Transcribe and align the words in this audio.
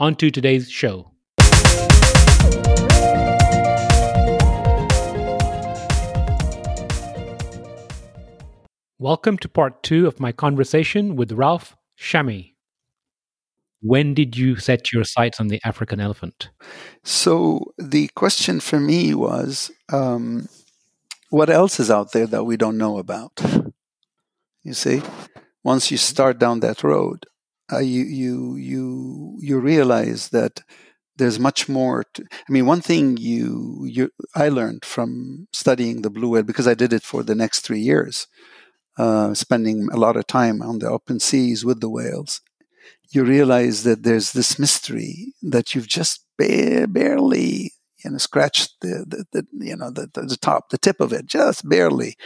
on 0.00 0.14
to 0.14 0.30
today's 0.30 0.70
show. 0.70 1.10
Welcome 9.00 9.38
to 9.38 9.48
part 9.48 9.82
two 9.82 10.06
of 10.06 10.20
my 10.20 10.32
conversation 10.32 11.16
with 11.16 11.32
Ralph 11.32 11.76
Chami. 11.98 12.54
When 13.80 14.14
did 14.14 14.36
you 14.36 14.56
set 14.56 14.92
your 14.92 15.04
sights 15.04 15.40
on 15.40 15.48
the 15.48 15.60
African 15.64 16.00
elephant? 16.00 16.50
So, 17.04 17.72
the 17.76 18.08
question 18.14 18.58
for 18.60 18.80
me 18.80 19.14
was 19.14 19.70
um, 19.92 20.48
what 21.30 21.50
else 21.50 21.78
is 21.78 21.90
out 21.90 22.12
there 22.12 22.26
that 22.26 22.44
we 22.44 22.56
don't 22.56 22.78
know 22.78 22.98
about? 22.98 23.40
You 24.62 24.74
see, 24.74 25.02
once 25.62 25.90
you 25.90 25.96
start 25.96 26.38
down 26.38 26.60
that 26.60 26.82
road, 26.82 27.26
uh, 27.72 27.78
you 27.78 28.04
you 28.04 28.56
you 28.56 29.36
you 29.40 29.58
realize 29.58 30.30
that 30.30 30.62
there's 31.16 31.38
much 31.38 31.68
more. 31.68 32.04
To, 32.14 32.24
I 32.48 32.52
mean, 32.52 32.66
one 32.66 32.80
thing 32.80 33.16
you 33.16 33.84
you 33.86 34.10
I 34.34 34.48
learned 34.48 34.84
from 34.84 35.48
studying 35.52 36.02
the 36.02 36.10
blue 36.10 36.30
whale 36.30 36.42
because 36.42 36.68
I 36.68 36.74
did 36.74 36.92
it 36.92 37.02
for 37.02 37.22
the 37.22 37.34
next 37.34 37.60
three 37.60 37.80
years, 37.80 38.26
uh, 38.98 39.34
spending 39.34 39.88
a 39.92 39.96
lot 39.96 40.16
of 40.16 40.26
time 40.26 40.62
on 40.62 40.78
the 40.80 40.88
open 40.88 41.20
seas 41.20 41.64
with 41.64 41.80
the 41.80 41.90
whales. 41.90 42.40
You 43.10 43.24
realize 43.24 43.84
that 43.84 44.02
there's 44.02 44.32
this 44.32 44.58
mystery 44.58 45.34
that 45.42 45.74
you've 45.74 45.88
just 45.88 46.24
ba- 46.38 46.86
barely 46.88 47.72
you 48.04 48.10
know 48.10 48.18
scratched 48.18 48.74
the, 48.80 49.04
the, 49.06 49.24
the 49.32 49.46
you 49.66 49.76
know 49.76 49.90
the, 49.90 50.08
the, 50.14 50.22
the 50.22 50.36
top 50.36 50.70
the 50.70 50.78
tip 50.78 51.00
of 51.00 51.12
it 51.12 51.26
just 51.26 51.68
barely 51.68 52.16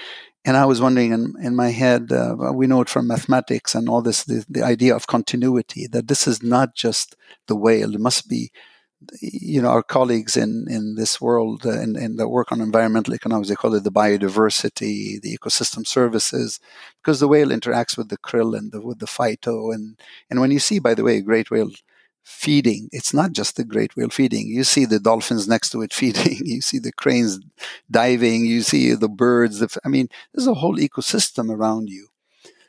and 0.44 0.56
I 0.56 0.64
was 0.64 0.80
wondering 0.80 1.12
in, 1.12 1.34
in 1.42 1.54
my 1.54 1.68
head, 1.68 2.10
uh, 2.10 2.34
we 2.52 2.66
know 2.66 2.80
it 2.80 2.88
from 2.88 3.06
mathematics 3.06 3.74
and 3.74 3.88
all 3.88 4.02
this, 4.02 4.24
the, 4.24 4.44
the 4.48 4.62
idea 4.62 4.94
of 4.94 5.06
continuity, 5.06 5.86
that 5.88 6.08
this 6.08 6.26
is 6.26 6.42
not 6.42 6.74
just 6.74 7.16
the 7.46 7.56
whale. 7.56 7.94
It 7.94 8.00
must 8.00 8.28
be, 8.28 8.50
you 9.20 9.62
know, 9.62 9.68
our 9.68 9.82
colleagues 9.82 10.36
in, 10.36 10.66
in 10.68 10.96
this 10.96 11.20
world, 11.20 11.64
uh, 11.64 11.80
in, 11.80 11.96
in 11.96 12.16
the 12.16 12.28
work 12.28 12.50
on 12.50 12.60
environmental 12.60 13.14
economics, 13.14 13.48
they 13.48 13.54
call 13.54 13.74
it 13.74 13.84
the 13.84 13.92
biodiversity, 13.92 15.20
the 15.20 15.36
ecosystem 15.36 15.86
services, 15.86 16.58
because 17.00 17.20
the 17.20 17.28
whale 17.28 17.48
interacts 17.48 17.96
with 17.96 18.08
the 18.08 18.18
krill 18.18 18.56
and 18.56 18.72
the, 18.72 18.80
with 18.80 18.98
the 18.98 19.06
phyto. 19.06 19.72
And, 19.72 19.98
and 20.28 20.40
when 20.40 20.50
you 20.50 20.58
see, 20.58 20.80
by 20.80 20.94
the 20.94 21.04
way, 21.04 21.18
a 21.18 21.22
great 21.22 21.50
whale 21.50 21.70
feeding. 22.24 22.88
It's 22.92 23.12
not 23.12 23.32
just 23.32 23.56
the 23.56 23.64
great 23.64 23.96
whale 23.96 24.08
feeding. 24.08 24.48
You 24.48 24.64
see 24.64 24.84
the 24.84 25.00
dolphins 25.00 25.48
next 25.48 25.70
to 25.70 25.82
it 25.82 25.92
feeding. 26.00 26.38
You 26.44 26.60
see 26.60 26.78
the 26.78 26.92
cranes 26.92 27.40
diving. 27.90 28.44
You 28.46 28.62
see 28.62 28.94
the 28.94 29.08
birds. 29.08 29.62
I 29.84 29.88
mean, 29.88 30.08
there's 30.32 30.46
a 30.46 30.54
whole 30.54 30.76
ecosystem 30.76 31.50
around 31.50 31.88
you. 31.88 32.08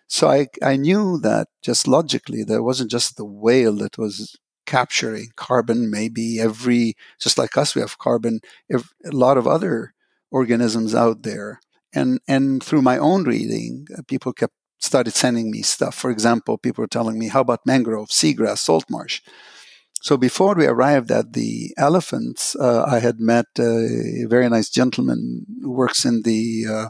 So 0.07 0.29
I, 0.29 0.47
I 0.61 0.75
knew 0.75 1.17
that 1.19 1.47
just 1.61 1.87
logically, 1.87 2.43
there 2.43 2.61
wasn't 2.61 2.91
just 2.91 3.17
the 3.17 3.25
whale 3.25 3.73
that 3.77 3.97
was 3.97 4.37
capturing 4.65 5.29
carbon. 5.35 5.89
Maybe 5.89 6.39
every, 6.39 6.95
just 7.19 7.37
like 7.37 7.57
us, 7.57 7.73
we 7.73 7.81
have 7.81 7.97
carbon. 7.97 8.39
a 8.71 8.81
lot 9.05 9.37
of 9.37 9.47
other 9.47 9.93
organisms 10.31 10.93
out 10.93 11.23
there. 11.23 11.61
And, 11.95 12.19
and 12.27 12.63
through 12.63 12.81
my 12.81 12.97
own 12.97 13.23
reading, 13.23 13.87
uh, 13.95 14.01
people 14.07 14.33
kept 14.33 14.53
started 14.83 15.13
sending 15.13 15.49
me 15.49 15.61
stuff. 15.61 15.95
For 15.95 16.11
example, 16.11 16.57
people 16.57 16.81
were 16.81 16.87
telling 16.87 17.17
me, 17.17 17.29
how 17.29 17.41
about 17.41 17.65
mangrove, 17.65 18.09
seagrass, 18.09 18.59
salt 18.59 18.85
marsh? 18.89 19.21
So 20.01 20.17
before 20.17 20.53
we 20.55 20.65
arrived 20.65 21.11
at 21.11 21.31
the 21.31 21.73
elephants, 21.77 22.57
uh, 22.57 22.83
I 22.85 22.99
had 22.99 23.21
met 23.21 23.45
a 23.57 24.25
very 24.27 24.49
nice 24.49 24.69
gentleman 24.69 25.45
who 25.61 25.71
works 25.71 26.03
in 26.03 26.23
the 26.23 26.65
uh, 26.69 26.89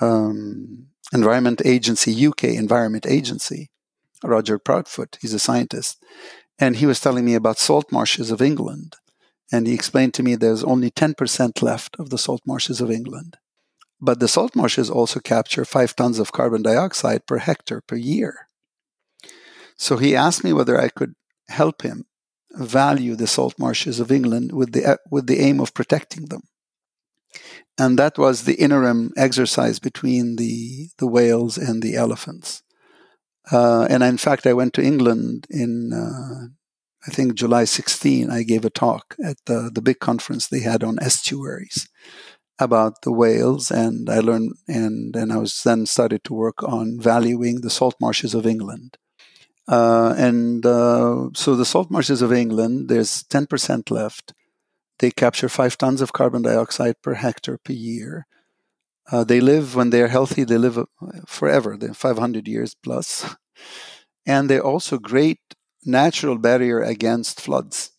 um, 0.00 0.86
Environment 1.12 1.60
Agency, 1.64 2.26
UK 2.26 2.44
Environment 2.44 3.04
Agency, 3.04 3.70
Roger 4.22 4.60
Proudfoot. 4.60 5.18
He's 5.20 5.34
a 5.34 5.40
scientist. 5.40 6.00
And 6.58 6.76
he 6.76 6.86
was 6.86 7.00
telling 7.00 7.24
me 7.24 7.34
about 7.34 7.58
salt 7.58 7.90
marshes 7.90 8.30
of 8.30 8.40
England. 8.40 8.94
And 9.52 9.66
he 9.66 9.74
explained 9.74 10.14
to 10.14 10.22
me 10.22 10.36
there's 10.36 10.64
only 10.64 10.90
10% 10.90 11.62
left 11.62 11.96
of 11.98 12.10
the 12.10 12.18
salt 12.18 12.42
marshes 12.46 12.80
of 12.80 12.90
England. 12.90 13.38
But 14.00 14.20
the 14.20 14.28
salt 14.28 14.54
marshes 14.54 14.90
also 14.90 15.20
capture 15.20 15.64
five 15.64 15.96
tons 15.96 16.18
of 16.18 16.32
carbon 16.32 16.62
dioxide 16.62 17.26
per 17.26 17.38
hectare 17.38 17.80
per 17.80 17.96
year. 17.96 18.48
So 19.76 19.96
he 19.96 20.16
asked 20.16 20.44
me 20.44 20.52
whether 20.52 20.78
I 20.78 20.88
could 20.88 21.14
help 21.48 21.82
him 21.82 22.04
value 22.52 23.14
the 23.14 23.26
salt 23.26 23.58
marshes 23.58 24.00
of 24.00 24.10
England 24.10 24.52
with 24.52 24.72
the, 24.72 24.98
with 25.10 25.26
the 25.26 25.40
aim 25.40 25.60
of 25.60 25.74
protecting 25.74 26.26
them. 26.26 26.42
And 27.78 27.98
that 27.98 28.16
was 28.16 28.44
the 28.44 28.54
interim 28.54 29.12
exercise 29.16 29.78
between 29.78 30.36
the, 30.36 30.88
the 30.98 31.06
whales 31.06 31.58
and 31.58 31.82
the 31.82 31.94
elephants. 31.94 32.62
Uh, 33.52 33.86
and 33.90 34.02
in 34.02 34.16
fact, 34.16 34.46
I 34.46 34.54
went 34.54 34.72
to 34.74 34.82
England 34.82 35.46
in, 35.50 35.92
uh, 35.92 36.48
I 37.06 37.10
think, 37.10 37.34
July 37.34 37.64
16. 37.64 38.30
I 38.30 38.42
gave 38.42 38.64
a 38.64 38.70
talk 38.70 39.14
at 39.22 39.36
the, 39.44 39.70
the 39.72 39.82
big 39.82 40.00
conference 40.00 40.48
they 40.48 40.60
had 40.60 40.82
on 40.82 40.98
estuaries 41.00 41.88
about 42.58 43.02
the 43.02 43.12
whales, 43.12 43.70
and 43.70 44.08
I 44.08 44.20
learned, 44.20 44.52
and 44.66 45.14
then 45.14 45.30
I 45.30 45.36
was 45.36 45.62
then 45.62 45.86
started 45.86 46.24
to 46.24 46.34
work 46.34 46.62
on 46.62 46.98
valuing 47.00 47.60
the 47.60 47.70
salt 47.70 47.96
marshes 48.00 48.34
of 48.34 48.46
England. 48.46 48.96
Uh, 49.68 50.14
and 50.16 50.64
uh, 50.64 51.28
so 51.34 51.56
the 51.56 51.64
salt 51.64 51.90
marshes 51.90 52.22
of 52.22 52.32
England, 52.32 52.88
there's 52.88 53.24
10% 53.24 53.90
left. 53.90 54.32
They 54.98 55.10
capture 55.10 55.48
five 55.48 55.76
tons 55.76 56.00
of 56.00 56.12
carbon 56.12 56.42
dioxide 56.42 57.02
per 57.02 57.14
hectare 57.14 57.58
per 57.58 57.72
year. 57.72 58.26
Uh, 59.10 59.24
they 59.24 59.40
live 59.40 59.74
when 59.74 59.90
they're 59.90 60.08
healthy. 60.08 60.44
They 60.44 60.58
live 60.58 60.78
uh, 60.78 60.84
forever. 61.26 61.76
They're 61.76 61.94
500 61.94 62.48
years 62.48 62.74
plus, 62.74 63.36
and 64.26 64.48
they're 64.48 64.64
also 64.64 64.98
great 64.98 65.40
natural 65.84 66.38
barrier 66.38 66.80
against 66.80 67.40
floods. 67.40 67.90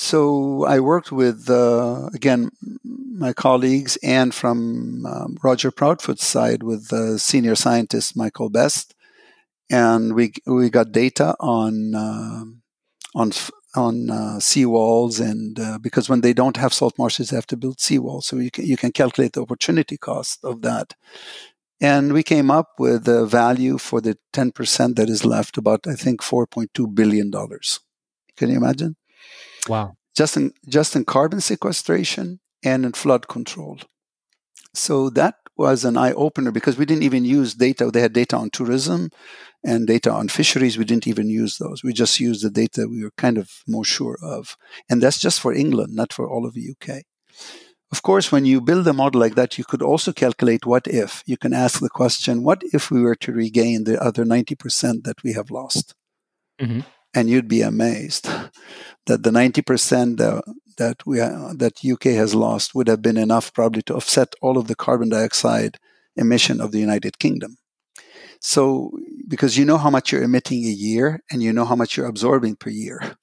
So 0.00 0.64
I 0.64 0.80
worked 0.80 1.12
with 1.12 1.50
uh, 1.50 2.08
again 2.14 2.50
my 2.82 3.34
colleagues 3.34 3.98
and 4.02 4.34
from 4.34 5.04
um, 5.04 5.36
Roger 5.42 5.70
Proudfoot's 5.70 6.24
side 6.24 6.62
with 6.62 6.90
uh, 6.90 7.18
senior 7.18 7.54
scientist 7.54 8.16
Michael 8.16 8.48
Best, 8.48 8.94
and 9.68 10.14
we 10.14 10.32
we 10.46 10.70
got 10.70 10.92
data 10.92 11.36
on 11.38 11.94
uh, 11.94 12.44
on 13.14 13.32
on 13.76 14.08
uh, 14.08 14.38
seawalls 14.40 15.20
and 15.20 15.60
uh, 15.60 15.76
because 15.78 16.08
when 16.08 16.22
they 16.22 16.32
don't 16.32 16.56
have 16.56 16.72
salt 16.72 16.96
marshes, 16.96 17.28
they 17.28 17.36
have 17.36 17.46
to 17.48 17.58
build 17.58 17.76
seawalls. 17.76 18.24
So 18.24 18.36
you 18.36 18.50
can 18.50 18.64
you 18.64 18.78
can 18.78 18.92
calculate 18.92 19.34
the 19.34 19.42
opportunity 19.42 19.98
cost 19.98 20.42
of 20.42 20.62
that. 20.62 20.94
And 21.78 22.14
we 22.14 22.22
came 22.22 22.50
up 22.50 22.68
with 22.78 23.06
a 23.06 23.26
value 23.26 23.76
for 23.76 24.00
the 24.00 24.18
10% 24.34 24.96
that 24.96 25.08
is 25.08 25.24
left, 25.24 25.56
about, 25.56 25.86
I 25.86 25.94
think, 25.94 26.20
$4.2 26.20 26.94
billion. 26.94 27.32
Can 28.36 28.50
you 28.50 28.56
imagine? 28.58 28.96
Wow. 29.68 29.96
Just 30.16 30.36
in, 30.36 30.52
just 30.68 30.96
in 30.96 31.04
carbon 31.04 31.40
sequestration 31.40 32.40
and 32.64 32.84
in 32.84 32.92
flood 32.92 33.28
control. 33.28 33.78
So 34.74 35.10
that 35.10 35.34
was 35.56 35.84
an 35.84 35.96
eye 35.96 36.12
opener 36.12 36.50
because 36.50 36.78
we 36.78 36.86
didn't 36.86 37.02
even 37.02 37.24
use 37.24 37.54
data. 37.54 37.90
They 37.90 38.00
had 38.00 38.12
data 38.12 38.36
on 38.36 38.50
tourism 38.50 39.10
and 39.64 39.86
data 39.86 40.10
on 40.10 40.28
fisheries. 40.28 40.78
We 40.78 40.84
didn't 40.84 41.06
even 41.06 41.28
use 41.28 41.58
those. 41.58 41.82
We 41.84 41.92
just 41.92 42.18
used 42.18 42.42
the 42.44 42.50
data 42.50 42.86
we 42.88 43.02
were 43.02 43.12
kind 43.16 43.36
of 43.36 43.50
more 43.66 43.84
sure 43.84 44.18
of. 44.22 44.56
And 44.88 45.02
that's 45.02 45.20
just 45.20 45.40
for 45.40 45.52
England, 45.52 45.94
not 45.94 46.12
for 46.12 46.28
all 46.28 46.46
of 46.46 46.54
the 46.54 46.74
UK. 46.74 47.02
Of 47.92 48.02
course, 48.02 48.30
when 48.30 48.44
you 48.44 48.60
build 48.60 48.86
a 48.86 48.92
model 48.92 49.20
like 49.20 49.34
that, 49.34 49.58
you 49.58 49.64
could 49.64 49.82
also 49.82 50.12
calculate 50.12 50.64
what 50.64 50.86
if. 50.86 51.24
You 51.26 51.36
can 51.36 51.52
ask 51.52 51.80
the 51.80 51.90
question, 51.90 52.44
what 52.44 52.62
if 52.72 52.90
we 52.90 53.02
were 53.02 53.16
to 53.16 53.32
regain 53.32 53.84
the 53.84 54.00
other 54.00 54.24
90% 54.24 55.02
that 55.02 55.22
we 55.24 55.32
have 55.32 55.50
lost? 55.50 55.94
Mm-hmm. 56.60 56.80
And 57.12 57.28
you'd 57.28 57.48
be 57.48 57.62
amazed 57.62 58.28
that 59.06 59.22
the 59.22 59.30
90% 59.30 60.18
that, 60.18 60.44
that 60.76 61.06
we 61.06 61.20
uh, 61.20 61.52
that 61.56 61.84
UK 61.84 62.04
has 62.04 62.34
lost 62.34 62.74
would 62.74 62.88
have 62.88 63.02
been 63.02 63.16
enough 63.16 63.52
probably 63.52 63.82
to 63.82 63.96
offset 63.96 64.34
all 64.40 64.56
of 64.56 64.68
the 64.68 64.76
carbon 64.76 65.08
dioxide 65.08 65.78
emission 66.16 66.60
of 66.60 66.70
the 66.70 66.78
United 66.78 67.18
Kingdom. 67.18 67.58
So 68.40 68.92
because 69.28 69.58
you 69.58 69.64
know 69.64 69.78
how 69.78 69.90
much 69.90 70.12
you're 70.12 70.22
emitting 70.22 70.64
a 70.64 70.78
year 70.88 71.22
and 71.30 71.42
you 71.42 71.52
know 71.52 71.64
how 71.64 71.76
much 71.76 71.96
you're 71.96 72.06
absorbing 72.06 72.56
per 72.56 72.70
year. 72.70 73.16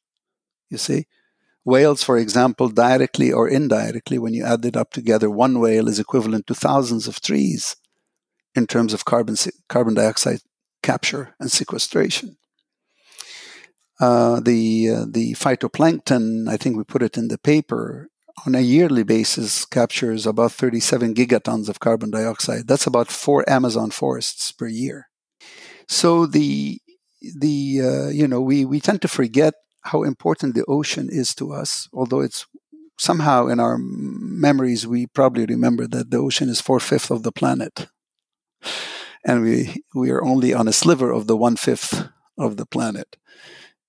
You 0.70 0.78
see? 0.78 1.08
Whales, 1.66 2.02
for 2.02 2.18
example, 2.18 2.70
directly 2.70 3.32
or 3.32 3.50
indirectly, 3.50 4.18
when 4.18 4.34
you 4.34 4.46
add 4.46 4.64
it 4.64 4.78
up 4.78 4.92
together, 4.92 5.30
one 5.30 5.60
whale 5.60 5.90
is 5.90 6.00
equivalent 6.00 6.48
to 6.48 6.56
thousands 6.56 7.08
of 7.08 7.20
trees 7.20 7.76
in 8.56 8.68
terms 8.68 8.94
of 8.94 9.04
carbon, 9.04 9.36
carbon 9.68 9.94
dioxide 9.94 10.40
capture 10.82 11.36
and 11.42 11.52
sequestration. 11.52 12.38
Uh, 14.00 14.40
the 14.40 14.90
uh, 14.90 15.06
the 15.10 15.34
phytoplankton, 15.34 16.48
I 16.48 16.58
think 16.58 16.78
we 16.78 16.84
put 16.84 17.02
it 17.02 17.18
in 17.18 17.30
the 17.30 17.38
paper, 17.40 18.10
on 18.46 18.54
a 18.54 18.62
yearly 18.62 19.04
basis 19.04 19.66
captures 19.66 20.28
about 20.28 20.52
37 20.52 21.16
gigatons 21.16 21.68
of 21.68 21.80
carbon 21.80 22.12
dioxide. 22.12 22.68
That's 22.68 22.86
about 22.86 23.08
four 23.08 23.48
Amazon 23.50 23.90
forests 23.90 24.52
per 24.52 24.68
year. 24.68 25.10
So 25.88 26.26
the 26.28 26.80
the 27.22 27.82
uh, 27.82 28.08
you 28.10 28.28
know 28.28 28.42
we 28.42 28.66
we 28.66 28.80
tend 28.80 29.02
to 29.02 29.08
forget 29.08 29.56
how 29.82 30.04
important 30.04 30.54
the 30.54 30.66
ocean 30.68 31.10
is 31.12 31.34
to 31.36 31.54
us, 31.54 31.90
although 31.92 32.22
it's 32.22 32.46
somehow 33.00 33.48
in 33.48 33.60
our 33.60 33.78
memories 33.80 34.86
we 34.86 35.08
probably 35.08 35.46
remember 35.46 35.88
that 35.88 36.12
the 36.12 36.18
ocean 36.18 36.50
is 36.50 36.62
four 36.62 36.80
fifths 36.80 37.10
of 37.10 37.24
the 37.24 37.32
planet, 37.32 37.88
and 39.26 39.42
we 39.42 39.84
we 39.96 40.12
are 40.12 40.24
only 40.24 40.54
on 40.54 40.68
a 40.68 40.74
sliver 40.74 41.12
of 41.12 41.26
the 41.26 41.38
one 41.38 41.56
fifth 41.56 42.10
of 42.38 42.58
the 42.58 42.66
planet 42.66 43.18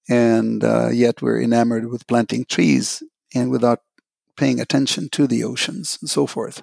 and 0.09 0.65
uh, 0.65 0.89
yet 0.91 1.23
we're 1.23 1.41
enamored 1.41 1.89
with 1.91 2.07
planting 2.07 2.45
trees 2.45 3.03
and 3.35 3.51
without 3.51 3.81
paying 4.37 4.61
attention 4.61 5.09
to 5.11 5.27
the 5.27 5.45
oceans 5.45 5.99
and 6.01 6.09
so 6.09 6.27
forth. 6.27 6.63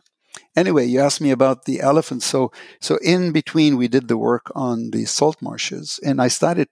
Anyway, 0.56 0.86
you 0.86 1.00
asked 1.00 1.22
me 1.22 1.32
about 1.32 1.66
the 1.66 1.82
elephants. 1.82 2.26
So, 2.26 2.52
so 2.82 2.98
in 3.02 3.32
between, 3.32 3.78
we 3.78 3.88
did 3.88 4.08
the 4.08 4.18
work 4.18 4.52
on 4.56 4.92
the 4.92 5.06
salt 5.06 5.42
marshes, 5.42 6.00
and 6.04 6.22
I 6.22 6.28
started. 6.28 6.68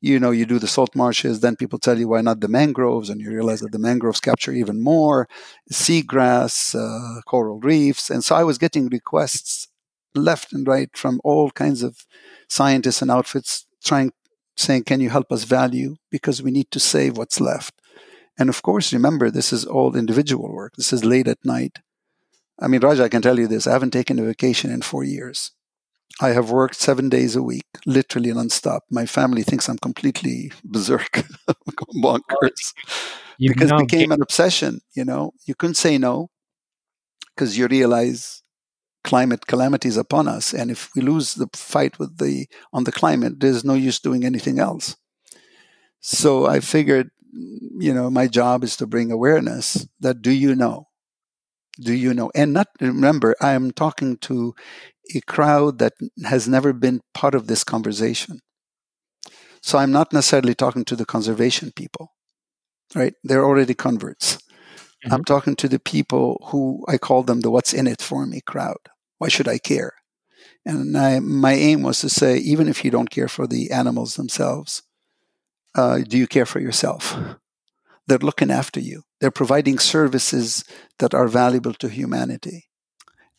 You 0.00 0.20
know, 0.20 0.30
you 0.30 0.44
do 0.46 0.58
the 0.58 0.66
salt 0.68 0.94
marshes, 0.94 1.40
then 1.40 1.56
people 1.56 1.78
tell 1.78 1.98
you 1.98 2.08
why 2.08 2.20
not 2.20 2.40
the 2.40 2.48
mangroves, 2.48 3.08
and 3.08 3.20
you 3.20 3.30
realize 3.30 3.60
that 3.60 3.72
the 3.72 3.78
mangroves 3.78 4.20
capture 4.20 4.52
even 4.52 4.82
more 4.82 5.26
seagrass, 5.72 6.74
uh, 6.74 7.22
coral 7.22 7.58
reefs, 7.60 8.10
and 8.10 8.22
so 8.22 8.36
I 8.36 8.44
was 8.44 8.58
getting 8.58 8.88
requests 8.88 9.68
left 10.14 10.52
and 10.52 10.66
right 10.66 10.90
from 10.96 11.20
all 11.24 11.50
kinds 11.50 11.82
of 11.82 12.06
scientists 12.48 13.02
and 13.02 13.10
outfits 13.10 13.66
trying 13.84 14.12
saying, 14.56 14.84
Can 14.84 15.00
you 15.00 15.10
help 15.10 15.30
us 15.32 15.44
value? 15.44 15.96
Because 16.10 16.42
we 16.42 16.50
need 16.50 16.70
to 16.72 16.80
save 16.80 17.16
what's 17.16 17.40
left. 17.40 17.74
And 18.38 18.48
of 18.48 18.62
course, 18.62 18.92
remember, 18.92 19.30
this 19.30 19.52
is 19.52 19.64
all 19.64 19.96
individual 19.96 20.52
work. 20.52 20.74
This 20.76 20.92
is 20.92 21.04
late 21.04 21.28
at 21.28 21.44
night. 21.44 21.78
I 22.60 22.68
mean, 22.68 22.80
Raja, 22.80 23.04
I 23.04 23.08
can 23.08 23.22
tell 23.22 23.38
you 23.38 23.46
this 23.46 23.66
I 23.66 23.72
haven't 23.72 23.92
taken 23.92 24.18
a 24.18 24.24
vacation 24.24 24.70
in 24.70 24.82
four 24.82 25.04
years. 25.04 25.52
I 26.20 26.28
have 26.30 26.50
worked 26.50 26.76
seven 26.76 27.08
days 27.08 27.36
a 27.36 27.42
week, 27.42 27.66
literally 27.84 28.30
nonstop. 28.30 28.80
My 28.90 29.04
family 29.04 29.42
thinks 29.42 29.68
I'm 29.68 29.78
completely 29.78 30.52
berserk, 30.64 31.10
bonkers, 32.02 32.72
you 33.38 33.50
because 33.50 33.70
it 33.70 33.78
became 33.78 34.12
an 34.12 34.22
obsession. 34.22 34.80
You 34.94 35.04
know, 35.04 35.32
you 35.44 35.54
couldn't 35.54 35.74
say 35.74 35.98
no 35.98 36.30
because 37.34 37.58
you 37.58 37.66
realize 37.66 38.42
climate 39.06 39.46
calamities 39.46 39.96
upon 39.96 40.28
us. 40.28 40.52
And 40.52 40.70
if 40.70 40.90
we 40.94 41.00
lose 41.00 41.34
the 41.34 41.48
fight 41.54 41.98
with 41.98 42.18
the 42.18 42.46
on 42.72 42.84
the 42.84 42.92
climate, 42.92 43.40
there's 43.40 43.64
no 43.64 43.74
use 43.74 43.98
doing 44.00 44.24
anything 44.24 44.58
else. 44.58 44.96
So 46.00 46.46
I 46.46 46.60
figured, 46.60 47.10
you 47.86 47.94
know, 47.94 48.10
my 48.10 48.26
job 48.26 48.64
is 48.64 48.76
to 48.76 48.86
bring 48.86 49.10
awareness 49.10 49.86
that 50.00 50.20
do 50.20 50.32
you 50.32 50.54
know? 50.54 50.88
Do 51.80 51.94
you 51.94 52.12
know? 52.12 52.30
And 52.34 52.52
not 52.52 52.68
remember, 52.80 53.34
I 53.40 53.52
am 53.52 53.70
talking 53.70 54.18
to 54.28 54.54
a 55.14 55.20
crowd 55.20 55.78
that 55.78 55.92
has 56.24 56.48
never 56.48 56.72
been 56.72 57.00
part 57.14 57.34
of 57.34 57.46
this 57.46 57.62
conversation. 57.64 58.40
So 59.62 59.78
I'm 59.78 59.92
not 59.92 60.12
necessarily 60.12 60.54
talking 60.54 60.84
to 60.86 60.96
the 60.96 61.06
conservation 61.06 61.72
people, 61.74 62.12
right? 62.94 63.14
They're 63.22 63.44
already 63.44 63.74
converts. 63.74 64.36
Mm-hmm. 64.36 65.12
I'm 65.12 65.24
talking 65.24 65.54
to 65.56 65.68
the 65.68 65.78
people 65.78 66.40
who 66.50 66.84
I 66.88 66.98
call 66.98 67.22
them 67.22 67.40
the 67.40 67.50
what's 67.50 67.74
in 67.74 67.86
it 67.86 68.02
for 68.02 68.26
me 68.26 68.40
crowd. 68.40 68.82
Why 69.18 69.28
should 69.28 69.48
I 69.48 69.58
care? 69.58 69.94
And 70.64 70.96
I, 70.96 71.20
my 71.20 71.52
aim 71.52 71.82
was 71.82 72.00
to 72.00 72.08
say, 72.08 72.38
even 72.38 72.68
if 72.68 72.84
you 72.84 72.90
don't 72.90 73.10
care 73.10 73.28
for 73.28 73.46
the 73.46 73.70
animals 73.70 74.14
themselves, 74.14 74.82
uh, 75.74 75.98
do 75.98 76.18
you 76.18 76.26
care 76.26 76.46
for 76.46 76.60
yourself? 76.60 77.16
They're 78.06 78.18
looking 78.18 78.50
after 78.50 78.80
you. 78.80 79.02
They're 79.20 79.30
providing 79.30 79.78
services 79.78 80.64
that 80.98 81.14
are 81.14 81.28
valuable 81.28 81.74
to 81.74 81.88
humanity. 81.88 82.68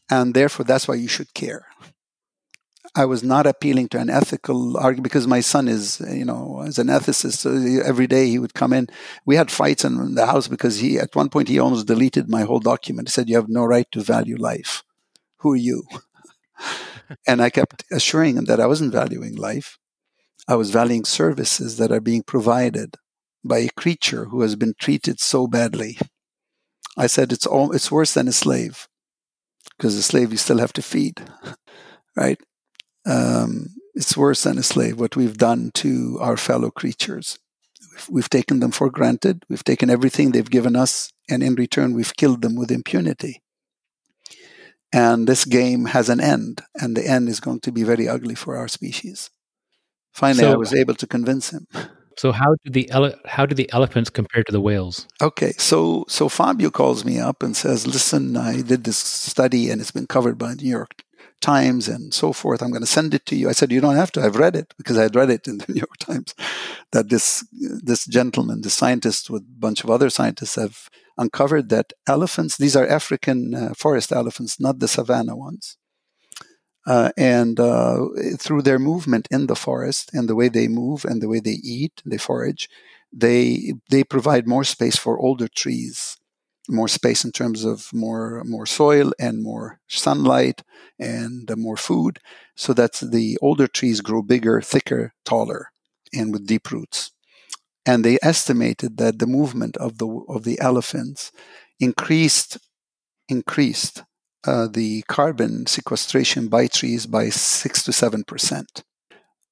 And 0.09 0.33
therefore, 0.33 0.65
that's 0.65 0.87
why 0.87 0.95
you 0.95 1.07
should 1.07 1.33
care. 1.33 1.65
I 2.95 3.05
was 3.05 3.23
not 3.23 3.45
appealing 3.45 3.89
to 3.89 3.99
an 3.99 4.09
ethical 4.09 4.77
argument 4.77 5.03
because 5.03 5.27
my 5.27 5.41
son 5.41 5.67
is, 5.67 6.01
you 6.09 6.25
know, 6.25 6.63
as 6.65 6.79
an 6.79 6.87
ethicist. 6.87 7.33
So 7.33 7.51
every 7.85 8.07
day 8.07 8.27
he 8.27 8.39
would 8.39 8.53
come 8.53 8.73
in. 8.73 8.87
We 9.25 9.35
had 9.35 9.51
fights 9.51 9.83
in 9.83 10.15
the 10.15 10.25
house 10.25 10.47
because 10.47 10.79
he, 10.79 10.97
at 10.97 11.15
one 11.15 11.29
point, 11.29 11.49
he 11.49 11.59
almost 11.59 11.87
deleted 11.87 12.29
my 12.29 12.41
whole 12.41 12.59
document. 12.59 13.09
He 13.09 13.11
said, 13.11 13.29
"You 13.29 13.35
have 13.35 13.49
no 13.49 13.65
right 13.65 13.87
to 13.91 14.01
value 14.01 14.37
life." 14.37 14.83
Who 15.39 15.53
are 15.53 15.57
you? 15.57 15.83
and 17.27 17.41
I 17.41 17.49
kept 17.49 17.83
assuring 17.91 18.37
him 18.37 18.45
that 18.45 18.59
I 18.59 18.67
wasn't 18.67 18.93
valuing 18.93 19.35
life. 19.35 19.77
I 20.47 20.55
was 20.55 20.71
valuing 20.71 21.05
services 21.05 21.77
that 21.77 21.91
are 21.91 21.99
being 21.99 22.23
provided 22.23 22.95
by 23.43 23.59
a 23.59 23.69
creature 23.77 24.25
who 24.25 24.41
has 24.41 24.55
been 24.55 24.73
treated 24.79 25.19
so 25.19 25.47
badly. 25.47 25.97
I 26.97 27.07
said 27.07 27.31
it's 27.31 27.45
all, 27.45 27.71
it's 27.71 27.91
worse 27.91 28.13
than 28.13 28.27
a 28.27 28.33
slave 28.33 28.87
because 29.77 29.95
a 29.95 30.03
slave 30.03 30.31
you 30.31 30.37
still 30.37 30.57
have 30.57 30.73
to 30.73 30.81
feed, 30.81 31.21
right? 32.15 32.39
Um, 33.05 33.75
it's 33.93 34.17
worse 34.17 34.43
than 34.43 34.57
a 34.57 34.63
slave 34.63 34.99
what 34.99 35.15
we've 35.15 35.37
done 35.37 35.71
to 35.75 36.17
our 36.19 36.37
fellow 36.37 36.71
creatures. 36.71 37.39
We've, 37.91 38.09
we've 38.09 38.29
taken 38.29 38.59
them 38.59 38.71
for 38.71 38.89
granted. 38.89 39.43
We've 39.49 39.63
taken 39.63 39.89
everything 39.89 40.31
they've 40.31 40.49
given 40.49 40.75
us, 40.75 41.11
and 41.29 41.43
in 41.43 41.55
return, 41.55 41.93
we've 41.93 42.15
killed 42.15 42.41
them 42.41 42.55
with 42.55 42.71
impunity. 42.71 43.41
And 44.93 45.27
this 45.27 45.43
game 45.45 45.85
has 45.85 46.09
an 46.09 46.21
end, 46.21 46.61
and 46.75 46.95
the 46.95 47.05
end 47.05 47.27
is 47.27 47.39
going 47.39 47.59
to 47.61 47.71
be 47.71 47.83
very 47.83 48.07
ugly 48.07 48.35
for 48.35 48.55
our 48.55 48.67
species. 48.67 49.29
Finally, 50.13 50.45
so, 50.45 50.53
I 50.53 50.57
was 50.57 50.73
able 50.73 50.95
to 50.95 51.07
convince 51.07 51.51
him. 51.51 51.67
So 52.17 52.31
how 52.31 52.55
do 52.63 52.71
the 52.71 52.89
ele- 52.89 53.19
how 53.25 53.45
do 53.45 53.53
the 53.53 53.71
elephants 53.71 54.09
compare 54.09 54.43
to 54.43 54.51
the 54.51 54.59
whales? 54.59 55.07
Okay, 55.21 55.53
so 55.57 56.03
so 56.07 56.27
Fabio 56.27 56.71
calls 56.71 57.05
me 57.05 57.19
up 57.19 57.43
and 57.43 57.55
says, 57.55 57.85
"Listen, 57.85 58.35
I 58.35 58.61
did 58.61 58.83
this 58.85 58.97
study 58.97 59.69
and 59.69 59.79
it's 59.79 59.91
been 59.91 60.07
covered 60.07 60.37
by 60.39 60.55
the 60.55 60.63
New 60.63 60.69
York 60.69 61.03
Times 61.41 61.87
and 61.87 62.11
so 62.11 62.33
forth. 62.33 62.63
I'm 62.63 62.71
going 62.71 62.81
to 62.81 62.87
send 62.97 63.13
it 63.13 63.27
to 63.27 63.35
you." 63.35 63.49
I 63.49 63.51
said, 63.51 63.71
"You 63.71 63.81
don't 63.81 64.01
have 64.01 64.11
to. 64.13 64.23
I've 64.23 64.35
read 64.35 64.55
it 64.55 64.73
because 64.79 64.97
I 64.97 65.03
had 65.03 65.15
read 65.15 65.29
it 65.29 65.47
in 65.47 65.59
the 65.59 65.65
New 65.71 65.81
York 65.85 65.97
Times 65.99 66.33
that 66.91 67.09
this 67.09 67.45
this 67.83 68.05
gentleman, 68.07 68.61
the 68.61 68.71
scientist 68.71 69.29
with 69.29 69.43
a 69.43 69.59
bunch 69.59 69.83
of 69.83 69.91
other 69.91 70.09
scientists 70.09 70.55
have 70.55 70.89
uncovered 71.17 71.69
that 71.69 71.93
elephants, 72.07 72.57
these 72.57 72.75
are 72.75 72.87
African 72.87 73.53
uh, 73.53 73.73
forest 73.75 74.11
elephants, 74.11 74.59
not 74.59 74.79
the 74.79 74.87
savanna 74.87 75.35
ones. 75.35 75.77
Uh, 76.85 77.11
and 77.17 77.59
uh, 77.59 78.05
through 78.37 78.61
their 78.61 78.79
movement 78.79 79.27
in 79.29 79.47
the 79.47 79.55
forest 79.55 80.09
and 80.13 80.29
the 80.29 80.35
way 80.35 80.47
they 80.47 80.67
move 80.69 81.03
and 81.03 81.21
the 81.21 81.27
way 81.27 81.39
they 81.39 81.59
eat, 81.61 82.01
they 82.05 82.17
forage, 82.17 82.69
they 83.11 83.73
they 83.89 84.03
provide 84.03 84.47
more 84.47 84.63
space 84.63 84.95
for 84.95 85.19
older 85.19 85.49
trees, 85.49 86.17
more 86.69 86.87
space 86.87 87.25
in 87.25 87.31
terms 87.31 87.65
of 87.65 87.89
more 87.93 88.41
more 88.45 88.65
soil 88.65 89.11
and 89.19 89.43
more 89.43 89.79
sunlight 89.87 90.63
and 90.97 91.51
more 91.57 91.77
food, 91.77 92.19
so 92.55 92.73
that 92.73 92.93
the 93.11 93.37
older 93.41 93.67
trees 93.67 93.99
grow 93.99 94.21
bigger, 94.21 94.61
thicker, 94.61 95.13
taller, 95.25 95.71
and 96.13 96.31
with 96.31 96.47
deep 96.47 96.71
roots 96.71 97.11
and 97.87 98.03
they 98.03 98.19
estimated 98.21 98.97
that 98.97 99.17
the 99.17 99.25
movement 99.25 99.77
of 99.77 99.97
the 99.97 100.07
of 100.27 100.43
the 100.43 100.59
elephants 100.59 101.31
increased 101.79 102.57
increased 103.29 104.03
uh, 104.45 104.67
the 104.67 105.01
carbon 105.07 105.65
sequestration 105.65 106.49
by 106.49 106.67
trees 106.67 107.07
by 107.07 107.29
six 107.29 107.83
to 107.83 107.93
seven 107.93 108.23
percent. 108.23 108.83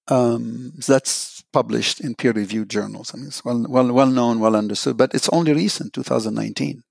Um, 0.08 0.74
that's 0.88 1.44
published 1.52 2.00
in 2.00 2.14
peer-reviewed 2.14 2.70
journals. 2.70 3.12
I 3.12 3.18
mean, 3.18 3.28
it's 3.28 3.44
well, 3.44 3.66
well, 3.68 3.92
well 3.92 4.12
known, 4.20 4.40
well 4.40 4.56
understood, 4.56 4.98
but 4.98 5.16
it's 5.16 5.30
only 5.30 5.52
recent, 5.52 5.94
2019. 5.94 6.84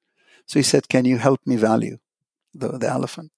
So 0.47 0.59
he 0.59 0.65
said, 0.65 0.89
"Can 0.89 1.05
you 1.05 1.19
help 1.19 1.41
me 1.47 1.57
value 1.57 1.99
the, 2.53 2.79
the 2.79 2.89
elephant?" 2.89 3.31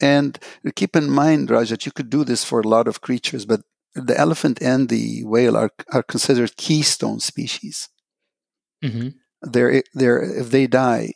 And 0.00 0.38
keep 0.76 0.94
in 0.96 1.10
mind, 1.10 1.50
Raj, 1.50 1.70
that 1.70 1.84
you 1.84 1.92
could 1.92 2.08
do 2.08 2.24
this 2.24 2.44
for 2.44 2.60
a 2.60 2.68
lot 2.68 2.86
of 2.88 3.00
creatures, 3.00 3.44
but 3.44 3.60
the 4.06 4.18
elephant 4.18 4.60
and 4.62 4.88
the 4.88 5.24
whale 5.24 5.56
are, 5.56 5.70
are 5.92 6.02
considered 6.02 6.56
keystone 6.56 7.20
species. 7.20 7.88
Mm-hmm. 8.82 9.08
They're, 9.42 9.82
they're, 9.94 10.22
if 10.40 10.50
they 10.50 10.66
die, 10.66 11.14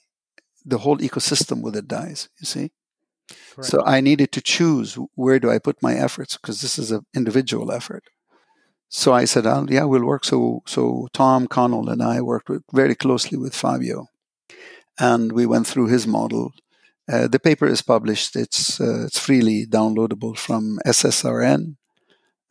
the 0.64 0.78
whole 0.78 0.98
ecosystem 0.98 1.62
with 1.62 1.76
it 1.76 1.88
dies, 1.88 2.28
you 2.38 2.46
see? 2.46 2.70
Correct. 3.54 3.70
So 3.70 3.82
I 3.84 4.00
needed 4.00 4.32
to 4.32 4.40
choose 4.40 4.96
where 5.14 5.38
do 5.38 5.50
I 5.50 5.58
put 5.58 5.82
my 5.82 5.94
efforts 5.94 6.36
because 6.36 6.60
this 6.60 6.78
is 6.78 6.90
an 6.90 7.04
individual 7.14 7.72
effort. 7.72 8.04
So 8.88 9.12
I 9.12 9.24
said, 9.24 9.46
oh, 9.46 9.66
yeah, 9.68 9.84
we'll 9.84 10.04
work. 10.04 10.24
So, 10.24 10.62
so 10.66 11.08
Tom 11.12 11.46
Connell 11.46 11.88
and 11.88 12.02
I 12.02 12.20
worked 12.20 12.48
with, 12.48 12.62
very 12.72 12.94
closely 12.94 13.38
with 13.38 13.54
Fabio 13.54 14.06
and 14.98 15.32
we 15.32 15.46
went 15.46 15.66
through 15.66 15.88
his 15.88 16.06
model. 16.06 16.52
Uh, 17.10 17.26
the 17.26 17.40
paper 17.40 17.66
is 17.66 17.82
published. 17.82 18.36
It's, 18.36 18.80
uh, 18.80 19.06
it's 19.06 19.18
freely 19.18 19.66
downloadable 19.66 20.36
from 20.36 20.78
SSRN 20.86 21.76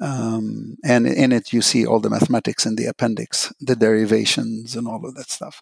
um, 0.01 0.77
and 0.83 1.05
in 1.05 1.31
it, 1.31 1.53
you 1.53 1.61
see 1.61 1.85
all 1.85 1.99
the 1.99 2.09
mathematics 2.09 2.65
in 2.65 2.75
the 2.75 2.87
appendix, 2.87 3.53
the 3.61 3.75
derivations, 3.75 4.75
and 4.75 4.87
all 4.87 5.05
of 5.05 5.15
that 5.15 5.29
stuff. 5.29 5.61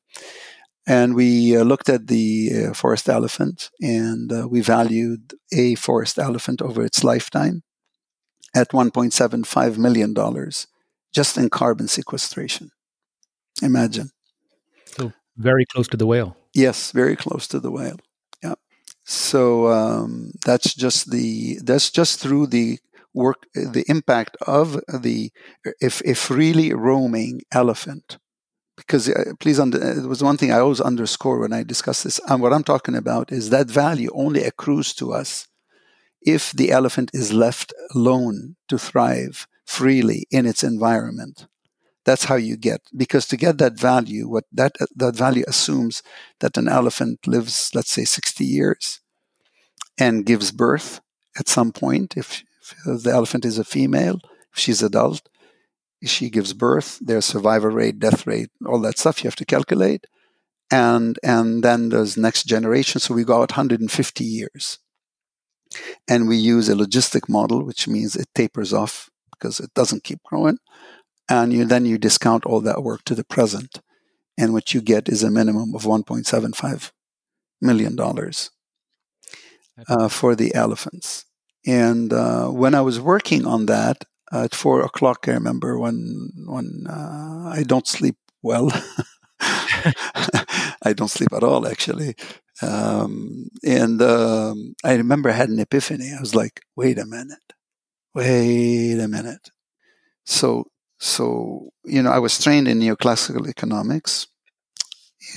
And 0.87 1.13
we 1.13 1.55
uh, 1.55 1.63
looked 1.63 1.89
at 1.89 2.07
the 2.07 2.51
uh, 2.69 2.73
forest 2.73 3.09
elephant 3.09 3.69
and 3.81 4.31
uh, 4.31 4.47
we 4.47 4.61
valued 4.61 5.33
a 5.51 5.75
forest 5.75 6.17
elephant 6.17 6.61
over 6.61 6.83
its 6.83 7.03
lifetime 7.03 7.63
at 8.55 8.69
$1.75 8.69 9.77
million 9.77 10.15
just 11.13 11.37
in 11.37 11.49
carbon 11.49 11.87
sequestration. 11.87 12.71
Imagine. 13.61 14.09
So 14.85 15.11
very 15.37 15.65
close 15.65 15.87
to 15.89 15.97
the 15.97 16.07
whale. 16.07 16.37
Yes, 16.53 16.91
very 16.91 17.15
close 17.15 17.47
to 17.49 17.59
the 17.59 17.69
whale. 17.69 17.99
Yeah. 18.41 18.55
So 19.03 19.67
um, 19.67 20.31
that's 20.45 20.73
just 20.73 21.11
the 21.11 21.59
that's 21.63 21.91
just 21.91 22.19
through 22.19 22.47
the 22.47 22.79
work 23.25 23.39
uh, 23.55 23.71
the 23.77 23.85
impact 23.95 24.33
of 24.59 24.67
the 25.07 25.31
if 25.89 25.95
if 26.13 26.19
really 26.29 26.69
roaming 26.73 27.41
elephant. 27.51 28.17
Because 28.81 29.09
uh, 29.09 29.33
please 29.41 29.59
under, 29.59 29.77
uh, 29.83 29.97
it 30.03 30.07
was 30.13 30.23
one 30.23 30.37
thing 30.37 30.51
i 30.53 30.59
always 30.59 30.79
underscore 30.89 31.39
when 31.39 31.51
i 31.51 31.63
discuss 31.63 32.03
this 32.03 32.17
and 32.29 32.41
what 32.41 32.53
i'm 32.53 32.63
talking 32.63 32.95
about 32.95 33.25
is 33.39 33.49
that 33.49 33.67
value 33.83 34.09
only 34.13 34.41
accrues 34.51 34.93
to 34.99 35.05
us 35.21 35.49
if 36.21 36.51
the 36.51 36.71
elephant 36.71 37.11
is 37.13 37.33
left 37.33 37.73
alone 37.95 38.55
to 38.67 38.77
thrive 38.77 39.47
freely 39.65 40.25
in 40.31 40.45
its 40.45 40.63
environment. 40.63 41.47
That's 42.05 42.25
how 42.25 42.35
you 42.35 42.57
get 42.57 42.81
because 42.95 43.27
to 43.27 43.37
get 43.37 43.59
that 43.59 43.73
value 43.73 44.27
what 44.27 44.45
that 44.51 44.73
uh, 44.81 44.87
that 44.95 45.15
value 45.15 45.43
assumes 45.47 46.01
that 46.39 46.57
an 46.57 46.67
elephant 46.67 47.27
lives 47.27 47.71
let's 47.75 47.91
say 47.91 48.03
60 48.03 48.43
years 48.43 48.99
and 49.99 50.25
gives 50.25 50.51
birth 50.51 51.01
at 51.37 51.47
some 51.47 51.71
point 51.71 52.17
if 52.17 52.43
the 52.85 53.11
elephant 53.11 53.45
is 53.45 53.57
a 53.57 53.63
female, 53.63 54.19
if 54.51 54.59
she's 54.59 54.81
adult, 54.81 55.27
she 56.03 56.29
gives 56.29 56.53
birth, 56.53 56.97
there's 57.01 57.25
survival 57.25 57.69
rate, 57.69 57.99
death 57.99 58.25
rate, 58.25 58.49
all 58.65 58.79
that 58.81 58.97
stuff 58.97 59.23
you 59.23 59.27
have 59.27 59.35
to 59.35 59.45
calculate. 59.45 60.05
And, 60.71 61.19
and 61.23 61.63
then 61.63 61.89
there's 61.89 62.15
next 62.15 62.43
generation. 62.43 63.01
So 63.01 63.13
we 63.13 63.23
go 63.23 63.41
out 63.41 63.51
150 63.51 64.23
years. 64.23 64.79
And 66.07 66.27
we 66.27 66.37
use 66.37 66.69
a 66.69 66.73
logistic 66.73 67.27
model, 67.27 67.63
which 67.63 67.87
means 67.87 68.15
it 68.15 68.29
tapers 68.33 68.73
off 68.73 69.09
because 69.31 69.59
it 69.59 69.73
doesn't 69.73 70.03
keep 70.03 70.23
growing. 70.23 70.57
And 71.29 71.53
you, 71.53 71.65
then 71.65 71.85
you 71.85 71.97
discount 71.97 72.45
all 72.45 72.61
that 72.61 72.83
work 72.83 73.03
to 73.05 73.15
the 73.15 73.23
present. 73.23 73.81
And 74.37 74.53
what 74.53 74.73
you 74.73 74.81
get 74.81 75.09
is 75.09 75.21
a 75.21 75.29
minimum 75.29 75.75
of 75.75 75.83
$1.75 75.83 76.91
million 77.61 77.97
uh, 79.87 80.07
for 80.07 80.35
the 80.35 80.55
elephants. 80.55 81.25
And 81.65 82.13
uh, 82.13 82.47
when 82.47 82.73
I 82.75 82.81
was 82.81 82.99
working 82.99 83.45
on 83.45 83.65
that 83.67 84.05
at 84.31 84.55
four 84.55 84.81
o'clock, 84.81 85.27
I 85.27 85.31
remember 85.31 85.77
when 85.77 86.31
when 86.45 86.85
uh, 86.87 87.51
I 87.53 87.63
don't 87.63 87.87
sleep 87.87 88.17
well. 88.41 88.71
I 89.41 90.93
don't 90.95 91.09
sleep 91.09 91.33
at 91.33 91.43
all, 91.43 91.67
actually. 91.67 92.15
Um, 92.61 93.47
and 93.63 94.01
um, 94.01 94.75
I 94.83 94.95
remember 94.95 95.29
I 95.29 95.33
had 95.33 95.49
an 95.49 95.59
epiphany. 95.59 96.13
I 96.15 96.19
was 96.19 96.35
like, 96.35 96.61
"Wait 96.75 96.97
a 96.97 97.05
minute, 97.05 97.53
wait 98.13 98.99
a 98.99 99.07
minute." 99.07 99.49
So, 100.25 100.65
so 100.99 101.69
you 101.85 102.01
know, 102.03 102.11
I 102.11 102.19
was 102.19 102.41
trained 102.41 102.67
in 102.67 102.79
neoclassical 102.79 103.47
economics, 103.47 104.27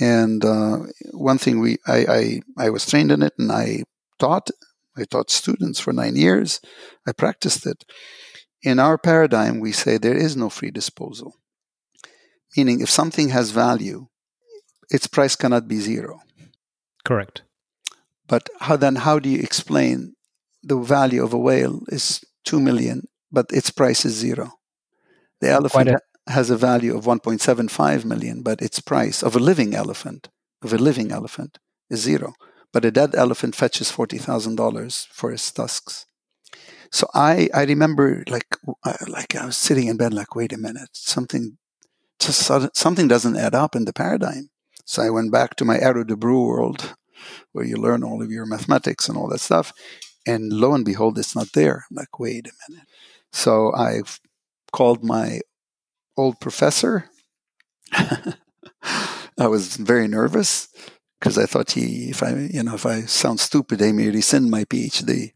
and 0.01 0.43
uh, 0.43 0.79
one 1.11 1.37
thing 1.37 1.59
we 1.59 1.77
I, 1.87 2.41
I 2.57 2.65
I 2.65 2.69
was 2.69 2.85
trained 2.85 3.11
in 3.11 3.23
it, 3.23 3.33
and 3.37 3.51
I 3.51 3.83
taught 4.19 4.49
I 4.97 5.05
taught 5.05 5.31
students 5.31 5.79
for 5.79 5.93
nine 5.93 6.15
years. 6.15 6.59
I 7.07 7.11
practiced 7.11 7.65
it. 7.65 7.83
In 8.61 8.79
our 8.79 8.97
paradigm, 8.97 9.59
we 9.59 9.71
say 9.71 9.97
there 9.97 10.15
is 10.15 10.37
no 10.37 10.49
free 10.49 10.71
disposal, 10.71 11.35
meaning 12.55 12.81
if 12.81 12.89
something 12.89 13.29
has 13.29 13.51
value, 13.51 14.07
its 14.89 15.07
price 15.07 15.35
cannot 15.35 15.67
be 15.67 15.79
zero. 15.79 16.21
Correct. 17.03 17.41
But 18.27 18.49
how 18.61 18.77
then? 18.77 18.95
How 18.95 19.19
do 19.19 19.29
you 19.29 19.39
explain 19.39 20.15
the 20.61 20.77
value 20.77 21.23
of 21.23 21.33
a 21.33 21.37
whale 21.37 21.81
is 21.87 22.23
two 22.45 22.59
million, 22.59 23.07
but 23.31 23.47
its 23.51 23.69
price 23.69 24.05
is 24.05 24.13
zero? 24.13 24.53
The 25.41 25.49
elephant 25.49 25.89
a- 25.89 26.31
has 26.31 26.49
a 26.49 26.55
value 26.55 26.95
of 26.95 27.03
1.75 27.03 28.05
million, 28.05 28.43
but 28.43 28.61
its 28.61 28.79
price 28.79 29.21
of 29.21 29.35
a 29.35 29.39
living 29.39 29.75
elephant 29.75 30.29
of 30.61 30.71
a 30.71 30.77
living 30.77 31.11
elephant 31.11 31.57
is 31.89 31.99
zero 31.99 32.33
but 32.73 32.83
a 32.83 32.91
dead 32.91 33.15
elephant 33.15 33.55
fetches 33.55 33.91
$40,000 33.91 35.07
for 35.07 35.31
his 35.31 35.49
tusks. 35.51 36.05
So 36.91 37.07
I, 37.13 37.49
I 37.53 37.63
remember 37.63 38.23
like, 38.27 38.57
uh, 38.83 38.97
like 39.07 39.35
I 39.35 39.45
was 39.45 39.57
sitting 39.57 39.87
in 39.87 39.97
bed, 39.97 40.13
like, 40.13 40.35
wait 40.35 40.51
a 40.51 40.57
minute, 40.57 40.89
something, 40.93 41.57
just 42.19 42.51
something 42.75 43.07
doesn't 43.07 43.37
add 43.37 43.55
up 43.55 43.75
in 43.75 43.85
the 43.85 43.93
paradigm. 43.93 44.49
So 44.85 45.01
I 45.01 45.11
went 45.11 45.31
back 45.31 45.55
to 45.55 45.65
my 45.65 45.77
Arrow-Debreu 45.77 46.47
world 46.47 46.95
where 47.51 47.65
you 47.65 47.77
learn 47.77 48.03
all 48.03 48.21
of 48.21 48.31
your 48.31 48.45
mathematics 48.45 49.07
and 49.07 49.17
all 49.17 49.29
that 49.29 49.39
stuff. 49.39 49.71
And 50.25 50.51
lo 50.51 50.73
and 50.73 50.85
behold, 50.85 51.17
it's 51.17 51.35
not 51.35 51.53
there. 51.53 51.85
I'm 51.89 51.95
like, 51.95 52.19
wait 52.19 52.47
a 52.47 52.51
minute. 52.69 52.87
So 53.31 53.73
I 53.73 54.01
called 54.71 55.03
my 55.03 55.41
old 56.17 56.39
professor. 56.39 57.09
I 57.93 59.47
was 59.47 59.77
very 59.77 60.07
nervous 60.07 60.69
because 61.23 61.37
I 61.37 61.45
thought 61.45 61.71
he, 61.71 62.09
if 62.09 62.21
I, 62.21 62.31
you 62.51 62.63
know, 62.63 62.75
if 62.75 62.85
I 62.85 63.03
sound 63.03 63.39
stupid, 63.39 63.79
they 63.79 63.93
may 63.93 64.09
rescind 64.09 64.51
my 64.51 64.65
PhD. 64.65 65.31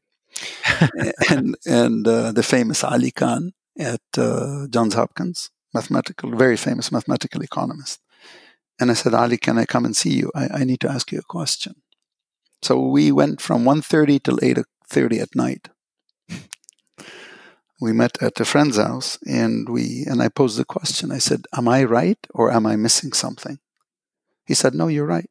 and 1.29 1.55
and 1.65 2.05
uh, 2.05 2.33
the 2.33 2.43
famous 2.43 2.83
Ali 2.83 3.11
Khan 3.11 3.53
at 3.79 4.01
uh, 4.17 4.67
Johns 4.69 4.95
Hopkins, 4.95 5.49
mathematical, 5.73 6.35
very 6.35 6.57
famous 6.57 6.91
mathematical 6.91 7.41
economist. 7.41 8.01
And 8.81 8.91
I 8.91 8.95
said, 8.95 9.13
Ali, 9.13 9.37
can 9.37 9.57
I 9.57 9.63
come 9.63 9.85
and 9.85 9.95
see 9.95 10.09
you? 10.09 10.29
I, 10.35 10.49
I 10.59 10.63
need 10.65 10.81
to 10.81 10.91
ask 10.91 11.09
you 11.13 11.19
a 11.19 11.33
question. 11.35 11.75
So 12.61 12.81
we 12.81 13.13
went 13.13 13.39
from 13.39 13.63
1.30 13.63 14.21
till 14.23 14.37
8.30 14.37 15.21
at 15.21 15.35
night. 15.35 15.69
we 17.79 17.93
met 17.93 18.21
at 18.21 18.41
a 18.41 18.45
friend's 18.45 18.75
house 18.75 19.17
and 19.25 19.69
we 19.69 20.03
and 20.05 20.21
I 20.21 20.27
posed 20.27 20.59
the 20.59 20.65
question. 20.65 21.13
I 21.13 21.19
said, 21.19 21.45
Am 21.57 21.69
I 21.69 21.85
right 21.85 22.19
or 22.33 22.51
am 22.51 22.65
I 22.65 22.75
missing 22.75 23.13
something? 23.13 23.59
He 24.45 24.53
said, 24.53 24.75
No, 24.75 24.89
you're 24.89 25.05
right 25.05 25.29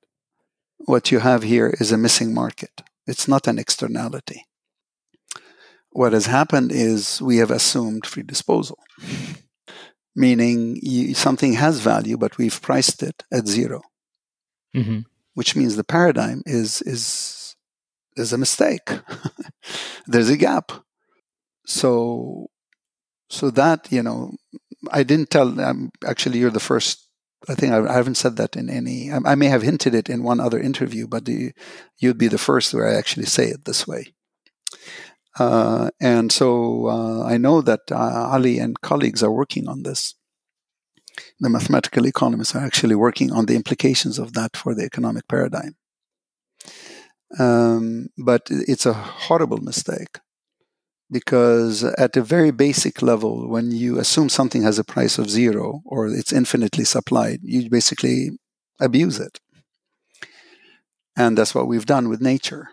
what 0.78 1.10
you 1.10 1.20
have 1.20 1.42
here 1.42 1.74
is 1.80 1.92
a 1.92 1.98
missing 1.98 2.34
market. 2.34 2.82
It's 3.06 3.28
not 3.28 3.46
an 3.46 3.58
externality. 3.58 4.44
What 5.90 6.12
has 6.12 6.26
happened 6.26 6.72
is 6.72 7.22
we 7.22 7.38
have 7.38 7.50
assumed 7.50 8.04
free 8.04 8.22
disposal, 8.22 8.78
meaning 10.16 10.78
you, 10.82 11.14
something 11.14 11.54
has 11.54 11.80
value, 11.80 12.18
but 12.18 12.36
we've 12.36 12.60
priced 12.60 13.02
it 13.02 13.22
at 13.32 13.46
0 13.46 13.82
mm-hmm. 14.74 15.00
which 15.34 15.56
means 15.56 15.76
the 15.76 15.84
paradigm 15.84 16.42
is 16.44 16.82
is 16.82 17.56
is 18.16 18.32
a 18.32 18.38
mistake. 18.38 18.88
There's 20.06 20.30
a 20.30 20.36
gap. 20.36 20.72
So 21.66 22.48
so 23.28 23.50
that 23.50 23.90
you 23.90 24.02
know, 24.02 24.32
I 24.90 25.02
didn't 25.02 25.30
tell. 25.30 25.60
Um, 25.60 25.90
actually, 26.06 26.38
you're 26.38 26.50
the 26.50 26.60
first 26.60 27.05
I 27.48 27.54
think 27.54 27.72
I, 27.72 27.86
I, 27.86 27.92
haven't 27.92 28.16
said 28.16 28.36
that 28.36 28.56
in 28.56 28.70
any. 28.70 29.10
I, 29.12 29.18
I, 29.24 29.34
may 29.34 29.46
have 29.46 29.62
hinted 29.62 29.94
it 29.94 30.08
in 30.08 30.22
one 30.22 30.40
other 30.40 30.58
interview, 30.58 31.06
but 31.06 31.24
the, 31.26 31.52
you'd 31.98 32.18
be 32.18 32.28
the 32.28 32.38
first 32.38 32.72
where 32.74 32.88
I 32.88 32.94
actually 32.94 33.26
say 33.26 33.46
it 33.46 33.64
this 33.64 33.86
way. 33.86 34.14
Uh, 35.38 35.90
and 36.00 36.32
so 36.32 36.86
uh, 36.86 37.24
I 37.24 37.36
know 37.36 37.60
that 37.60 37.80
uh, 37.90 38.28
Ali 38.32 38.58
and 38.58 38.80
colleagues 38.80 39.22
are 39.22 39.32
working 39.32 39.68
on 39.68 39.82
this. 39.82 40.14
The 41.40 41.50
mathematical 41.50 42.06
economists 42.06 42.54
are 42.54 42.64
actually 42.64 42.94
working 42.94 43.32
on 43.32 43.46
the 43.46 43.54
implications 43.54 44.18
of 44.18 44.32
that 44.32 44.56
for 44.56 44.74
the 44.74 44.84
economic 44.84 45.28
paradigm. 45.28 45.76
Um, 47.38 48.08
but 48.16 48.46
it's 48.50 48.86
a 48.86 48.92
horrible 48.92 49.58
mistake 49.58 50.18
because 51.10 51.84
at 51.84 52.16
a 52.16 52.22
very 52.22 52.50
basic 52.50 53.02
level, 53.02 53.48
when 53.48 53.70
you 53.70 53.98
assume 53.98 54.28
something 54.28 54.62
has 54.62 54.78
a 54.78 54.84
price 54.84 55.18
of 55.18 55.30
zero 55.30 55.82
or 55.84 56.08
it's 56.08 56.32
infinitely 56.32 56.84
supplied, 56.84 57.40
you 57.42 57.70
basically 57.70 58.30
abuse 58.80 59.20
it. 59.20 59.38
And 61.16 61.38
that's 61.38 61.54
what 61.54 61.68
we've 61.68 61.86
done 61.86 62.08
with 62.08 62.20
nature. 62.20 62.70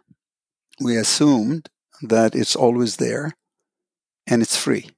We 0.80 0.98
assumed 0.98 1.70
that 2.02 2.36
it's 2.36 2.56
always 2.56 2.98
there 2.98 3.34
and 4.28 4.42
it's 4.42 4.58
free. 4.58 4.90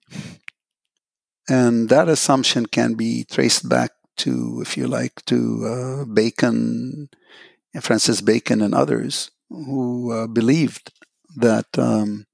And 1.47 1.89
that 1.89 2.09
assumption 2.09 2.65
can 2.65 2.95
be 2.95 3.23
traced 3.23 3.69
back 3.69 3.91
to, 4.17 4.61
if 4.61 4.77
you 4.77 4.87
like, 4.87 5.23
to 5.25 5.65
uh, 5.65 6.05
Bacon, 6.05 7.09
Francis 7.81 8.21
Bacon, 8.21 8.61
and 8.61 8.73
others 8.73 9.29
who 9.49 10.11
uh, 10.11 10.27
believed 10.27 10.91
that 11.35 11.67
um, 11.77 12.25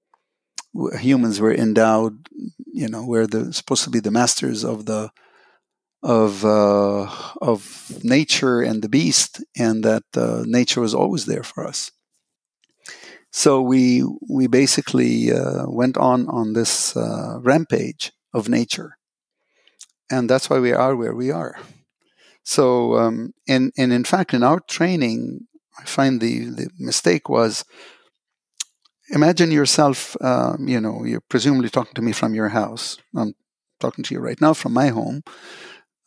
humans 0.99 1.39
were 1.39 1.53
endowed, 1.53 2.27
you 2.73 2.87
know, 2.87 3.05
we're 3.05 3.27
the, 3.27 3.53
supposed 3.53 3.83
to 3.83 3.89
be 3.89 3.99
the 3.99 4.11
masters 4.11 4.63
of 4.63 4.85
the 4.85 5.11
of 6.03 6.43
uh, 6.43 7.07
of 7.41 7.91
nature 8.03 8.61
and 8.61 8.81
the 8.81 8.89
beast, 8.89 9.43
and 9.55 9.83
that 9.83 10.03
uh, 10.15 10.43
nature 10.47 10.81
was 10.81 10.95
always 10.95 11.25
there 11.25 11.43
for 11.43 11.67
us. 11.67 11.91
So 13.31 13.61
we 13.61 14.03
we 14.29 14.47
basically 14.47 15.31
uh, 15.31 15.65
went 15.67 15.97
on 15.97 16.27
on 16.27 16.53
this 16.53 16.97
uh, 16.97 17.39
rampage 17.41 18.11
of 18.33 18.49
nature, 18.49 18.97
and 20.09 20.29
that's 20.29 20.49
why 20.49 20.59
we 20.59 20.73
are 20.73 20.95
where 20.95 21.15
we 21.15 21.31
are. 21.31 21.59
So 22.43 22.97
um, 22.97 23.33
and 23.47 23.71
and 23.77 23.93
in 23.93 24.03
fact, 24.03 24.33
in 24.33 24.43
our 24.43 24.59
training, 24.59 25.47
I 25.79 25.85
find 25.85 26.19
the 26.19 26.45
the 26.45 26.69
mistake 26.79 27.29
was 27.29 27.63
imagine 29.11 29.51
yourself, 29.51 30.15
um, 30.21 30.67
you 30.67 30.79
know, 30.79 31.03
you're 31.05 31.21
presumably 31.29 31.69
talking 31.69 31.93
to 31.95 32.01
me 32.01 32.11
from 32.11 32.33
your 32.33 32.49
house. 32.49 32.97
I'm 33.15 33.33
talking 33.79 34.03
to 34.05 34.13
you 34.13 34.19
right 34.21 34.39
now 34.41 34.53
from 34.53 34.73
my 34.73 34.87
home. 34.87 35.23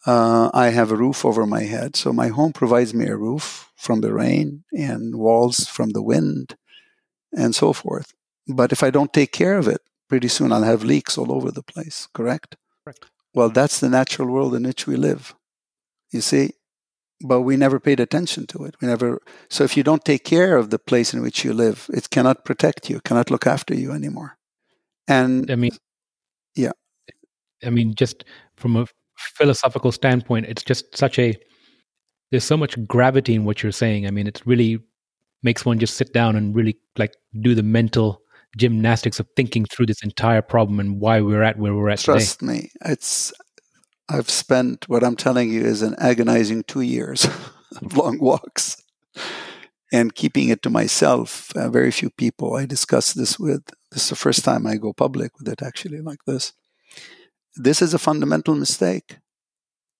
Uh, 0.06 0.50
I 0.52 0.68
have 0.68 0.90
a 0.90 0.96
roof 0.96 1.24
over 1.24 1.46
my 1.46 1.62
head. 1.62 1.96
So 1.96 2.12
my 2.12 2.28
home 2.28 2.52
provides 2.52 2.92
me 2.92 3.06
a 3.06 3.16
roof 3.16 3.70
from 3.76 4.00
the 4.00 4.12
rain 4.12 4.64
and 4.72 5.16
walls 5.16 5.66
from 5.66 5.90
the 5.90 6.02
wind 6.02 6.56
and 7.32 7.54
so 7.54 7.72
forth. 7.72 8.12
But 8.46 8.72
if 8.72 8.82
I 8.82 8.90
don't 8.90 9.12
take 9.12 9.32
care 9.32 9.56
of 9.56 9.68
it, 9.68 9.80
pretty 10.08 10.28
soon 10.28 10.52
I'll 10.52 10.62
have 10.62 10.84
leaks 10.84 11.16
all 11.16 11.32
over 11.32 11.50
the 11.50 11.62
place, 11.62 12.08
correct? 12.12 12.56
Correct. 12.84 13.06
Well, 13.34 13.48
that's 13.48 13.80
the 13.80 13.88
natural 13.88 14.28
world 14.28 14.54
in 14.54 14.64
which 14.64 14.86
we 14.86 14.96
live. 14.96 15.34
You 16.12 16.20
see? 16.20 16.52
But 17.26 17.40
we 17.40 17.56
never 17.56 17.80
paid 17.80 18.00
attention 18.00 18.46
to 18.48 18.64
it. 18.64 18.74
We 18.80 18.88
never 18.88 19.20
so 19.48 19.64
if 19.64 19.76
you 19.76 19.82
don't 19.82 20.04
take 20.04 20.24
care 20.24 20.56
of 20.56 20.68
the 20.68 20.78
place 20.78 21.14
in 21.14 21.22
which 21.22 21.42
you 21.44 21.54
live, 21.54 21.88
it 21.92 22.10
cannot 22.10 22.44
protect 22.44 22.90
you, 22.90 23.00
cannot 23.00 23.30
look 23.30 23.46
after 23.46 23.74
you 23.74 23.92
anymore. 23.92 24.36
And 25.08 25.50
I 25.50 25.56
mean, 25.56 25.72
yeah. 26.54 26.72
I 27.64 27.70
mean, 27.70 27.94
just 27.94 28.24
from 28.56 28.76
a 28.76 28.86
philosophical 29.16 29.90
standpoint, 29.90 30.46
it's 30.46 30.62
just 30.62 30.96
such 30.96 31.18
a 31.18 31.34
there's 32.30 32.44
so 32.44 32.56
much 32.56 32.76
gravity 32.86 33.34
in 33.34 33.44
what 33.44 33.62
you're 33.62 33.72
saying. 33.72 34.06
I 34.06 34.10
mean, 34.10 34.26
it 34.26 34.42
really 34.44 34.80
makes 35.42 35.64
one 35.64 35.78
just 35.78 35.96
sit 35.96 36.12
down 36.12 36.36
and 36.36 36.54
really 36.54 36.76
like 36.98 37.14
do 37.40 37.54
the 37.54 37.62
mental 37.62 38.20
gymnastics 38.56 39.18
of 39.18 39.28
thinking 39.36 39.64
through 39.64 39.86
this 39.86 40.02
entire 40.02 40.42
problem 40.42 40.78
and 40.78 41.00
why 41.00 41.20
we're 41.20 41.42
at 41.42 41.58
where 41.58 41.74
we're 41.74 41.88
at 41.88 42.00
Trust 42.00 42.40
today. 42.40 42.52
me, 42.52 42.70
it's 42.84 43.32
I've 44.08 44.30
spent 44.30 44.88
what 44.88 45.02
I'm 45.02 45.16
telling 45.16 45.50
you 45.50 45.62
is 45.64 45.82
an 45.82 45.94
agonizing 45.98 46.64
two 46.64 46.82
years 46.82 47.24
of 47.82 47.96
long 47.96 48.18
walks 48.18 48.82
and 49.92 50.14
keeping 50.14 50.48
it 50.48 50.62
to 50.62 50.70
myself. 50.70 51.54
Uh, 51.56 51.70
very 51.70 51.90
few 51.90 52.10
people 52.10 52.56
I 52.56 52.66
discuss 52.66 53.12
this 53.12 53.38
with. 53.38 53.64
This 53.90 54.04
is 54.04 54.08
the 54.10 54.16
first 54.16 54.44
time 54.44 54.66
I 54.66 54.76
go 54.76 54.92
public 54.92 55.38
with 55.38 55.48
it, 55.48 55.62
actually, 55.62 56.00
like 56.00 56.24
this. 56.26 56.52
This 57.56 57.80
is 57.80 57.94
a 57.94 57.98
fundamental 57.98 58.54
mistake. 58.54 59.18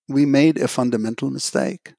We 0.08 0.26
made 0.26 0.58
a 0.58 0.68
fundamental 0.68 1.30
mistake. 1.30 1.94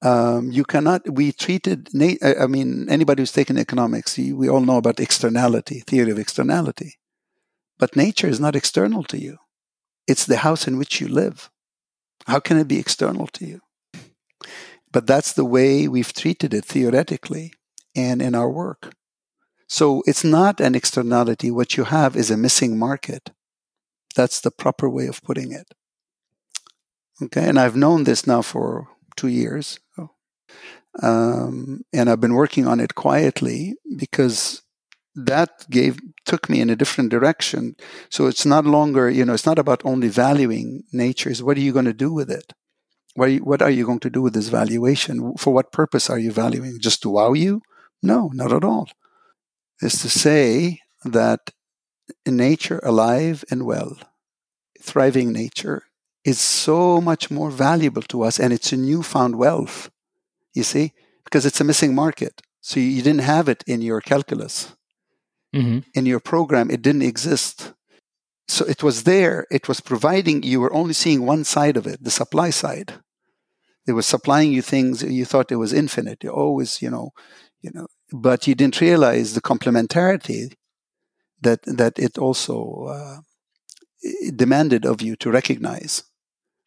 Um, 0.00 0.50
you 0.50 0.64
cannot. 0.64 1.10
We 1.10 1.32
treated. 1.32 1.90
I 2.22 2.46
mean, 2.46 2.88
anybody 2.88 3.20
who's 3.20 3.32
taken 3.32 3.58
economics, 3.58 4.16
we 4.16 4.48
all 4.48 4.62
know 4.62 4.78
about 4.78 5.00
externality, 5.00 5.80
theory 5.80 6.12
of 6.12 6.18
externality. 6.18 6.94
But 7.78 7.96
nature 7.96 8.28
is 8.28 8.40
not 8.40 8.56
external 8.56 9.02
to 9.04 9.18
you. 9.18 9.38
It's 10.10 10.26
the 10.26 10.38
house 10.38 10.66
in 10.68 10.76
which 10.76 11.00
you 11.00 11.08
live. 11.22 11.50
How 12.26 12.40
can 12.40 12.58
it 12.58 12.68
be 12.68 12.80
external 12.80 13.26
to 13.28 13.46
you? 13.50 13.60
But 14.92 15.06
that's 15.06 15.32
the 15.32 15.44
way 15.56 15.86
we've 15.86 16.12
treated 16.12 16.52
it 16.52 16.64
theoretically 16.64 17.52
and 17.94 18.20
in 18.20 18.34
our 18.34 18.50
work. 18.50 18.92
So 19.68 20.02
it's 20.08 20.24
not 20.24 20.60
an 20.60 20.74
externality. 20.74 21.48
What 21.50 21.76
you 21.76 21.84
have 21.84 22.16
is 22.16 22.30
a 22.30 22.36
missing 22.36 22.76
market. 22.76 23.30
That's 24.16 24.40
the 24.40 24.50
proper 24.50 24.90
way 24.90 25.06
of 25.06 25.22
putting 25.22 25.52
it. 25.52 25.68
Okay, 27.22 27.48
and 27.48 27.58
I've 27.60 27.76
known 27.76 28.02
this 28.04 28.26
now 28.26 28.42
for 28.42 28.88
two 29.16 29.28
years. 29.28 29.78
Um, 31.02 31.82
and 31.92 32.10
I've 32.10 32.20
been 32.20 32.34
working 32.34 32.66
on 32.66 32.80
it 32.80 32.96
quietly 32.96 33.76
because 33.96 34.62
that 35.14 35.50
gave 35.70 36.00
took 36.30 36.48
me 36.48 36.60
in 36.60 36.70
a 36.70 36.76
different 36.76 37.10
direction. 37.10 37.74
So 38.08 38.28
it's 38.28 38.46
not 38.46 38.64
longer, 38.64 39.10
you 39.10 39.24
know, 39.24 39.34
it's 39.34 39.50
not 39.52 39.58
about 39.58 39.84
only 39.84 40.08
valuing 40.08 40.84
nature. 40.92 41.28
Is 41.28 41.42
what 41.42 41.56
are 41.56 41.66
you 41.66 41.72
going 41.72 41.90
to 41.92 42.04
do 42.06 42.12
with 42.12 42.30
it? 42.30 42.52
What 43.16 43.28
are 43.28 43.32
you, 43.32 43.40
what 43.50 43.62
are 43.62 43.74
you 43.78 43.84
going 43.84 44.04
to 44.06 44.14
do 44.16 44.22
with 44.22 44.34
this 44.34 44.48
valuation? 44.60 45.14
For 45.36 45.52
what 45.52 45.72
purpose 45.72 46.08
are 46.08 46.20
you 46.20 46.30
valuing? 46.30 46.78
Just 46.78 47.02
to 47.02 47.10
wow 47.10 47.32
you? 47.32 47.62
No, 48.00 48.30
not 48.32 48.52
at 48.52 48.62
all. 48.62 48.88
Is 49.82 50.00
to 50.02 50.08
say 50.08 50.80
that 51.04 51.50
nature 52.24 52.80
alive 52.84 53.44
and 53.50 53.66
well, 53.66 53.98
thriving 54.80 55.32
nature, 55.32 55.82
is 56.24 56.38
so 56.38 57.00
much 57.00 57.28
more 57.28 57.50
valuable 57.50 58.02
to 58.02 58.22
us 58.22 58.38
and 58.38 58.52
it's 58.52 58.72
a 58.72 58.76
newfound 58.76 59.34
wealth, 59.36 59.90
you 60.54 60.62
see, 60.62 60.92
because 61.24 61.44
it's 61.44 61.60
a 61.60 61.64
missing 61.70 61.92
market. 61.92 62.40
So 62.60 62.78
you 62.78 63.02
didn't 63.02 63.26
have 63.34 63.48
it 63.48 63.64
in 63.66 63.80
your 63.82 64.00
calculus. 64.00 64.76
Mm-hmm. 65.54 65.78
In 65.94 66.06
your 66.06 66.20
program, 66.20 66.70
it 66.70 66.82
didn't 66.82 67.02
exist. 67.02 67.72
So 68.48 68.64
it 68.66 68.82
was 68.82 69.04
there, 69.04 69.46
it 69.50 69.68
was 69.68 69.80
providing, 69.80 70.42
you 70.42 70.60
were 70.60 70.72
only 70.72 70.92
seeing 70.92 71.24
one 71.24 71.44
side 71.44 71.76
of 71.76 71.86
it, 71.86 72.02
the 72.02 72.10
supply 72.10 72.50
side. 72.50 72.94
It 73.86 73.92
was 73.92 74.06
supplying 74.06 74.52
you 74.52 74.62
things 74.62 75.02
you 75.02 75.24
thought 75.24 75.52
it 75.52 75.56
was 75.56 75.72
infinite. 75.72 76.22
You 76.22 76.30
always, 76.30 76.82
you 76.82 76.90
know, 76.90 77.10
you 77.60 77.70
know, 77.74 77.86
but 78.12 78.46
you 78.46 78.54
didn't 78.54 78.80
realize 78.80 79.34
the 79.34 79.40
complementarity 79.40 80.54
that 81.40 81.62
that 81.62 81.98
it 81.98 82.18
also 82.18 82.86
uh, 82.88 83.16
demanded 84.34 84.84
of 84.84 85.00
you 85.02 85.16
to 85.16 85.30
recognize 85.30 86.04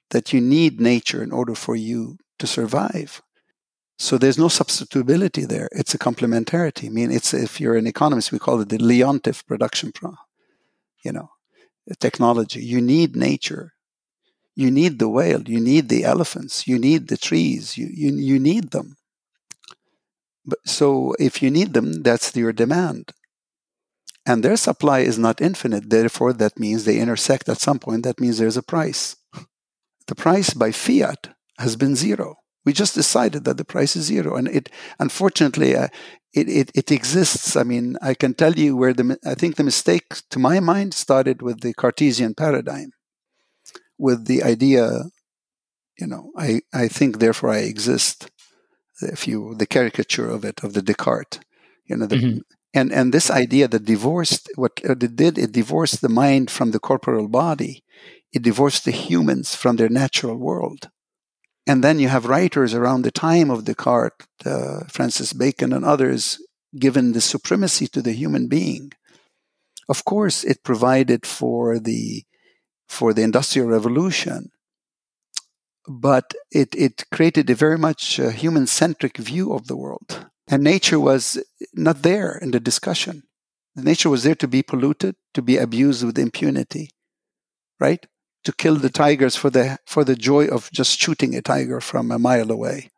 that 0.09 0.33
you 0.33 0.41
need 0.41 0.79
nature 0.79 1.23
in 1.23 1.31
order 1.31 1.55
for 1.55 1.75
you 1.75 2.17
to 2.39 2.47
survive. 2.47 3.21
So 3.97 4.17
there's 4.17 4.37
no 4.37 4.47
substitutability 4.47 5.47
there. 5.47 5.69
It's 5.71 5.93
a 5.93 5.99
complementarity. 5.99 6.87
I 6.87 6.89
mean, 6.89 7.11
it's 7.11 7.33
if 7.33 7.61
you're 7.61 7.77
an 7.77 7.87
economist, 7.87 8.31
we 8.31 8.39
call 8.39 8.59
it 8.61 8.69
the 8.69 8.77
Leontief 8.77 9.45
production, 9.45 9.91
pro, 9.91 10.15
you 11.03 11.11
know, 11.11 11.29
technology. 11.99 12.61
You 12.61 12.81
need 12.81 13.15
nature. 13.15 13.73
You 14.55 14.71
need 14.71 14.99
the 14.99 15.09
whale. 15.09 15.43
You 15.47 15.59
need 15.59 15.89
the 15.89 16.03
elephants. 16.03 16.67
You 16.67 16.79
need 16.79 17.07
the 17.07 17.17
trees. 17.17 17.77
You 17.77 17.87
you 17.91 18.13
you 18.15 18.39
need 18.39 18.71
them. 18.71 18.97
But 20.45 20.59
so 20.65 21.15
if 21.19 21.41
you 21.41 21.49
need 21.49 21.73
them, 21.73 22.03
that's 22.03 22.35
your 22.35 22.53
demand. 22.53 23.13
And 24.25 24.43
their 24.43 24.57
supply 24.57 24.99
is 24.99 25.19
not 25.19 25.41
infinite. 25.41 25.89
Therefore, 25.89 26.33
that 26.33 26.59
means 26.59 26.85
they 26.85 26.99
intersect 26.99 27.49
at 27.49 27.59
some 27.59 27.79
point. 27.79 28.03
That 28.03 28.19
means 28.19 28.37
there's 28.37 28.57
a 28.57 28.63
price 28.63 29.17
the 30.07 30.15
price 30.15 30.53
by 30.53 30.71
fiat 30.71 31.29
has 31.59 31.75
been 31.75 31.95
zero. 31.95 32.35
We 32.65 32.73
just 32.73 32.95
decided 32.95 33.43
that 33.45 33.57
the 33.57 33.65
price 33.65 33.95
is 33.95 34.05
zero, 34.05 34.35
and 34.35 34.47
it 34.47 34.69
unfortunately 34.99 35.75
uh, 35.75 35.87
it, 36.33 36.49
it, 36.49 36.71
it 36.73 36.91
exists. 36.91 37.55
I 37.55 37.63
mean, 37.63 37.97
I 38.01 38.13
can 38.13 38.33
tell 38.33 38.53
you 38.53 38.75
where 38.75 38.93
the 38.93 39.17
I 39.25 39.35
think 39.35 39.55
the 39.55 39.63
mistake, 39.63 40.07
to 40.29 40.39
my 40.39 40.59
mind, 40.59 40.93
started 40.93 41.41
with 41.41 41.61
the 41.61 41.73
Cartesian 41.73 42.33
paradigm, 42.35 42.91
with 43.97 44.25
the 44.25 44.43
idea, 44.43 45.03
you 45.99 46.07
know, 46.07 46.31
I 46.37 46.61
I 46.73 46.87
think 46.87 47.19
therefore 47.19 47.51
I 47.51 47.59
exist. 47.59 48.29
If 49.01 49.27
you 49.27 49.55
the 49.55 49.67
caricature 49.67 50.29
of 50.29 50.45
it 50.45 50.63
of 50.63 50.73
the 50.73 50.81
Descartes, 50.81 51.39
you 51.85 51.97
know, 51.97 52.05
the, 52.05 52.15
mm-hmm. 52.15 52.37
and 52.73 52.93
and 52.93 53.13
this 53.13 53.29
idea 53.29 53.67
that 53.67 53.85
divorced 53.85 54.49
what 54.55 54.79
it 54.83 55.15
did 55.15 55.37
it 55.37 55.51
divorced 55.51 56.01
the 56.01 56.09
mind 56.09 56.49
from 56.49 56.71
the 56.71 56.79
corporal 56.79 57.27
body 57.27 57.83
it 58.33 58.41
divorced 58.41 58.83
the 58.83 58.91
humans 58.91 59.55
from 59.55 59.75
their 59.75 59.89
natural 59.89 60.35
world. 60.35 60.89
And 61.65 61.83
then 61.83 61.99
you 61.99 62.09
have 62.09 62.25
writers 62.25 62.73
around 62.73 63.03
the 63.03 63.11
time 63.11 63.49
of 63.49 63.63
Descartes, 63.63 64.27
uh, 64.45 64.83
Francis 64.89 65.31
Bacon, 65.33 65.71
and 65.71 65.85
others, 65.85 66.41
given 66.77 67.13
the 67.13 67.21
supremacy 67.21 67.87
to 67.87 68.01
the 68.01 68.11
human 68.11 68.47
being. 68.47 68.91
Of 69.87 70.03
course, 70.03 70.43
it 70.43 70.63
provided 70.63 71.25
for 71.25 71.79
the 71.79 72.23
for 72.87 73.13
the 73.13 73.23
Industrial 73.23 73.67
Revolution, 73.67 74.51
but 75.87 76.33
it, 76.51 76.75
it 76.75 77.05
created 77.11 77.49
a 77.49 77.55
very 77.55 77.77
much 77.77 78.19
uh, 78.19 78.29
human 78.29 78.67
centric 78.67 79.17
view 79.17 79.53
of 79.53 79.67
the 79.67 79.75
world. 79.75 80.27
And 80.47 80.63
nature 80.63 80.99
was 80.99 81.43
not 81.73 82.03
there 82.03 82.37
in 82.37 82.51
the 82.51 82.59
discussion. 82.59 83.23
Nature 83.75 84.09
was 84.09 84.23
there 84.23 84.35
to 84.35 84.47
be 84.47 84.61
polluted, 84.61 85.15
to 85.33 85.41
be 85.41 85.57
abused 85.57 86.05
with 86.05 86.19
impunity, 86.19 86.89
right? 87.79 88.05
To 88.43 88.53
kill 88.53 88.75
the 88.75 88.89
tigers 88.89 89.35
for 89.35 89.49
the 89.49 89.77
for 89.85 90.03
the 90.03 90.15
joy 90.15 90.45
of 90.47 90.69
just 90.71 90.99
shooting 90.99 91.35
a 91.35 91.41
tiger 91.41 91.79
from 91.79 92.11
a 92.11 92.19
mile 92.19 92.51
away 92.51 92.89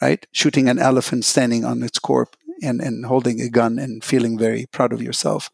right? 0.00 0.26
Shooting 0.32 0.68
an 0.68 0.78
elephant 0.78 1.24
standing 1.24 1.64
on 1.64 1.82
its 1.82 1.98
corpse 1.98 2.38
and, 2.62 2.80
and 2.80 3.06
holding 3.06 3.40
a 3.40 3.48
gun 3.48 3.78
and 3.78 4.02
feeling 4.02 4.38
very 4.38 4.66
proud 4.66 4.92
of 4.92 5.02
yourself. 5.02 5.50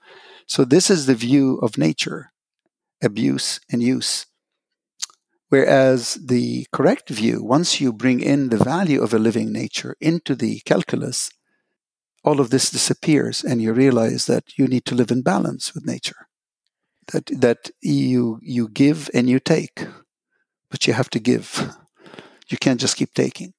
So 0.47 0.65
this 0.65 0.91
is 0.91 1.07
the 1.07 1.15
view 1.15 1.59
of 1.59 1.79
nature 1.79 2.33
abuse 3.03 3.61
and 3.71 3.83
use. 3.83 4.27
Whereas 5.49 6.15
the 6.15 6.67
correct 6.73 7.11
view 7.11 7.43
once 7.43 7.81
you 7.81 7.93
bring 7.93 8.21
in 8.21 8.49
the 8.49 8.63
value 8.63 9.03
of 9.03 9.13
a 9.13 9.19
living 9.19 9.53
nature 9.53 9.97
into 10.01 10.35
the 10.35 10.61
calculus 10.61 11.31
all 12.25 12.41
of 12.41 12.51
this 12.51 12.71
disappears 12.71 13.43
and 13.43 13.61
you 13.61 13.73
realize 13.73 14.27
that 14.27 14.57
you 14.57 14.69
need 14.69 14.85
to 14.85 14.95
live 14.95 15.11
in 15.11 15.23
balance 15.23 15.75
with 15.75 15.85
nature 15.85 16.29
that 17.13 17.27
that 17.41 17.71
you 17.81 18.39
you 18.43 18.69
give 18.69 19.11
and 19.15 19.29
you 19.29 19.39
take, 19.39 19.87
but 20.71 20.87
you 20.87 20.93
have 20.93 21.11
to 21.11 21.21
give. 21.21 21.75
You 22.49 22.59
can't 22.59 22.81
just 22.81 22.97
keep 22.97 23.15
taking. 23.15 23.55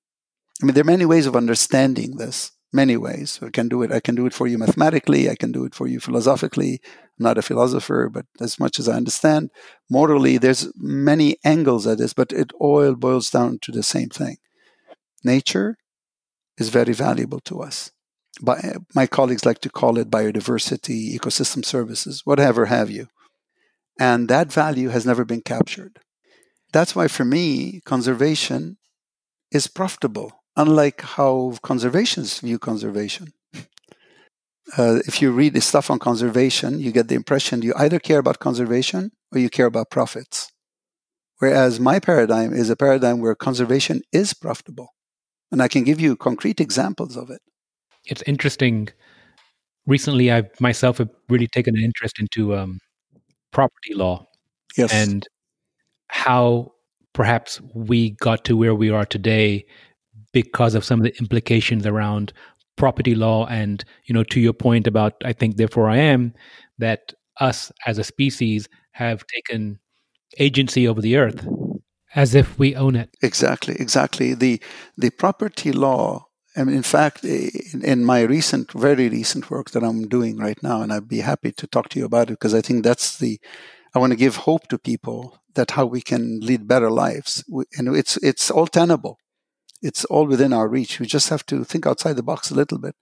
I 0.62 0.66
mean, 0.66 0.76
there 0.76 0.82
are 0.82 0.96
many 0.96 1.06
ways 1.06 1.26
of 1.26 1.36
understanding 1.36 2.18
this. 2.18 2.52
Many 2.72 2.98
ways. 2.98 3.39
I 3.42 3.50
can 3.50 3.68
do 3.70 3.84
it. 3.84 3.92
I 3.92 4.00
can 4.00 4.16
do 4.16 4.26
it 4.26 4.34
for 4.34 4.48
you 4.48 4.58
mathematically. 4.58 5.30
I 5.30 5.36
can 5.36 5.52
do 5.52 5.63
it 5.63 5.76
for 5.76 5.88
you 5.88 6.00
philosophically. 6.00 6.82
I'm 6.84 7.24
not 7.24 7.38
a 7.38 7.44
philosopher, 7.44 8.10
but 8.12 8.26
as 8.42 8.60
much 8.60 8.80
as 8.80 8.89
I 8.89 8.96
understand, 8.96 9.52
morally, 9.92 10.39
there's 10.39 10.72
many 10.76 11.38
angles 11.46 11.86
at 11.86 12.00
this, 12.00 12.13
but 12.13 12.32
it 12.32 12.52
all 12.60 12.96
boils 12.96 13.30
down 13.30 13.60
to 13.62 13.72
the 13.72 13.84
same 13.84 14.10
thing. 14.10 14.38
Nature 15.24 15.78
is 16.58 16.70
very 16.70 16.94
valuable 16.94 17.39
to 17.42 17.62
us. 17.62 17.92
But 18.42 18.66
my 18.96 19.06
colleagues 19.06 19.46
like 19.46 19.60
to 19.62 19.70
call 19.70 20.00
it 20.00 20.10
biodiversity, 20.10 21.16
ecosystem 21.16 21.63
services, 21.63 22.22
whatever 22.26 22.66
have 22.66 22.89
you. 22.89 23.08
And 24.00 24.28
that 24.30 24.52
value 24.52 24.90
has 24.90 25.06
never 25.06 25.24
been 25.26 25.42
captured. 25.42 26.00
That's 26.72 26.96
why, 26.96 27.08
for 27.08 27.24
me, 27.24 27.82
conservation 27.86 28.78
is 29.52 29.68
profitable, 29.68 30.44
unlike 30.56 31.02
how 31.02 31.54
conservationists 31.64 32.42
view 32.42 32.60
conservation. 32.60 33.34
Uh, 34.78 35.00
if 35.06 35.22
you 35.22 35.30
read 35.30 35.54
the 35.54 35.62
stuff 35.62 35.92
on 35.92 36.00
conservation, 36.00 36.80
you 36.80 36.92
get 36.92 37.10
the 37.10 37.16
impression 37.16 37.62
you 37.62 37.74
either 37.76 38.00
care 38.00 38.18
about 38.18 38.40
conservation 38.40 39.12
or 39.32 39.38
you 39.38 39.50
care 39.50 39.66
about 39.66 39.92
profits. 39.92 40.52
Whereas 41.40 41.80
my 41.80 42.00
paradigm 42.00 42.54
is 42.54 42.70
a 42.70 42.76
paradigm 42.78 43.20
where 43.20 43.36
conservation 43.36 44.02
is 44.14 44.34
profitable. 44.34 44.88
And 45.52 45.62
I 45.62 45.68
can 45.68 45.84
give 45.84 46.00
you 46.00 46.16
concrete 46.16 46.62
examples 46.62 47.18
of 47.18 47.30
it. 47.30 47.42
It's 48.06 48.24
interesting. 48.24 48.88
Recently, 49.86 50.32
I 50.32 50.44
myself 50.62 51.00
have 51.00 51.10
really 51.30 51.48
taken 51.48 51.76
an 51.76 51.84
interest 51.84 52.18
into 52.18 52.56
um, 52.56 52.80
property 53.54 53.94
law. 53.94 54.28
Yes. 54.78 54.94
And 54.94 55.28
how 56.08 56.74
perhaps 57.13 57.62
we 57.74 58.12
got 58.12 58.44
to 58.46 58.58
where 58.58 58.76
we 58.76 58.89
are 58.89 59.06
today 59.06 59.66
because 60.32 60.76
of 60.76 60.84
some 60.84 61.00
of 61.00 61.04
the 61.04 61.16
implications 61.20 61.86
around 61.86 62.34
property 62.76 63.13
law 63.16 63.46
and 63.48 63.86
you 64.06 64.13
know 64.13 64.24
to 64.24 64.39
your 64.39 64.54
point 64.54 64.88
about 64.88 65.13
i 65.24 65.32
think 65.32 65.58
therefore 65.58 65.89
i 65.89 65.98
am 65.98 66.34
that 66.80 67.13
us 67.39 67.72
as 67.86 68.00
a 68.00 68.04
species 68.04 68.68
have 68.94 69.24
taken 69.28 69.80
agency 70.39 70.88
over 70.88 71.00
the 71.00 71.16
earth 71.16 71.48
as 72.16 72.34
if 72.34 72.58
we 72.58 72.76
own 72.76 72.96
it 72.96 73.16
exactly 73.22 73.76
exactly 73.80 74.34
the 74.34 74.60
the 74.98 75.12
property 75.12 75.72
law 75.72 76.26
Mean, 76.56 76.76
in 76.76 76.84
fact, 76.84 77.24
in, 77.24 77.84
in, 77.84 78.06
my 78.06 78.22
recent, 78.22 78.72
very 78.74 79.10
recent 79.10 79.50
work 79.50 79.72
that 79.72 79.84
I'm 79.84 80.08
doing 80.08 80.38
right 80.38 80.62
now, 80.62 80.82
and 80.82 80.94
I'd 80.94 81.08
be 81.08 81.22
happy 81.22 81.52
to 81.52 81.68
talk 81.68 81.89
to 81.89 82.00
you 82.00 82.06
about 82.06 82.30
it 82.30 82.34
because 82.34 82.54
I 82.54 82.62
think 82.62 82.84
that's 82.84 83.18
the, 83.18 83.39
I 83.96 84.00
want 84.00 84.12
to 84.12 84.18
give 84.18 84.36
hope 84.36 84.68
to 84.68 84.78
people 84.78 85.39
that 85.56 85.72
how 85.72 85.86
we 85.86 86.02
can 86.02 86.39
lead 86.42 86.68
better 86.68 86.92
lives, 86.92 87.44
and 87.78 87.96
it's 87.96 88.18
it's 88.18 88.52
all 88.52 88.68
tenable 88.68 89.20
it's 89.84 90.06
all 90.06 90.26
within 90.26 90.54
our 90.54 90.68
reach. 90.68 91.00
We 91.00 91.06
just 91.06 91.30
have 91.30 91.46
to 91.48 91.63
think 91.66 91.86
outside 91.86 92.16
the 92.16 92.24
box 92.24 92.50
a 92.50 92.56
little 92.56 92.80
bit 92.80 92.96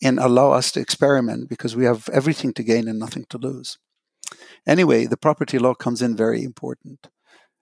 and 0.00 0.18
allow 0.18 0.52
us 0.52 0.70
to 0.72 0.80
experiment 0.80 1.48
because 1.48 1.74
we 1.74 1.84
have 1.84 2.08
everything 2.10 2.54
to 2.54 2.62
gain 2.62 2.86
and 2.88 3.00
nothing 3.00 3.26
to 3.30 3.38
lose. 3.38 3.78
Anyway, 4.66 5.06
the 5.06 5.16
property 5.16 5.58
law 5.58 5.74
comes 5.74 6.00
in 6.00 6.16
very 6.16 6.44
important. 6.44 7.08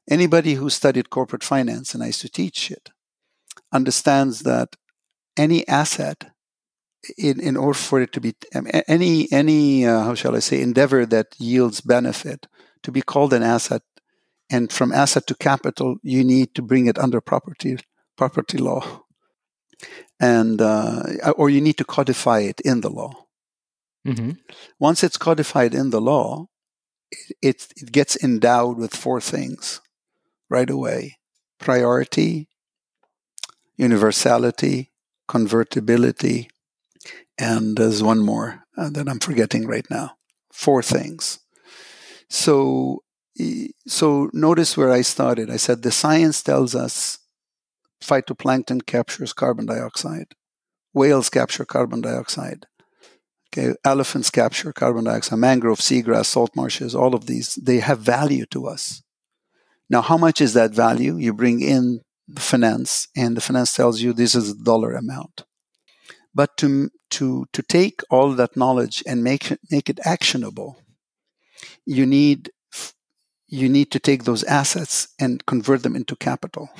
Anybody 0.08 0.54
who 0.54 0.68
studied 0.68 1.10
corporate 1.10 1.42
finance, 1.42 1.94
and 1.94 2.02
I 2.02 2.06
used 2.06 2.20
to 2.20 2.28
teach 2.28 2.70
it, 2.70 2.90
understands 3.72 4.40
that 4.40 4.76
any 5.36 5.66
asset, 5.68 6.32
in, 7.18 7.40
in 7.40 7.56
order 7.56 7.78
for 7.78 8.00
it 8.00 8.12
to 8.12 8.20
be 8.20 8.34
um, 8.54 8.66
any 8.86 9.30
any 9.32 9.86
uh, 9.86 10.04
how 10.04 10.14
shall 10.14 10.36
I 10.36 10.40
say 10.40 10.60
endeavor 10.60 11.04
that 11.06 11.34
yields 11.38 11.80
benefit 11.80 12.46
to 12.82 12.92
be 12.92 13.02
called 13.02 13.32
an 13.32 13.42
asset, 13.42 13.82
and 14.50 14.72
from 14.72 14.92
asset 14.92 15.26
to 15.26 15.34
capital, 15.34 15.96
you 16.02 16.24
need 16.24 16.54
to 16.54 16.62
bring 16.62 16.86
it 16.86 16.98
under 16.98 17.20
property 17.20 17.78
property 18.16 18.58
law, 18.58 19.04
and 20.20 20.60
uh, 20.60 21.02
or 21.36 21.50
you 21.50 21.60
need 21.60 21.78
to 21.78 21.84
codify 21.84 22.40
it 22.40 22.60
in 22.60 22.80
the 22.82 22.90
law. 22.90 23.12
Mm-hmm. 24.06 24.32
Once 24.78 25.02
it's 25.02 25.16
codified 25.16 25.74
in 25.74 25.90
the 25.90 26.00
law, 26.00 26.46
it, 27.40 27.68
it 27.76 27.92
gets 27.92 28.16
endowed 28.22 28.78
with 28.78 28.94
four 28.94 29.20
things 29.20 29.80
right 30.48 30.70
away: 30.70 31.18
priority, 31.58 32.48
universality, 33.76 34.91
convertibility, 35.32 36.50
and 37.38 37.78
there's 37.78 38.02
one 38.02 38.20
more 38.20 38.64
uh, 38.76 38.90
that 38.90 39.08
I'm 39.08 39.18
forgetting 39.18 39.66
right 39.66 39.88
now. 39.90 40.16
Four 40.52 40.82
things. 40.82 41.38
So, 42.28 43.02
so 43.86 44.28
notice 44.34 44.76
where 44.76 44.92
I 44.92 45.00
started. 45.00 45.48
I 45.50 45.56
said 45.56 45.80
the 45.80 45.90
science 45.90 46.42
tells 46.42 46.74
us 46.74 47.18
phytoplankton 48.02 48.84
captures 48.84 49.32
carbon 49.32 49.64
dioxide. 49.64 50.34
Whales 50.92 51.30
capture 51.30 51.64
carbon 51.64 52.02
dioxide. 52.02 52.66
Okay, 53.48 53.74
elephants 53.84 54.28
capture 54.28 54.72
carbon 54.72 55.04
dioxide. 55.04 55.38
Mangrove, 55.38 55.78
seagrass, 55.78 56.26
salt 56.26 56.50
marshes, 56.54 56.94
all 56.94 57.14
of 57.14 57.24
these, 57.24 57.54
they 57.54 57.78
have 57.80 58.00
value 58.00 58.44
to 58.50 58.66
us. 58.66 59.02
Now, 59.88 60.02
how 60.02 60.18
much 60.18 60.42
is 60.42 60.52
that 60.52 60.72
value? 60.72 61.16
You 61.16 61.32
bring 61.32 61.60
in 61.60 62.00
finance, 62.40 63.08
and 63.16 63.36
the 63.36 63.40
finance 63.40 63.74
tells 63.74 64.00
you 64.00 64.12
this 64.12 64.34
is 64.34 64.56
the 64.56 64.64
dollar 64.64 64.92
amount. 64.92 65.44
But 66.34 66.56
to, 66.58 66.90
to, 67.10 67.46
to 67.52 67.62
take 67.62 68.00
all 68.10 68.32
that 68.32 68.56
knowledge 68.56 69.02
and 69.06 69.22
make 69.22 69.50
it, 69.50 69.60
make 69.70 69.90
it 69.90 70.00
actionable, 70.04 70.80
you 71.84 72.06
need, 72.06 72.50
you 73.48 73.68
need 73.68 73.90
to 73.90 73.98
take 73.98 74.24
those 74.24 74.44
assets 74.44 75.08
and 75.20 75.44
convert 75.44 75.82
them 75.82 75.94
into 75.94 76.16
capital 76.16 76.70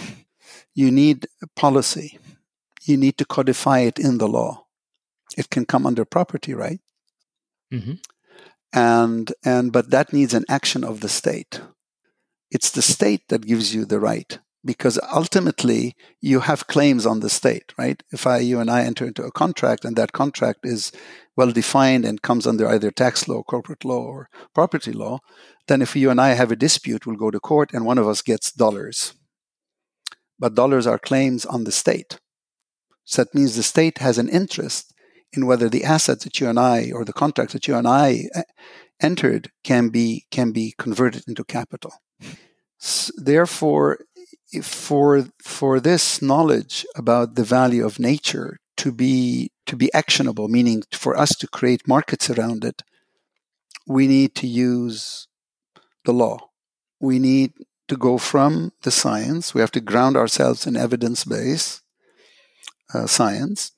you 0.74 0.90
need 0.90 1.26
policy. 1.56 2.18
You 2.82 2.96
need 2.96 3.18
to 3.18 3.24
codify 3.24 3.80
it 3.80 3.98
in 3.98 4.18
the 4.18 4.28
law. 4.28 4.66
It 5.36 5.50
can 5.50 5.64
come 5.64 5.86
under 5.86 6.04
property 6.04 6.52
right, 6.52 6.80
mm-hmm. 7.72 7.94
and 8.72 9.32
and 9.44 9.72
but 9.72 9.90
that 9.90 10.12
needs 10.12 10.34
an 10.34 10.44
action 10.48 10.84
of 10.84 11.00
the 11.00 11.08
state. 11.08 11.60
It's 12.50 12.70
the 12.70 12.82
state 12.82 13.28
that 13.28 13.46
gives 13.46 13.74
you 13.74 13.86
the 13.86 14.00
right 14.00 14.38
because 14.64 14.98
ultimately 15.12 15.96
you 16.20 16.40
have 16.40 16.66
claims 16.66 17.04
on 17.04 17.20
the 17.20 17.30
state, 17.30 17.72
right? 17.76 18.02
If 18.12 18.26
I, 18.26 18.38
you 18.38 18.60
and 18.60 18.70
I 18.70 18.82
enter 18.82 19.06
into 19.06 19.24
a 19.24 19.32
contract 19.32 19.84
and 19.84 19.96
that 19.96 20.12
contract 20.12 20.60
is 20.64 20.92
well 21.36 21.50
defined 21.50 22.04
and 22.04 22.22
comes 22.22 22.46
under 22.46 22.68
either 22.68 22.90
tax 22.90 23.26
law, 23.26 23.42
corporate 23.42 23.84
law, 23.84 24.04
or 24.04 24.28
property 24.54 24.92
law, 24.92 25.18
then 25.68 25.82
if 25.82 25.96
you 25.96 26.10
and 26.10 26.20
I 26.20 26.30
have 26.30 26.52
a 26.52 26.56
dispute, 26.56 27.06
we'll 27.06 27.16
go 27.16 27.30
to 27.30 27.40
court 27.40 27.72
and 27.72 27.84
one 27.84 27.98
of 27.98 28.06
us 28.06 28.22
gets 28.22 28.52
dollars 28.52 29.14
but 30.42 30.56
dollars 30.56 30.88
are 30.88 30.98
claims 30.98 31.46
on 31.46 31.62
the 31.62 31.70
state. 31.70 32.18
So 33.04 33.22
that 33.22 33.32
means 33.32 33.54
the 33.54 33.62
state 33.62 33.98
has 33.98 34.18
an 34.18 34.28
interest 34.28 34.92
in 35.32 35.46
whether 35.46 35.68
the 35.68 35.84
assets 35.84 36.24
that 36.24 36.40
you 36.40 36.48
and 36.48 36.58
I, 36.58 36.90
or 36.92 37.04
the 37.04 37.12
contracts 37.12 37.52
that 37.52 37.68
you 37.68 37.76
and 37.76 37.86
I 37.86 38.24
uh, 38.34 38.42
entered, 39.00 39.52
can 39.62 39.88
be 39.88 40.26
can 40.32 40.50
be 40.50 40.74
converted 40.76 41.22
into 41.28 41.44
capital. 41.44 41.92
Therefore, 43.16 44.00
for 44.60 45.26
for 45.42 45.80
this 45.80 46.20
knowledge 46.20 46.84
about 46.94 47.34
the 47.34 47.44
value 47.44 47.84
of 47.86 47.98
nature 47.98 48.58
to 48.76 48.92
be 48.92 49.50
to 49.66 49.76
be 49.76 49.92
actionable, 49.94 50.48
meaning 50.48 50.82
for 50.92 51.16
us 51.16 51.30
to 51.36 51.46
create 51.46 51.88
markets 51.88 52.28
around 52.28 52.64
it, 52.64 52.82
we 53.86 54.06
need 54.06 54.34
to 54.34 54.46
use 54.46 55.28
the 56.04 56.12
law. 56.12 56.50
We 57.00 57.18
need 57.18 57.52
to 57.88 57.96
go 57.96 58.18
from 58.18 58.72
the 58.82 58.90
science. 58.90 59.54
We 59.54 59.60
have 59.60 59.72
to 59.72 59.80
ground 59.80 60.16
ourselves 60.16 60.66
in 60.66 60.76
evidence 60.76 61.24
based 61.24 61.82
uh, 62.94 63.06
science, 63.06 63.72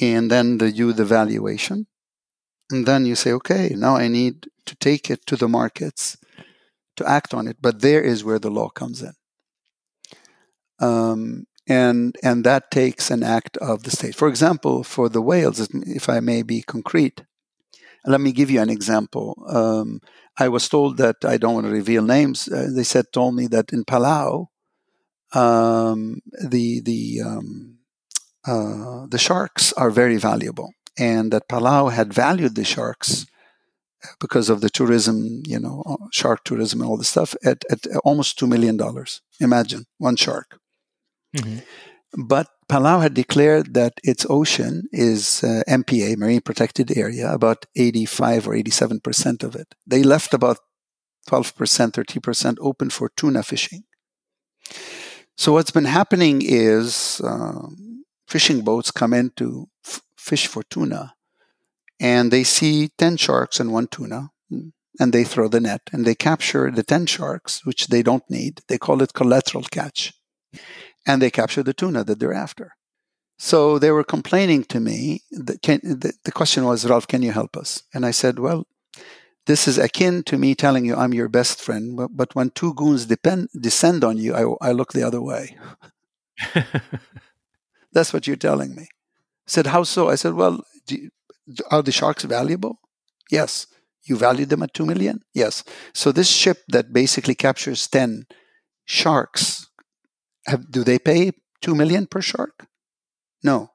and 0.00 0.30
then 0.30 0.58
the, 0.58 0.70
do 0.70 0.92
the 0.92 1.04
valuation. 1.04 1.86
And 2.70 2.86
then 2.86 3.06
you 3.06 3.14
say, 3.14 3.32
okay, 3.32 3.74
now 3.76 3.96
I 3.96 4.08
need 4.08 4.48
to 4.66 4.74
take 4.76 5.10
it 5.10 5.24
to 5.26 5.36
the 5.36 5.48
markets 5.48 6.16
to 6.96 7.08
act 7.08 7.32
on 7.32 7.46
it. 7.46 7.58
But 7.60 7.80
there 7.80 8.02
is 8.02 8.24
where 8.24 8.40
the 8.40 8.50
law 8.50 8.68
comes 8.68 9.02
in. 9.02 9.12
Um, 10.78 11.46
and 11.68 12.16
and 12.22 12.44
that 12.44 12.70
takes 12.70 13.10
an 13.10 13.22
act 13.22 13.56
of 13.56 13.82
the 13.82 13.90
state. 13.90 14.14
For 14.14 14.28
example, 14.28 14.84
for 14.84 15.08
the 15.08 15.22
whales, 15.22 15.68
if 15.72 16.08
I 16.08 16.20
may 16.20 16.42
be 16.42 16.62
concrete, 16.62 17.24
let 18.04 18.20
me 18.20 18.32
give 18.32 18.50
you 18.50 18.60
an 18.60 18.70
example. 18.70 19.42
Um, 19.48 20.00
I 20.38 20.48
was 20.48 20.68
told 20.68 20.98
that 20.98 21.16
I 21.24 21.38
don't 21.38 21.54
want 21.54 21.66
to 21.66 21.72
reveal 21.72 22.02
names. 22.02 22.48
Uh, 22.48 22.68
they 22.72 22.84
said 22.84 23.06
told 23.12 23.34
me 23.34 23.46
that 23.48 23.72
in 23.72 23.84
Palau, 23.84 24.46
um, 25.34 26.20
the 26.40 26.80
the 26.80 27.20
um, 27.24 27.78
uh, 28.46 29.06
the 29.08 29.18
sharks 29.18 29.72
are 29.72 29.90
very 29.90 30.18
valuable, 30.18 30.72
and 30.96 31.32
that 31.32 31.48
Palau 31.48 31.90
had 31.92 32.14
valued 32.14 32.54
the 32.54 32.64
sharks 32.64 33.26
because 34.20 34.48
of 34.48 34.60
the 34.60 34.70
tourism, 34.70 35.42
you 35.46 35.58
know, 35.58 35.82
uh, 35.84 35.96
shark 36.12 36.44
tourism 36.44 36.80
and 36.80 36.88
all 36.88 36.96
this 36.96 37.08
stuff 37.08 37.34
at, 37.44 37.64
at 37.70 37.86
almost 38.04 38.38
two 38.38 38.46
million 38.46 38.76
dollars. 38.76 39.20
Imagine 39.40 39.86
one 39.98 40.14
shark. 40.14 40.60
Mm-hmm. 41.36 41.58
But 42.16 42.48
Palau 42.68 43.02
had 43.02 43.14
declared 43.14 43.74
that 43.74 43.94
its 44.02 44.26
ocean 44.28 44.88
is 44.92 45.44
uh, 45.44 45.62
MPA, 45.68 46.16
marine 46.16 46.40
protected 46.40 46.96
area, 46.96 47.32
about 47.32 47.66
85 47.76 48.48
or 48.48 48.54
87 48.54 49.00
percent 49.00 49.42
of 49.42 49.54
it. 49.54 49.74
They 49.86 50.02
left 50.02 50.34
about 50.34 50.58
12 51.28 51.54
percent, 51.54 51.94
30 51.94 52.20
percent 52.20 52.58
open 52.60 52.90
for 52.90 53.10
tuna 53.16 53.42
fishing. 53.42 53.84
So 55.36 55.52
what's 55.52 55.70
been 55.70 55.84
happening 55.84 56.40
is 56.42 57.20
um, 57.22 58.04
fishing 58.26 58.62
boats 58.62 58.90
come 58.90 59.12
in 59.12 59.30
to 59.36 59.68
f- 59.84 60.00
fish 60.16 60.46
for 60.46 60.62
tuna, 60.62 61.14
and 62.00 62.30
they 62.30 62.42
see 62.42 62.88
10 62.96 63.18
sharks 63.18 63.60
and 63.60 63.72
one 63.72 63.86
tuna, 63.88 64.30
and 64.98 65.12
they 65.12 65.24
throw 65.24 65.48
the 65.48 65.60
net 65.60 65.82
and 65.92 66.06
they 66.06 66.14
capture 66.14 66.70
the 66.70 66.82
10 66.82 67.06
sharks, 67.06 67.64
which 67.66 67.88
they 67.88 68.02
don't 68.02 68.28
need. 68.30 68.62
They 68.68 68.78
call 68.78 69.02
it 69.02 69.12
collateral 69.12 69.64
catch 69.64 70.14
and 71.06 71.22
they 71.22 71.30
capture 71.30 71.62
the 71.62 71.74
tuna 71.74 72.04
that 72.04 72.18
they're 72.18 72.34
after. 72.34 72.72
So 73.38 73.78
they 73.78 73.90
were 73.90 74.04
complaining 74.04 74.64
to 74.64 74.80
me. 74.80 75.22
That 75.30 75.62
can, 75.62 75.80
the, 75.82 76.14
the 76.24 76.32
question 76.32 76.64
was, 76.64 76.86
Ralph, 76.86 77.06
can 77.06 77.22
you 77.22 77.32
help 77.32 77.56
us? 77.56 77.82
And 77.92 78.06
I 78.06 78.10
said, 78.10 78.38
well, 78.38 78.66
This 79.46 79.68
is 79.68 79.78
akin 79.78 80.22
to 80.24 80.38
me 80.38 80.54
telling 80.54 80.84
you 80.84 80.96
I'm 80.96 81.14
your 81.14 81.28
best 81.28 81.60
friend, 81.60 81.96
but, 81.96 82.10
but 82.16 82.34
when 82.34 82.50
two 82.50 82.74
goons 82.74 83.06
depend, 83.06 83.48
descend 83.58 84.02
on 84.02 84.18
you, 84.18 84.34
I, 84.34 84.68
I 84.68 84.72
look 84.72 84.92
the 84.92 85.06
other 85.06 85.22
way. 85.22 85.56
That's 87.92 88.12
what 88.12 88.26
you're 88.26 88.36
telling 88.36 88.74
me. 88.74 88.82
I 88.82 89.46
said, 89.46 89.68
How 89.68 89.84
so? 89.84 90.08
I 90.08 90.16
said, 90.16 90.34
Well, 90.34 90.64
you, 90.88 91.10
are 91.70 91.82
the 91.82 91.92
sharks 91.92 92.24
valuable? 92.24 92.80
Yes. 93.30 93.66
You 94.04 94.16
value 94.16 94.46
them 94.46 94.62
at 94.62 94.74
2 94.74 94.86
million? 94.86 95.20
Yes. 95.34 95.64
So 95.92 96.12
this 96.12 96.28
ship 96.28 96.58
that 96.68 96.92
basically 96.92 97.34
captures 97.34 97.88
10 97.88 98.26
sharks, 98.84 99.65
have, 100.46 100.70
do 100.70 100.84
they 100.84 100.98
pay 100.98 101.32
2 101.62 101.74
million 101.74 102.06
per 102.06 102.20
shark? 102.20 102.66
No. 103.42 103.70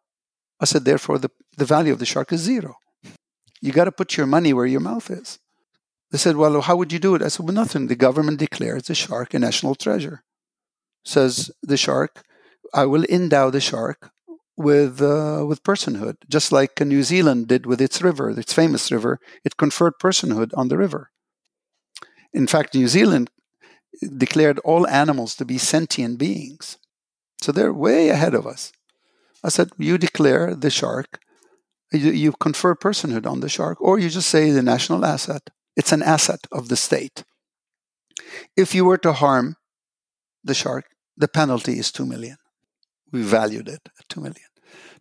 I 0.59 0.65
said, 0.65 0.85
therefore, 0.85 1.17
the, 1.17 1.31
the 1.57 1.65
value 1.65 1.93
of 1.93 1.99
the 1.99 2.05
shark 2.05 2.31
is 2.31 2.41
zero. 2.41 2.75
You 3.61 3.71
got 3.71 3.85
to 3.85 3.91
put 3.91 4.17
your 4.17 4.27
money 4.27 4.53
where 4.53 4.65
your 4.65 4.79
mouth 4.79 5.09
is. 5.09 5.39
They 6.11 6.17
said, 6.17 6.35
well, 6.35 6.61
how 6.61 6.75
would 6.75 6.91
you 6.91 6.99
do 6.99 7.15
it? 7.15 7.21
I 7.21 7.29
said, 7.29 7.45
well, 7.45 7.53
nothing. 7.53 7.87
The 7.87 7.95
government 7.95 8.39
declares 8.39 8.83
the 8.83 8.95
shark 8.95 9.33
a 9.33 9.39
national 9.39 9.75
treasure. 9.75 10.23
Says 11.05 11.51
the 11.63 11.77
shark, 11.77 12.23
I 12.73 12.85
will 12.85 13.05
endow 13.05 13.49
the 13.49 13.61
shark 13.61 14.11
with 14.57 15.01
uh, 15.01 15.43
with 15.47 15.63
personhood, 15.63 16.17
just 16.29 16.51
like 16.51 16.79
New 16.79 17.03
Zealand 17.03 17.47
did 17.47 17.65
with 17.65 17.81
its 17.81 18.01
river, 18.01 18.29
its 18.29 18.53
famous 18.53 18.91
river. 18.91 19.19
It 19.43 19.57
conferred 19.57 19.93
personhood 19.99 20.51
on 20.55 20.67
the 20.67 20.77
river. 20.77 21.11
In 22.33 22.47
fact, 22.47 22.75
New 22.75 22.87
Zealand 22.87 23.29
declared 24.17 24.59
all 24.59 24.87
animals 24.87 25.35
to 25.35 25.45
be 25.45 25.57
sentient 25.57 26.17
beings, 26.17 26.77
so 27.41 27.51
they're 27.51 27.73
way 27.73 28.09
ahead 28.09 28.33
of 28.33 28.47
us. 28.47 28.71
I 29.43 29.49
said, 29.49 29.71
you 29.77 29.97
declare 29.97 30.55
the 30.55 30.69
shark, 30.69 31.19
you, 31.91 32.11
you 32.11 32.31
confer 32.33 32.75
personhood 32.75 33.25
on 33.25 33.39
the 33.39 33.49
shark, 33.49 33.81
or 33.81 33.99
you 33.99 34.09
just 34.09 34.29
say 34.29 34.51
the 34.51 34.63
national 34.63 35.05
asset. 35.05 35.49
It's 35.75 35.91
an 35.91 36.03
asset 36.03 36.47
of 36.51 36.69
the 36.69 36.75
state. 36.75 37.23
If 38.55 38.73
you 38.75 38.85
were 38.85 38.99
to 38.99 39.13
harm 39.13 39.55
the 40.43 40.53
shark, 40.53 40.85
the 41.17 41.27
penalty 41.27 41.77
is 41.77 41.91
two 41.91 42.05
million. 42.05 42.37
We 43.11 43.21
valued 43.23 43.67
it 43.67 43.89
at 43.99 44.07
two 44.09 44.21
million. 44.21 44.47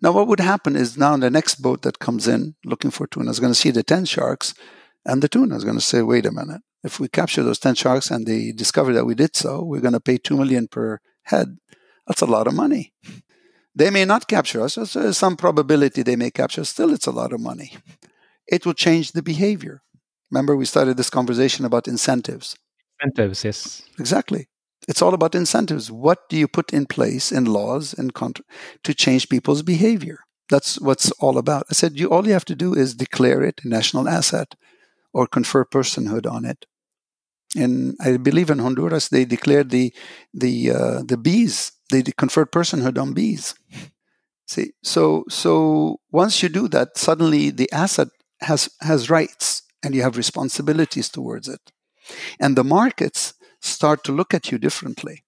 Now, 0.03 0.12
what 0.12 0.26
would 0.29 0.40
happen 0.40 0.76
is 0.76 0.96
now 0.96 1.16
the 1.16 1.31
next 1.31 1.57
boat 1.57 1.83
that 1.83 1.98
comes 1.98 2.26
in 2.26 2.55
looking 2.64 2.90
for 2.90 3.07
tuna 3.07 3.31
is 3.31 3.40
going 3.40 3.53
to 3.53 3.59
see 3.59 3.70
the 3.70 3.83
10 3.83 4.07
sharks, 4.07 4.55
and 5.05 5.22
the 5.22 5.29
tuna 5.29 5.57
is 5.57 5.64
going 5.64 5.76
to 5.76 5.85
say, 5.85 6.03
wait 6.03 6.26
a 6.26 6.33
minute, 6.33 6.62
if 6.82 6.98
we 6.98 7.08
capture 7.08 7.42
those 7.42 7.58
10 7.58 7.74
sharks 7.74 8.10
and 8.10 8.26
they 8.26 8.52
discover 8.52 8.92
that 8.94 9.04
we 9.04 9.14
did 9.14 9.36
so, 9.36 9.62
we're 9.62 9.80
going 9.80 9.92
to 9.92 10.00
pay 10.00 10.16
2 10.16 10.36
million 10.36 10.68
per 10.68 11.00
head. 11.24 11.58
That's 12.06 12.22
a 12.22 12.26
lot 12.26 12.46
of 12.46 12.54
money. 12.54 12.92
They 13.74 13.90
may 13.90 14.04
not 14.04 14.28
capture 14.28 14.62
us. 14.62 14.74
There's 14.74 15.16
some 15.16 15.36
probability 15.36 16.02
they 16.02 16.16
may 16.16 16.30
capture 16.30 16.62
us. 16.62 16.70
Still, 16.70 16.92
it's 16.92 17.06
a 17.06 17.12
lot 17.12 17.32
of 17.32 17.40
money. 17.40 17.76
It 18.46 18.66
will 18.66 18.74
change 18.74 19.12
the 19.12 19.22
behavior. 19.22 19.82
Remember, 20.30 20.56
we 20.56 20.64
started 20.64 20.96
this 20.96 21.10
conversation 21.10 21.64
about 21.64 21.88
incentives. 21.88 22.56
Incentives, 23.02 23.44
yes. 23.44 23.82
Exactly. 23.98 24.48
It's 24.88 25.02
all 25.02 25.14
about 25.14 25.34
incentives. 25.34 25.90
What 25.90 26.28
do 26.28 26.36
you 26.36 26.48
put 26.48 26.72
in 26.72 26.86
place 26.86 27.30
in 27.30 27.44
laws 27.44 27.94
and 27.96 28.14
contra- 28.14 28.44
to 28.84 28.94
change 28.94 29.28
people's 29.28 29.62
behavior? 29.62 30.20
That's 30.48 30.80
what's 30.80 31.12
all 31.12 31.38
about. 31.38 31.66
I 31.70 31.74
said, 31.74 31.98
you 31.98 32.08
all 32.10 32.26
you 32.26 32.32
have 32.32 32.44
to 32.46 32.56
do 32.56 32.74
is 32.74 32.94
declare 32.94 33.42
it 33.42 33.60
a 33.64 33.68
national 33.68 34.08
asset 34.08 34.56
or 35.12 35.26
confer 35.26 35.64
personhood 35.64 36.30
on 36.30 36.44
it. 36.44 36.66
And 37.56 37.96
I 38.00 38.16
believe 38.16 38.50
in 38.50 38.60
Honduras 38.60 39.08
they 39.08 39.24
declared 39.24 39.70
the 39.70 39.92
the 40.32 40.70
uh, 40.70 41.02
the 41.04 41.16
bees 41.16 41.72
they 41.90 42.02
conferred 42.02 42.52
personhood 42.52 43.00
on 43.00 43.12
bees. 43.12 43.54
See, 44.46 44.72
so 44.82 45.24
so 45.28 46.00
once 46.10 46.42
you 46.42 46.48
do 46.48 46.68
that, 46.68 46.96
suddenly 46.96 47.50
the 47.50 47.70
asset 47.72 48.08
has 48.40 48.70
has 48.80 49.10
rights 49.10 49.62
and 49.82 49.94
you 49.94 50.02
have 50.02 50.16
responsibilities 50.16 51.08
towards 51.08 51.48
it, 51.48 51.72
and 52.38 52.56
the 52.56 52.64
markets 52.64 53.34
start 53.60 54.04
to 54.04 54.12
look 54.12 54.32
at 54.32 54.50
you 54.50 54.58
differently. 54.58 55.24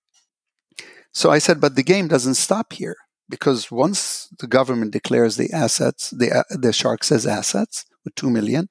So 1.13 1.31
I 1.31 1.39
said, 1.39 1.61
but 1.61 1.77
the 1.77 1.83
game 1.83 2.09
doesn't 2.09 2.35
stop 2.35 2.73
here 2.73 2.97
because 3.29 3.71
once 3.71 4.29
the 4.41 4.47
government 4.47 4.93
declares 4.93 5.37
the 5.37 5.53
assets, 5.53 6.11
the, 6.11 6.45
the 6.51 6.73
shark 6.73 7.05
says 7.05 7.27
assets 7.27 7.85
with 8.05 8.15
2 8.15 8.31
million, 8.31 8.69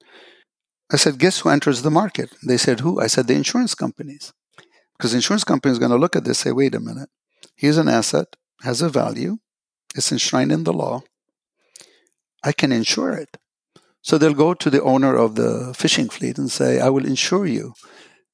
I 0.92 0.96
said, 0.96 1.18
guess 1.18 1.40
who 1.40 1.48
enters 1.48 1.82
the 1.82 1.90
market? 1.90 2.34
They 2.46 2.58
said, 2.58 2.80
who? 2.80 3.00
I 3.00 3.06
said, 3.06 3.26
the 3.26 3.34
insurance 3.34 3.74
companies. 3.74 4.32
Because 4.96 5.12
the 5.12 5.18
insurance 5.18 5.44
company 5.44 5.72
is 5.72 5.78
going 5.78 5.90
to 5.90 5.96
look 5.96 6.14
at 6.14 6.24
this 6.24 6.40
say, 6.40 6.52
wait 6.52 6.74
a 6.74 6.80
minute, 6.80 7.08
here's 7.56 7.78
an 7.78 7.88
asset, 7.88 8.36
has 8.62 8.82
a 8.82 8.88
value, 8.88 9.38
it's 9.96 10.12
enshrined 10.12 10.52
in 10.52 10.64
the 10.64 10.72
law. 10.72 11.02
I 12.44 12.52
can 12.52 12.72
insure 12.72 13.12
it. 13.12 13.38
So 14.02 14.18
they'll 14.18 14.34
go 14.34 14.52
to 14.52 14.70
the 14.70 14.82
owner 14.82 15.16
of 15.16 15.36
the 15.36 15.74
fishing 15.76 16.08
fleet 16.08 16.36
and 16.38 16.50
say, 16.50 16.80
I 16.80 16.88
will 16.88 17.06
insure 17.06 17.46
you 17.46 17.74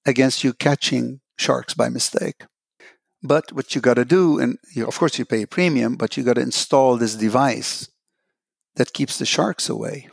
against 0.07 0.43
you 0.43 0.53
catching 0.53 1.21
sharks 1.37 1.75
by 1.75 1.89
mistake. 1.89 2.45
But 3.23 3.53
what 3.53 3.75
you 3.75 3.81
got 3.81 3.95
to 3.95 4.05
do, 4.05 4.39
and 4.39 4.59
you, 4.75 4.87
of 4.87 4.99
course 4.99 5.19
you 5.19 5.25
pay 5.25 5.43
a 5.43 5.47
premium, 5.47 5.97
but 5.97 6.17
you 6.17 6.23
got 6.23 6.35
to 6.35 6.41
install 6.41 6.97
this 6.97 7.15
device 7.15 7.89
that 8.77 8.93
keeps 8.93 9.19
the 9.19 9.27
sharks 9.27 9.69
away, 9.69 10.09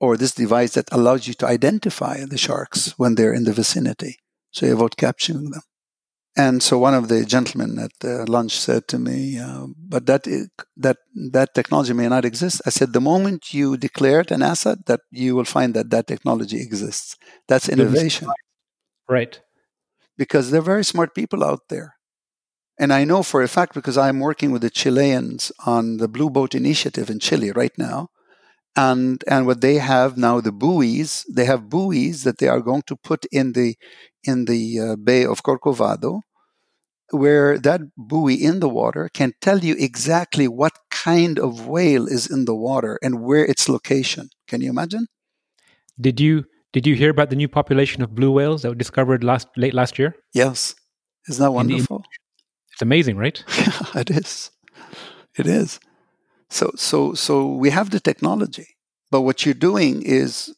or 0.00 0.16
this 0.16 0.34
device 0.34 0.74
that 0.74 0.92
allows 0.92 1.26
you 1.26 1.34
to 1.34 1.46
identify 1.46 2.24
the 2.24 2.38
sharks 2.38 2.94
when 2.98 3.14
they're 3.14 3.32
in 3.32 3.44
the 3.44 3.52
vicinity, 3.52 4.18
so 4.50 4.66
you 4.66 4.72
avoid 4.72 4.96
capturing 4.96 5.50
them. 5.50 5.62
And 6.38 6.62
so 6.62 6.76
one 6.78 6.92
of 6.92 7.08
the 7.08 7.24
gentlemen 7.24 7.78
at 7.78 7.92
the 8.00 8.30
lunch 8.30 8.58
said 8.58 8.88
to 8.88 8.98
me, 8.98 9.38
uh, 9.38 9.68
"But 9.78 10.04
that 10.04 10.24
that 10.76 10.98
that 11.32 11.54
technology 11.54 11.94
may 11.94 12.08
not 12.08 12.26
exist." 12.26 12.60
I 12.66 12.70
said, 12.70 12.92
"The 12.92 13.00
moment 13.00 13.54
you 13.54 13.78
declare 13.78 14.20
it 14.20 14.30
an 14.30 14.42
asset, 14.42 14.84
that 14.84 15.00
you 15.10 15.34
will 15.34 15.46
find 15.46 15.72
that 15.74 15.88
that 15.90 16.06
technology 16.06 16.60
exists. 16.60 17.16
That's 17.48 17.70
innovation." 17.70 18.28
Right. 19.08 19.40
Because 20.18 20.50
they're 20.50 20.60
very 20.60 20.84
smart 20.84 21.14
people 21.14 21.42
out 21.42 21.68
there. 21.70 21.94
And 22.78 22.92
I 22.92 23.04
know 23.04 23.22
for 23.22 23.42
a 23.42 23.48
fact 23.48 23.72
because 23.72 23.96
I'm 23.96 24.20
working 24.20 24.50
with 24.52 24.60
the 24.60 24.70
Chileans 24.70 25.52
on 25.64 25.96
the 25.96 26.08
Blue 26.08 26.28
Boat 26.28 26.54
Initiative 26.54 27.08
in 27.08 27.18
Chile 27.18 27.50
right 27.52 27.76
now. 27.78 28.10
And, 28.76 29.24
and 29.26 29.46
what 29.46 29.62
they 29.62 29.76
have 29.76 30.18
now, 30.18 30.40
the 30.40 30.52
buoys, 30.52 31.24
they 31.32 31.46
have 31.46 31.70
buoys 31.70 32.24
that 32.24 32.38
they 32.38 32.48
are 32.48 32.60
going 32.60 32.82
to 32.82 32.96
put 32.96 33.24
in 33.32 33.52
the, 33.52 33.76
in 34.22 34.44
the 34.44 34.80
uh, 34.80 34.96
Bay 34.96 35.24
of 35.24 35.42
Corcovado, 35.42 36.20
where 37.10 37.58
that 37.58 37.80
buoy 37.96 38.34
in 38.34 38.60
the 38.60 38.68
water 38.68 39.08
can 39.12 39.32
tell 39.40 39.60
you 39.60 39.74
exactly 39.78 40.46
what 40.48 40.72
kind 40.90 41.38
of 41.38 41.66
whale 41.66 42.06
is 42.06 42.28
in 42.30 42.44
the 42.44 42.54
water 42.54 42.98
and 43.02 43.22
where 43.22 43.44
its 43.44 43.68
location. 43.68 44.28
Can 44.48 44.60
you 44.60 44.70
imagine? 44.70 45.06
Did 46.00 46.20
you 46.20 46.44
did 46.72 46.86
you 46.86 46.94
hear 46.94 47.10
about 47.10 47.30
the 47.30 47.36
new 47.36 47.48
population 47.48 48.02
of 48.02 48.14
blue 48.14 48.30
whales 48.30 48.62
that 48.62 48.68
were 48.68 48.74
discovered 48.74 49.24
last 49.24 49.48
late 49.56 49.72
last 49.72 49.98
year? 49.98 50.16
Yes. 50.34 50.74
Isn't 51.28 51.42
that 51.42 51.52
wonderful? 51.52 52.04
it's 52.72 52.82
amazing, 52.82 53.16
right? 53.16 53.42
Yeah, 53.58 54.00
it 54.00 54.10
is. 54.10 54.50
It 55.38 55.46
is. 55.46 55.80
So 56.50 56.72
so 56.76 57.14
so 57.14 57.52
we 57.52 57.70
have 57.70 57.90
the 57.90 58.00
technology, 58.00 58.76
but 59.10 59.22
what 59.22 59.44
you're 59.44 59.54
doing 59.54 60.02
is, 60.02 60.54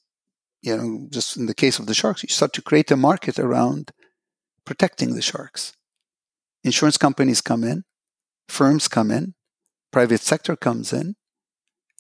you 0.63 0.77
know, 0.77 1.07
just 1.11 1.37
in 1.37 1.47
the 1.47 1.55
case 1.55 1.79
of 1.79 1.87
the 1.87 1.95
sharks, 1.95 2.23
you 2.23 2.29
start 2.29 2.53
to 2.55 2.63
create 2.63 2.91
a 2.91 2.97
market 2.97 3.39
around 3.39 3.91
protecting 4.65 5.15
the 5.15 5.23
sharks. 5.23 5.73
Insurance 6.63 6.99
companies 6.99 7.41
come 7.41 7.65
in, 7.65 7.85
firms 8.49 8.89
come 8.89 9.11
in, 9.11 9.35
private 9.93 10.21
sector 10.21 10.57
comes 10.57 10.93
in, 10.93 11.15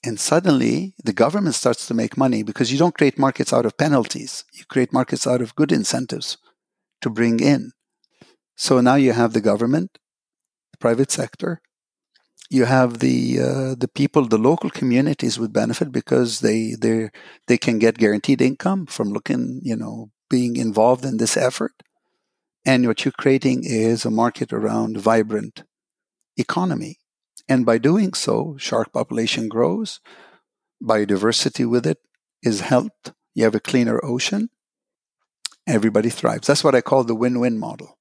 and 0.04 0.20
suddenly 0.20 0.94
the 1.02 1.12
government 1.12 1.54
starts 1.54 1.86
to 1.86 1.94
make 1.94 2.16
money 2.16 2.42
because 2.42 2.70
you 2.70 2.78
don't 2.78 2.94
create 2.94 3.18
markets 3.18 3.52
out 3.52 3.66
of 3.66 3.78
penalties. 3.78 4.44
You 4.52 4.64
create 4.66 4.92
markets 4.92 5.26
out 5.26 5.40
of 5.40 5.54
good 5.56 5.72
incentives 5.72 6.36
to 7.00 7.10
bring 7.10 7.40
in. 7.40 7.72
So 8.56 8.80
now 8.80 8.96
you 8.96 9.12
have 9.12 9.32
the 9.32 9.40
government, 9.40 9.98
the 10.72 10.78
private 10.78 11.10
sector, 11.10 11.60
you 12.50 12.64
have 12.64 13.00
the 13.00 13.40
uh, 13.40 13.74
the 13.74 13.88
people, 13.88 14.26
the 14.26 14.38
local 14.38 14.70
communities 14.70 15.38
would 15.38 15.52
benefit 15.52 15.92
because 15.92 16.40
they 16.40 16.74
they 16.80 17.10
they 17.46 17.58
can 17.58 17.78
get 17.78 17.98
guaranteed 17.98 18.40
income 18.40 18.86
from 18.86 19.10
looking, 19.10 19.60
you 19.62 19.76
know, 19.76 20.10
being 20.30 20.56
involved 20.56 21.04
in 21.04 21.18
this 21.18 21.36
effort. 21.36 21.72
And 22.64 22.86
what 22.86 23.04
you're 23.04 23.12
creating 23.12 23.62
is 23.64 24.04
a 24.04 24.10
market 24.10 24.52
around 24.52 24.98
vibrant 24.98 25.64
economy 26.36 26.98
and 27.48 27.64
by 27.64 27.78
doing 27.78 28.12
so, 28.12 28.56
shark 28.58 28.92
population 28.92 29.48
grows, 29.48 30.00
biodiversity 30.82 31.68
with 31.68 31.86
it 31.86 31.98
is 32.42 32.60
helped. 32.60 33.12
You 33.34 33.44
have 33.44 33.54
a 33.54 33.60
cleaner 33.60 34.04
ocean, 34.04 34.50
everybody 35.66 36.10
thrives. 36.10 36.46
That's 36.46 36.62
what 36.62 36.74
I 36.74 36.82
call 36.82 37.04
the 37.04 37.14
win 37.14 37.40
win 37.40 37.58
model. 37.58 37.97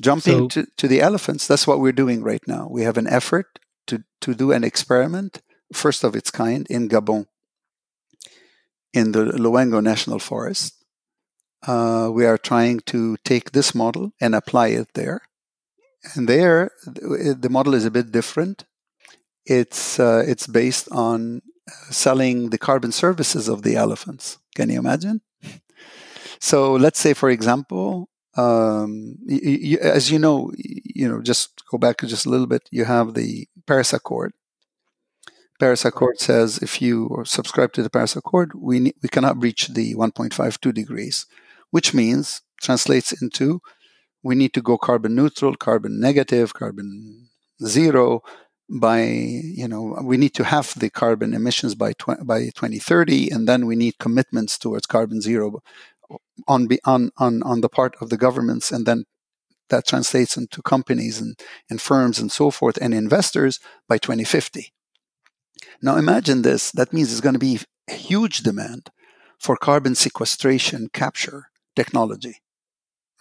Jumping 0.00 0.50
so, 0.50 0.62
to, 0.62 0.66
to 0.76 0.88
the 0.88 1.00
elephants, 1.00 1.46
that's 1.46 1.66
what 1.66 1.80
we're 1.80 1.92
doing 1.92 2.22
right 2.22 2.42
now. 2.46 2.68
We 2.70 2.82
have 2.82 2.98
an 2.98 3.06
effort 3.06 3.58
to, 3.86 4.02
to 4.20 4.34
do 4.34 4.52
an 4.52 4.64
experiment, 4.64 5.42
first 5.72 6.04
of 6.04 6.16
its 6.16 6.30
kind, 6.30 6.66
in 6.68 6.88
Gabon, 6.88 7.26
in 8.92 9.12
the 9.12 9.24
Loango 9.24 9.82
National 9.82 10.18
Forest. 10.18 10.74
Uh, 11.66 12.10
we 12.12 12.26
are 12.26 12.38
trying 12.38 12.80
to 12.80 13.16
take 13.24 13.52
this 13.52 13.74
model 13.74 14.12
and 14.20 14.34
apply 14.34 14.68
it 14.68 14.88
there. 14.94 15.22
And 16.14 16.28
there, 16.28 16.70
the 16.84 17.48
model 17.50 17.74
is 17.74 17.86
a 17.86 17.90
bit 17.90 18.12
different. 18.12 18.64
It's 19.46 19.98
uh, 19.98 20.22
it's 20.26 20.46
based 20.46 20.88
on 20.90 21.40
selling 21.90 22.50
the 22.50 22.58
carbon 22.58 22.92
services 22.92 23.48
of 23.48 23.62
the 23.62 23.76
elephants. 23.76 24.38
Can 24.54 24.70
you 24.70 24.78
imagine? 24.78 25.22
So 26.40 26.74
let's 26.74 27.00
say, 27.00 27.14
for 27.14 27.30
example, 27.30 28.10
um, 28.36 29.16
as 29.80 30.10
you 30.10 30.18
know, 30.18 30.50
you 30.56 31.08
know, 31.08 31.22
just 31.22 31.62
go 31.70 31.78
back 31.78 31.98
just 32.00 32.26
a 32.26 32.30
little 32.30 32.46
bit. 32.46 32.68
You 32.70 32.84
have 32.84 33.14
the 33.14 33.48
Paris 33.66 33.92
Accord. 33.92 34.32
Paris 35.60 35.84
Accord 35.84 36.18
says 36.18 36.58
if 36.58 36.82
you 36.82 37.22
subscribe 37.24 37.72
to 37.74 37.82
the 37.82 37.90
Paris 37.90 38.16
Accord, 38.16 38.52
we 38.54 38.80
ne- 38.80 38.94
we 39.02 39.08
cannot 39.08 39.38
breach 39.38 39.68
the 39.68 39.94
1.52 39.94 40.74
degrees, 40.74 41.26
which 41.70 41.94
means 41.94 42.42
translates 42.60 43.12
into 43.22 43.60
we 44.22 44.34
need 44.34 44.54
to 44.54 44.62
go 44.62 44.78
carbon 44.78 45.14
neutral, 45.14 45.54
carbon 45.54 46.00
negative, 46.00 46.54
carbon 46.54 47.28
zero 47.64 48.22
by 48.68 49.02
you 49.02 49.68
know 49.68 49.98
we 50.02 50.16
need 50.16 50.34
to 50.34 50.42
have 50.42 50.72
the 50.78 50.88
carbon 50.88 51.34
emissions 51.34 51.74
by 51.74 51.92
tw- 51.92 52.24
by 52.24 52.44
2030 52.44 53.30
and 53.30 53.46
then 53.46 53.66
we 53.66 53.76
need 53.76 53.98
commitments 53.98 54.56
towards 54.56 54.86
carbon 54.86 55.20
zero 55.20 55.60
on, 56.48 56.68
on 56.84 57.10
on 57.16 57.42
on 57.42 57.60
the 57.60 57.68
part 57.68 57.94
of 58.00 58.10
the 58.10 58.16
governments 58.16 58.72
and 58.72 58.86
then 58.86 59.04
that 59.70 59.86
translates 59.86 60.36
into 60.36 60.60
companies 60.60 61.20
and, 61.20 61.38
and 61.70 61.80
firms 61.80 62.18
and 62.18 62.30
so 62.30 62.50
forth 62.50 62.76
and 62.80 62.92
investors 62.92 63.60
by 63.88 63.98
2050 63.98 64.72
now 65.82 65.96
imagine 65.96 66.42
this 66.42 66.70
that 66.72 66.92
means 66.92 67.08
there's 67.08 67.20
going 67.20 67.34
to 67.34 67.38
be 67.38 67.60
a 67.88 67.94
huge 67.94 68.38
demand 68.40 68.90
for 69.38 69.56
carbon 69.56 69.94
sequestration 69.94 70.88
capture 70.92 71.46
technology 71.76 72.36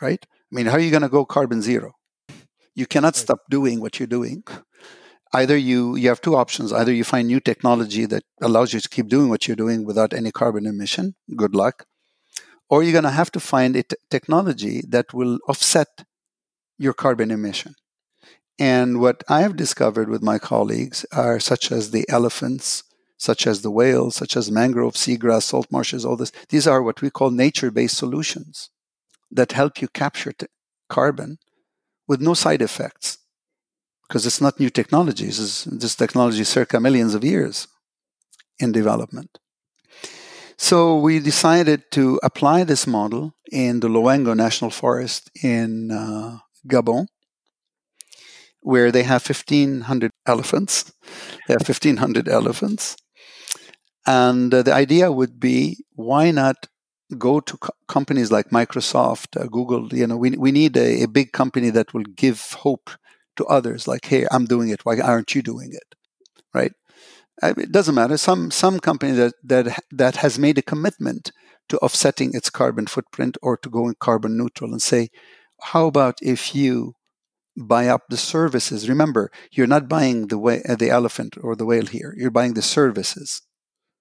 right? 0.03 0.25
I 0.51 0.55
mean 0.55 0.67
how 0.67 0.73
are 0.73 0.85
you 0.85 0.91
going 0.91 1.09
to 1.09 1.17
go 1.17 1.25
carbon 1.25 1.61
zero? 1.61 1.93
You 2.75 2.85
cannot 2.85 3.15
stop 3.15 3.39
doing 3.49 3.79
what 3.79 3.99
you're 3.99 4.15
doing. 4.17 4.43
Either 5.33 5.57
you 5.57 5.95
you 5.95 6.09
have 6.09 6.21
two 6.21 6.35
options. 6.35 6.71
Either 6.71 6.93
you 6.93 7.03
find 7.03 7.27
new 7.27 7.39
technology 7.39 8.05
that 8.05 8.23
allows 8.41 8.73
you 8.73 8.79
to 8.79 8.89
keep 8.89 9.07
doing 9.07 9.29
what 9.29 9.47
you're 9.47 9.63
doing 9.65 9.85
without 9.85 10.13
any 10.13 10.31
carbon 10.31 10.65
emission 10.65 11.15
good 11.43 11.55
luck 11.55 11.85
or 12.73 12.81
you're 12.81 12.99
going 12.99 13.11
to 13.11 13.21
have 13.21 13.31
to 13.31 13.39
find 13.39 13.75
a 13.75 13.83
t- 13.83 13.95
technology 14.09 14.81
that 14.95 15.13
will 15.13 15.37
offset 15.47 16.05
your 16.77 16.93
carbon 16.93 17.31
emission 17.31 17.75
and 18.57 18.99
what 18.99 19.23
i 19.29 19.41
have 19.41 19.55
discovered 19.55 20.09
with 20.09 20.23
my 20.31 20.37
colleagues 20.39 21.05
are 21.11 21.39
such 21.39 21.71
as 21.71 21.91
the 21.91 22.05
elephants 22.09 22.83
such 23.17 23.45
as 23.47 23.61
the 23.61 23.75
whales 23.77 24.15
such 24.15 24.35
as 24.35 24.57
mangrove 24.59 24.95
seagrass 24.95 25.43
salt 25.43 25.67
marshes 25.71 26.05
all 26.05 26.17
this 26.17 26.33
these 26.49 26.67
are 26.67 26.81
what 26.81 27.01
we 27.01 27.09
call 27.09 27.31
nature-based 27.31 27.97
solutions 27.97 28.69
that 29.31 29.59
help 29.59 29.81
you 29.81 29.87
capture 29.87 30.33
t- 30.33 30.47
carbon 30.89 31.37
with 32.07 32.21
no 32.21 32.33
side 32.33 32.61
effects 32.61 33.19
because 34.13 34.27
it's 34.27 34.41
not 34.41 34.59
new 34.59 34.69
technologies. 34.69 35.39
This, 35.39 35.63
this 35.63 35.95
technology 35.95 36.43
circa 36.43 36.79
millions 36.79 37.15
of 37.15 37.23
years 37.23 37.67
in 38.59 38.71
development. 38.71 39.39
So 40.57 40.97
we 40.97 41.19
decided 41.19 41.91
to 41.91 42.19
apply 42.23 42.63
this 42.63 42.87
model 42.87 43.35
in 43.51 43.79
the 43.81 43.87
Loango 43.89 44.35
National 44.35 44.71
Forest 44.71 45.29
in 45.43 45.91
uh, 45.91 46.39
Gabon, 46.67 47.07
where 48.61 48.91
they 48.91 49.03
have 49.03 49.27
1,500 49.27 50.11
elephants. 50.25 50.91
They 51.47 51.53
have 51.53 51.67
1,500 51.67 52.27
elephants. 52.29 52.95
And 54.05 54.53
uh, 54.53 54.63
the 54.63 54.73
idea 54.73 55.11
would 55.11 55.39
be 55.39 55.83
why 55.93 56.31
not 56.31 56.67
go 57.17 57.39
to 57.39 57.57
co- 57.57 57.73
companies 57.87 58.31
like 58.31 58.49
Microsoft, 58.49 59.39
uh, 59.39 59.45
Google? 59.47 59.93
You 59.93 60.07
know, 60.07 60.17
we, 60.17 60.31
we 60.31 60.51
need 60.51 60.75
a, 60.77 61.03
a 61.03 61.07
big 61.07 61.31
company 61.31 61.69
that 61.71 61.93
will 61.93 62.03
give 62.03 62.53
hope 62.53 62.89
to 63.35 63.45
others 63.45 63.87
like 63.87 64.05
hey 64.05 64.27
i'm 64.31 64.45
doing 64.45 64.69
it 64.69 64.85
why 64.85 64.99
aren't 64.99 65.33
you 65.33 65.41
doing 65.41 65.71
it 65.73 65.95
right 66.53 66.73
it 67.41 67.71
doesn't 67.71 67.95
matter. 67.95 68.17
Some 68.17 68.51
some 68.51 68.79
company 68.79 69.13
that 69.13 69.33
that 69.43 69.83
that 69.91 70.17
has 70.17 70.37
made 70.37 70.57
a 70.57 70.61
commitment 70.61 71.31
to 71.69 71.77
offsetting 71.79 72.31
its 72.33 72.49
carbon 72.49 72.87
footprint 72.87 73.37
or 73.41 73.57
to 73.57 73.69
going 73.69 73.95
carbon 73.99 74.37
neutral 74.37 74.71
and 74.71 74.81
say 74.81 75.09
how 75.61 75.87
about 75.87 76.17
if 76.21 76.53
you 76.53 76.93
buy 77.55 77.87
up 77.87 78.03
the 78.09 78.17
services? 78.17 78.89
Remember 78.89 79.31
you're 79.51 79.67
not 79.67 79.87
buying 79.87 80.27
the 80.27 80.37
way 80.37 80.61
uh, 80.67 80.75
the 80.75 80.89
elephant 80.89 81.35
or 81.41 81.55
the 81.55 81.65
whale 81.65 81.85
here. 81.85 82.13
You're 82.17 82.31
buying 82.31 82.53
the 82.53 82.61
services. 82.61 83.41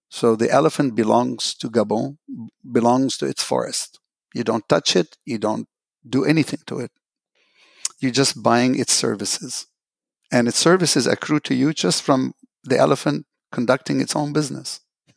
So 0.09 0.37
the 0.37 0.51
elephant 0.51 0.95
belongs 0.95 1.55
to 1.55 1.71
gabon 1.71 2.19
belongs 2.71 3.17
to 3.19 3.27
its 3.27 3.43
forest. 3.43 3.99
You 4.35 4.45
don't 4.45 4.69
touch 4.69 4.97
it. 4.97 5.17
You 5.25 5.39
don't 5.39 5.69
do 6.07 6.25
anything 6.25 6.61
to 6.67 6.81
it. 6.81 6.91
You're 8.01 8.11
just 8.11 8.43
buying 8.43 8.79
its 8.79 8.93
services. 8.93 9.67
And 10.31 10.49
its 10.49 10.59
services 10.59 11.07
accrue 11.07 11.41
to 11.41 11.55
you 11.55 11.73
just 11.73 12.03
from 12.03 12.35
the 12.65 12.79
elephant 12.79 13.27
conducting 13.51 14.01
its 14.01 14.17
own 14.17 14.33
business. 14.33 14.81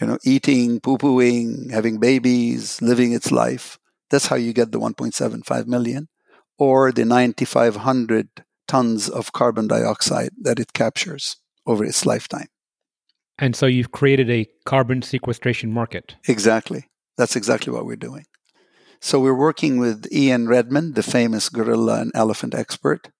you 0.00 0.06
know, 0.06 0.18
eating, 0.24 0.80
poo 0.80 0.98
pooing, 0.98 1.70
having 1.70 1.98
babies, 1.98 2.80
living 2.82 3.12
its 3.12 3.30
life. 3.30 3.78
That's 4.10 4.26
how 4.26 4.36
you 4.36 4.52
get 4.52 4.72
the 4.72 4.80
1.75 4.80 5.66
million 5.66 6.08
or 6.58 6.92
the 6.92 7.04
9,500 7.04 8.28
tons 8.68 9.08
of 9.08 9.32
carbon 9.32 9.68
dioxide 9.68 10.30
that 10.40 10.60
it 10.60 10.72
captures 10.72 11.36
over 11.66 11.84
its 11.84 12.06
lifetime. 12.06 12.48
And 13.38 13.56
so 13.56 13.66
you've 13.66 13.92
created 13.92 14.30
a 14.30 14.46
carbon 14.64 15.02
sequestration 15.02 15.72
market. 15.72 16.14
Exactly. 16.28 16.88
That's 17.16 17.36
exactly 17.36 17.72
what 17.72 17.86
we're 17.86 17.96
doing. 17.96 18.24
So 19.00 19.18
we're 19.18 19.34
working 19.34 19.78
with 19.78 20.06
Ian 20.12 20.46
Redmond, 20.46 20.94
the 20.94 21.02
famous 21.02 21.48
gorilla 21.48 22.00
and 22.00 22.12
elephant 22.14 22.54
expert, 22.54 23.10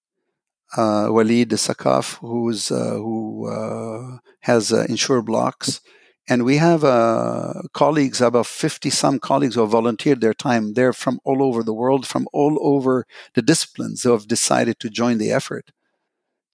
uh, 0.77 1.09
Walid 1.11 1.51
Sakaf, 1.51 2.19
who's 2.19 2.71
uh, 2.71 2.95
who 2.95 3.49
uh, 3.49 4.19
has 4.41 4.73
uh, 4.73 4.87
Insureblocks, 4.89 5.81
and 6.29 6.45
we 6.45 6.57
have 6.57 6.83
colleagues, 7.73 8.21
about 8.21 8.47
fifty 8.47 8.91
some 8.91 9.19
colleagues 9.19 9.55
who 9.55 9.61
have 9.63 9.71
volunteered 9.71 10.21
their 10.21 10.35
time. 10.35 10.75
They're 10.75 10.93
from 10.93 11.21
all 11.25 11.43
over 11.43 11.63
the 11.63 11.75
world, 11.75 12.07
from 12.07 12.27
all 12.33 12.59
over 12.61 13.07
the 13.35 13.43
disciplines, 13.43 14.03
who 14.03 14.13
have 14.13 14.27
decided 14.27 14.79
to 14.81 14.91
join 14.91 15.19
the 15.19 15.33
effort 15.33 15.71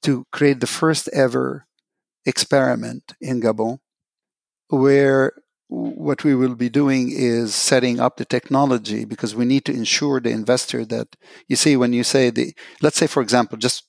to 0.02 0.26
create 0.32 0.60
the 0.60 0.66
first 0.66 1.08
ever 1.12 1.66
experiment 2.24 3.14
in 3.20 3.40
Gabon, 3.40 3.78
where 4.68 5.32
what 5.68 6.24
we 6.24 6.34
will 6.34 6.54
be 6.54 6.70
doing 6.70 7.10
is 7.12 7.54
setting 7.54 8.00
up 8.00 8.16
the 8.16 8.24
technology 8.24 9.04
because 9.04 9.34
we 9.34 9.44
need 9.44 9.64
to 9.66 9.72
ensure 9.72 10.18
the 10.18 10.30
investor 10.30 10.84
that 10.84 11.14
you 11.46 11.56
see 11.56 11.76
when 11.76 11.92
you 11.92 12.02
say 12.02 12.30
the 12.30 12.54
let's 12.80 12.96
say 12.96 13.06
for 13.06 13.22
example 13.22 13.58
just 13.58 13.84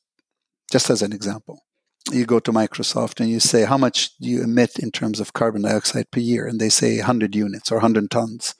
just 0.69 0.89
as 0.89 1.01
an 1.01 1.13
example 1.13 1.63
you 2.11 2.25
go 2.25 2.39
to 2.39 2.51
microsoft 2.51 3.19
and 3.19 3.29
you 3.29 3.39
say 3.39 3.65
how 3.65 3.77
much 3.77 4.15
do 4.17 4.29
you 4.29 4.41
emit 4.41 4.79
in 4.79 4.91
terms 4.91 5.19
of 5.19 5.33
carbon 5.33 5.61
dioxide 5.61 6.09
per 6.11 6.19
year? 6.19 6.47
And 6.47 6.59
they 6.59 6.69
say 6.69 6.97
100 6.97 7.35
units 7.35 7.71
or 7.71 7.75
100 7.75 8.09
tons. 8.09 8.55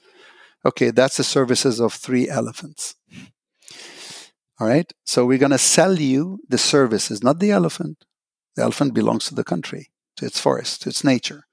Okay 0.65 0.91
that's 0.91 1.17
the 1.17 1.23
services 1.23 1.79
of 1.79 1.93
three 1.93 2.29
elephants. 2.29 2.95
All 4.59 4.67
right? 4.67 4.91
So 5.05 5.25
we're 5.25 5.37
going 5.37 5.51
to 5.51 5.57
sell 5.57 5.99
you 5.99 6.39
the 6.47 6.57
services 6.57 7.23
not 7.23 7.39
the 7.39 7.51
elephant. 7.51 8.05
The 8.55 8.63
elephant 8.63 8.93
belongs 8.93 9.25
to 9.27 9.35
the 9.35 9.43
country 9.43 9.89
to 10.17 10.25
its 10.25 10.39
forest 10.39 10.81
to 10.83 10.89
its 10.89 11.03
nature. 11.03 11.45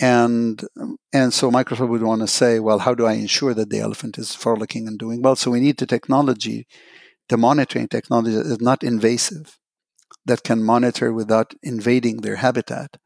And 0.00 0.64
and 1.12 1.34
so 1.34 1.50
Microsoft 1.50 1.88
would 1.88 2.04
want 2.04 2.20
to 2.20 2.28
say, 2.28 2.60
well, 2.60 2.78
how 2.78 2.94
do 2.94 3.06
I 3.06 3.14
ensure 3.14 3.54
that 3.54 3.70
the 3.70 3.80
elephant 3.80 4.16
is 4.16 4.34
frolicking 4.34 4.86
and 4.86 4.96
doing 4.96 5.22
well? 5.22 5.34
So 5.34 5.50
we 5.50 5.58
need 5.58 5.78
the 5.78 5.86
technology, 5.86 6.68
the 7.28 7.36
monitoring 7.36 7.88
technology 7.88 8.36
that 8.36 8.46
is 8.46 8.60
not 8.60 8.84
invasive, 8.84 9.58
that 10.28 10.44
can 10.44 10.62
monitor 10.62 11.12
without 11.12 11.54
invading 11.62 12.18
their 12.18 12.36
habitat, 12.36 12.96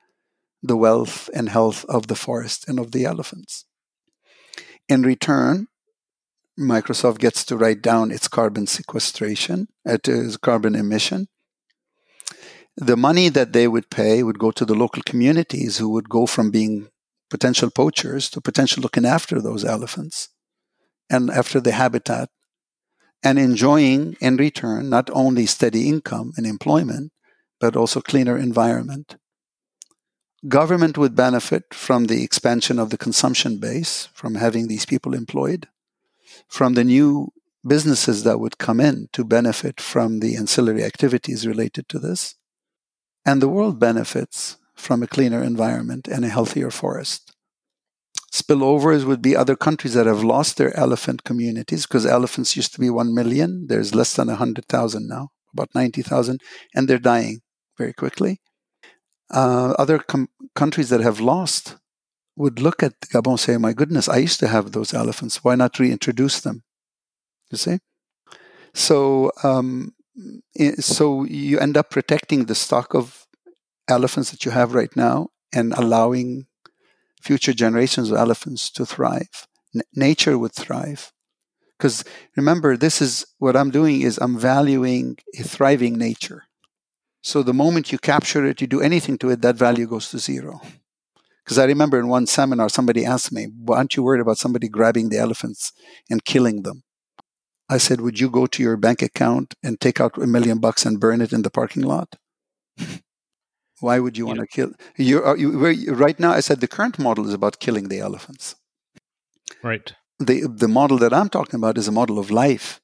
the 0.62 0.76
wealth 0.76 1.30
and 1.35 1.48
health 1.48 1.85
of 1.88 2.06
the 2.06 2.14
forest 2.14 2.68
and 2.68 2.78
of 2.78 2.92
the 2.92 3.04
elephants. 3.04 3.64
In 4.88 5.02
return, 5.02 5.68
Microsoft 6.58 7.18
gets 7.18 7.44
to 7.46 7.56
write 7.56 7.80
down 7.82 8.11
its 8.11 8.28
carbon 8.28 8.66
sequestration, 8.66 9.68
uh, 9.88 9.96
its 10.04 10.37
carbon 10.37 10.74
emission, 10.74 11.28
the 12.76 12.96
money 12.96 13.28
that 13.28 13.52
they 13.52 13.68
would 13.68 13.90
pay 13.90 14.22
would 14.22 14.38
go 14.38 14.50
to 14.50 14.64
the 14.64 14.74
local 14.74 15.02
communities 15.02 15.78
who 15.78 15.90
would 15.90 16.08
go 16.08 16.26
from 16.26 16.50
being 16.50 16.88
potential 17.28 17.70
poachers 17.70 18.30
to 18.30 18.40
potential 18.40 18.83
looking 18.83 19.06
after 19.06 19.40
those 19.40 19.64
elephants 19.64 20.29
and 21.10 21.31
after 21.31 21.60
the 21.60 21.73
habitat 21.73 22.29
and 23.23 23.38
enjoying 23.38 24.16
in 24.20 24.37
return 24.37 24.88
not 24.88 25.10
only 25.12 25.46
steady 25.46 25.88
income 25.88 26.33
and 26.37 26.46
employment 26.46 27.12
but 27.63 27.77
also 27.77 28.00
cleaner 28.00 28.37
environment 28.37 29.17
government 30.48 30.98
would 30.98 31.15
benefit 31.15 31.73
from 31.73 32.06
the 32.06 32.25
expansion 32.25 32.79
of 32.79 32.90
the 32.90 32.98
consumption 32.98 33.58
base 33.58 34.08
from 34.13 34.35
having 34.35 34.67
these 34.67 34.85
people 34.85 35.15
employed 35.15 35.69
from 36.48 36.75
the 36.75 36.85
new 36.85 37.29
businesses 37.65 38.25
that 38.25 38.40
would 38.40 38.58
come 38.58 38.81
in 38.81 39.08
to 39.13 39.25
benefit 39.25 39.81
from 39.81 40.19
the 40.19 40.35
ancillary 40.37 40.83
activities 40.83 41.46
related 41.46 41.88
to 41.88 42.00
this 42.00 42.35
and 43.25 43.40
the 43.40 43.48
world 43.48 43.79
benefits 43.79 44.56
from 44.75 45.00
a 45.00 45.06
cleaner 45.06 45.42
environment 45.44 46.08
and 46.08 46.25
a 46.25 46.29
healthier 46.29 46.71
forest. 46.71 47.33
Spillovers 48.33 49.04
would 49.04 49.23
be 49.23 49.37
other 49.37 49.54
countries 49.54 49.94
that 49.94 50.06
have 50.06 50.25
lost 50.25 50.56
their 50.56 50.77
elephant 50.77 51.23
communities 51.23 51.87
because 51.87 52.04
elephants 52.06 52.56
used 52.56 52.73
to 52.73 52.81
be 52.81 52.90
1 52.90 53.15
million. 53.15 53.67
There's 53.69 53.94
less 53.94 54.17
than 54.17 54.27
100,000 54.27 55.06
now, 55.06 55.29
about 55.52 55.69
90,000, 55.75 56.40
and 56.75 56.88
they're 56.88 56.98
dying 56.98 57.42
very 57.79 57.92
quickly. 57.92 58.40
uh, 59.31 59.75
other 59.79 59.98
com- 59.98 60.29
countries 60.54 60.88
that 60.90 61.00
have 61.00 61.20
lost 61.20 61.77
would 62.37 62.60
look 62.60 62.83
at 62.83 63.00
Gabon 63.12 63.33
and 63.33 63.40
say, 63.40 63.56
My 63.56 63.73
goodness, 63.73 64.08
I 64.08 64.18
used 64.18 64.40
to 64.40 64.48
have 64.48 64.73
those 64.73 64.94
elephants. 64.94 65.44
Why 65.44 65.54
not 65.54 65.79
reintroduce 65.79 66.40
them? 66.40 66.62
You 67.50 67.58
see? 67.58 67.79
So, 68.75 69.33
um, 69.42 69.94
so 70.79 71.25
you 71.25 71.58
end 71.58 71.77
up 71.77 71.90
protecting 71.90 72.44
the 72.46 72.54
stock 72.54 72.94
of 72.94 73.27
elephants 73.88 74.31
that 74.31 74.44
you 74.44 74.50
have 74.52 74.75
right 74.75 74.94
now 74.96 75.29
and 75.52 75.73
allowing 75.75 76.46
future 77.23 77.52
generations 77.54 78.10
of 78.10 78.18
elephants 78.18 78.70
to 78.70 78.87
thrive. 78.87 79.46
N- 79.75 79.83
nature 79.94 80.38
would 80.38 80.54
thrive. 80.54 81.12
Because 81.79 82.04
remember, 82.37 82.77
this 82.77 83.02
is 83.02 83.27
what 83.38 83.56
I'm 83.56 83.70
doing 83.70 84.02
is 84.02 84.18
I'm 84.18 84.38
valuing 84.38 85.18
a 85.38 85.42
thriving 85.42 85.98
nature. 85.98 86.44
So 87.23 87.42
the 87.42 87.54
moment 87.54 87.92
you 87.92 87.98
capture 87.98 88.44
it, 88.44 88.60
you 88.60 88.66
do 88.66 88.81
anything 88.81 89.16
to 89.18 89.31
it, 89.31 89.42
that 89.42 89.56
value 89.56 89.87
goes 89.87 90.10
to 90.10 90.18
zero. 90.18 90.60
Because 91.44 91.58
I 91.58 91.64
remember 91.64 91.98
in 91.98 92.08
one 92.08 92.27
seminar, 92.27 92.68
somebody 92.68 93.04
asked 93.04 93.33
me, 93.33 93.48
well, 93.60 93.79
Aren't 93.79 93.96
you 93.96 94.02
worried 94.02 94.20
about 94.20 94.38
somebody 94.38 94.68
grabbing 94.68 95.08
the 95.08 95.18
elephants 95.18 95.73
and 96.10 96.25
killing 96.25 96.62
them? 96.62 96.83
I 97.68 97.79
said, 97.79 98.00
Would 98.00 98.20
you 98.20 98.29
go 98.29 98.46
to 98.46 98.62
your 98.62 98.77
bank 98.77 99.02
account 99.02 99.54
and 99.62 99.81
take 99.81 100.00
out 100.00 100.18
a 100.18 100.27
million 100.27 100.58
bucks 100.58 100.85
and 100.85 101.00
burn 101.00 101.20
it 101.20 101.33
in 101.33 101.42
the 101.42 101.50
parking 101.50 101.83
lot? 101.83 102.16
Why 103.81 103.98
would 103.98 104.16
you 104.16 104.27
want 104.27 104.38
to 104.38 104.46
kill? 104.46 104.73
You, 104.96 105.37
you, 105.37 105.94
right 105.94 106.18
now, 106.18 106.33
I 106.33 106.40
said 106.40 106.60
the 106.60 106.68
current 106.68 106.98
model 106.98 107.27
is 107.27 107.35
about 107.35 107.58
killing 107.58 107.88
the 107.88 107.98
elephants. 107.98 108.54
Right. 109.62 109.92
The, 110.20 110.46
the 110.46 110.68
model 110.68 110.98
that 110.98 111.12
I'm 111.12 111.29
talking 111.29 111.58
about 111.58 111.79
is 111.79 111.88
a 111.88 111.92
model 111.92 112.20
of 112.20 112.31
life, 112.31 112.81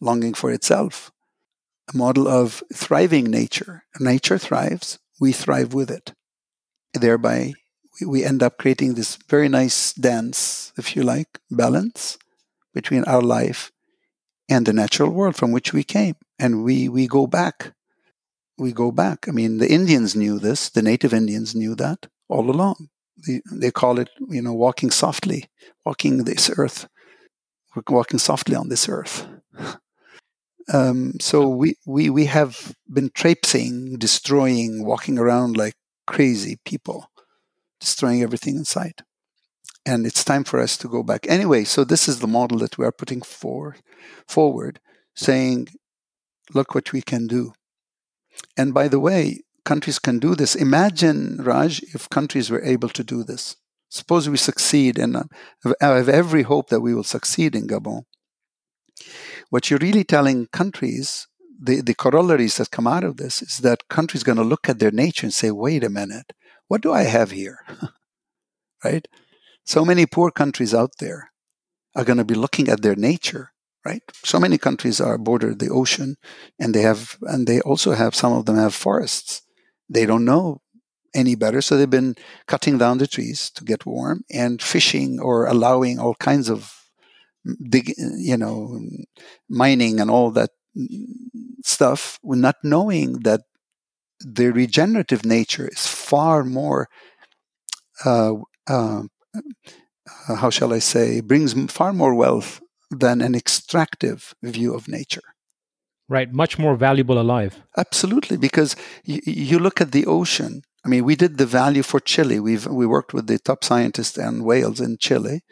longing 0.00 0.34
for 0.34 0.52
itself, 0.52 1.10
a 1.92 1.96
model 1.96 2.28
of 2.28 2.62
thriving 2.72 3.24
nature. 3.24 3.84
Nature 3.98 4.38
thrives, 4.38 4.98
we 5.20 5.32
thrive 5.32 5.74
with 5.74 5.90
it. 5.90 6.14
Thereby, 6.94 7.54
we 8.06 8.24
end 8.24 8.42
up 8.42 8.58
creating 8.58 8.94
this 8.94 9.16
very 9.28 9.48
nice 9.48 9.92
dance, 9.92 10.72
if 10.76 10.96
you 10.96 11.02
like, 11.02 11.38
balance 11.50 12.18
between 12.72 13.04
our 13.04 13.22
life 13.22 13.72
and 14.48 14.66
the 14.66 14.72
natural 14.72 15.10
world 15.10 15.36
from 15.36 15.52
which 15.52 15.72
we 15.72 15.84
came. 15.84 16.16
And 16.38 16.64
we, 16.64 16.88
we 16.88 17.06
go 17.06 17.26
back. 17.26 17.72
We 18.58 18.72
go 18.72 18.90
back. 18.90 19.28
I 19.28 19.32
mean, 19.32 19.58
the 19.58 19.70
Indians 19.70 20.16
knew 20.16 20.38
this, 20.38 20.70
the 20.70 20.82
native 20.82 21.14
Indians 21.14 21.54
knew 21.54 21.74
that 21.76 22.06
all 22.28 22.50
along. 22.50 22.88
They, 23.26 23.42
they 23.52 23.70
call 23.70 23.98
it, 23.98 24.08
you 24.28 24.40
know, 24.40 24.54
walking 24.54 24.90
softly, 24.90 25.46
walking 25.84 26.24
this 26.24 26.50
earth, 26.56 26.88
walking 27.88 28.18
softly 28.18 28.56
on 28.56 28.68
this 28.68 28.88
earth. 28.88 29.26
Um, 30.72 31.14
so 31.20 31.48
we, 31.48 31.74
we, 31.86 32.10
we 32.10 32.26
have 32.26 32.74
been 32.92 33.10
traipsing, 33.14 33.96
destroying, 33.98 34.84
walking 34.84 35.18
around 35.18 35.56
like 35.56 35.74
crazy 36.06 36.58
people 36.64 37.10
destroying 37.80 38.22
everything 38.22 38.56
in 38.56 38.64
sight. 38.64 39.02
And 39.86 40.06
it's 40.06 40.22
time 40.22 40.44
for 40.44 40.60
us 40.60 40.76
to 40.78 40.88
go 40.88 41.02
back. 41.02 41.26
Anyway, 41.28 41.64
so 41.64 41.84
this 41.84 42.06
is 42.06 42.20
the 42.20 42.26
model 42.26 42.58
that 42.58 42.76
we 42.76 42.84
are 42.84 42.92
putting 42.92 43.22
for, 43.22 43.76
forward, 44.28 44.78
saying, 45.16 45.68
look 46.52 46.74
what 46.74 46.92
we 46.92 47.00
can 47.00 47.26
do. 47.26 47.52
And 48.56 48.74
by 48.74 48.88
the 48.88 49.00
way, 49.00 49.40
countries 49.64 49.98
can 49.98 50.18
do 50.18 50.34
this. 50.34 50.54
Imagine, 50.54 51.38
Raj, 51.40 51.82
if 51.94 52.08
countries 52.10 52.50
were 52.50 52.62
able 52.62 52.90
to 52.90 53.02
do 53.02 53.24
this. 53.24 53.56
Suppose 53.88 54.28
we 54.28 54.36
succeed, 54.36 54.98
and 54.98 55.16
I 55.16 55.24
have 55.80 56.08
every 56.08 56.42
hope 56.42 56.68
that 56.68 56.80
we 56.80 56.94
will 56.94 57.02
succeed 57.02 57.56
in 57.56 57.66
Gabon. 57.66 58.02
What 59.50 59.68
you're 59.68 59.80
really 59.80 60.04
telling 60.04 60.46
countries, 60.46 61.26
the, 61.60 61.80
the 61.82 61.94
corollaries 61.94 62.56
that 62.56 62.70
come 62.70 62.86
out 62.86 63.04
of 63.04 63.16
this, 63.16 63.42
is 63.42 63.58
that 63.58 63.88
countries 63.88 64.22
going 64.22 64.38
to 64.38 64.44
look 64.44 64.68
at 64.68 64.78
their 64.78 64.92
nature 64.92 65.26
and 65.26 65.34
say, 65.34 65.50
wait 65.50 65.84
a 65.84 65.90
minute, 65.90 66.32
what 66.68 66.80
do 66.80 66.92
I 66.92 67.02
have 67.02 67.32
here? 67.32 67.58
right? 68.84 69.06
So 69.64 69.84
many 69.84 70.06
poor 70.06 70.30
countries 70.30 70.72
out 70.72 70.92
there 71.00 71.32
are 71.96 72.04
going 72.04 72.18
to 72.18 72.24
be 72.24 72.34
looking 72.34 72.68
at 72.68 72.82
their 72.82 72.94
nature, 72.94 73.52
right? 73.84 74.02
So 74.24 74.38
many 74.38 74.56
countries 74.56 75.00
are 75.00 75.18
bordered 75.18 75.58
the 75.58 75.68
ocean 75.68 76.16
and 76.58 76.72
they 76.72 76.82
have, 76.82 77.18
and 77.22 77.48
they 77.48 77.60
also 77.60 77.92
have, 77.92 78.14
some 78.14 78.32
of 78.32 78.46
them 78.46 78.56
have 78.56 78.74
forests. 78.74 79.42
They 79.88 80.06
don't 80.06 80.24
know 80.24 80.62
any 81.12 81.34
better. 81.34 81.60
So 81.60 81.76
they've 81.76 81.90
been 81.90 82.14
cutting 82.46 82.78
down 82.78 82.98
the 82.98 83.08
trees 83.08 83.50
to 83.56 83.64
get 83.64 83.84
warm 83.84 84.22
and 84.30 84.62
fishing 84.62 85.18
or 85.18 85.46
allowing 85.46 85.98
all 85.98 86.14
kinds 86.14 86.48
of 86.48 86.79
dig, 87.68 87.94
you 87.98 88.36
know, 88.36 88.80
mining 89.48 90.00
and 90.00 90.10
all 90.10 90.30
that 90.32 90.50
stuff, 91.64 92.18
not 92.22 92.56
knowing 92.62 93.20
that 93.20 93.42
the 94.20 94.52
regenerative 94.52 95.24
nature 95.24 95.68
is 95.68 95.86
far 95.86 96.44
more, 96.44 96.88
uh, 98.04 98.34
uh, 98.68 99.02
uh, 100.28 100.34
how 100.34 100.50
shall 100.50 100.72
I 100.72 100.78
say, 100.78 101.20
brings 101.20 101.54
far 101.72 101.92
more 101.92 102.14
wealth 102.14 102.60
than 102.90 103.20
an 103.20 103.34
extractive 103.34 104.34
view 104.42 104.74
of 104.74 104.88
nature. 104.88 105.22
Right, 106.08 106.32
much 106.32 106.58
more 106.58 106.74
valuable 106.74 107.20
alive. 107.20 107.62
Absolutely, 107.76 108.36
because 108.36 108.74
y- 109.06 109.20
you 109.24 109.58
look 109.58 109.80
at 109.80 109.92
the 109.92 110.06
ocean. 110.06 110.62
I 110.84 110.88
mean, 110.88 111.04
we 111.04 111.14
did 111.14 111.38
the 111.38 111.46
value 111.46 111.82
for 111.82 112.00
Chile. 112.00 112.40
We've 112.40 112.66
we 112.66 112.86
worked 112.86 113.14
with 113.14 113.26
the 113.26 113.38
top 113.38 113.62
scientists 113.62 114.18
and 114.18 114.44
whales 114.44 114.80
in 114.80 114.96
Chile 114.98 115.42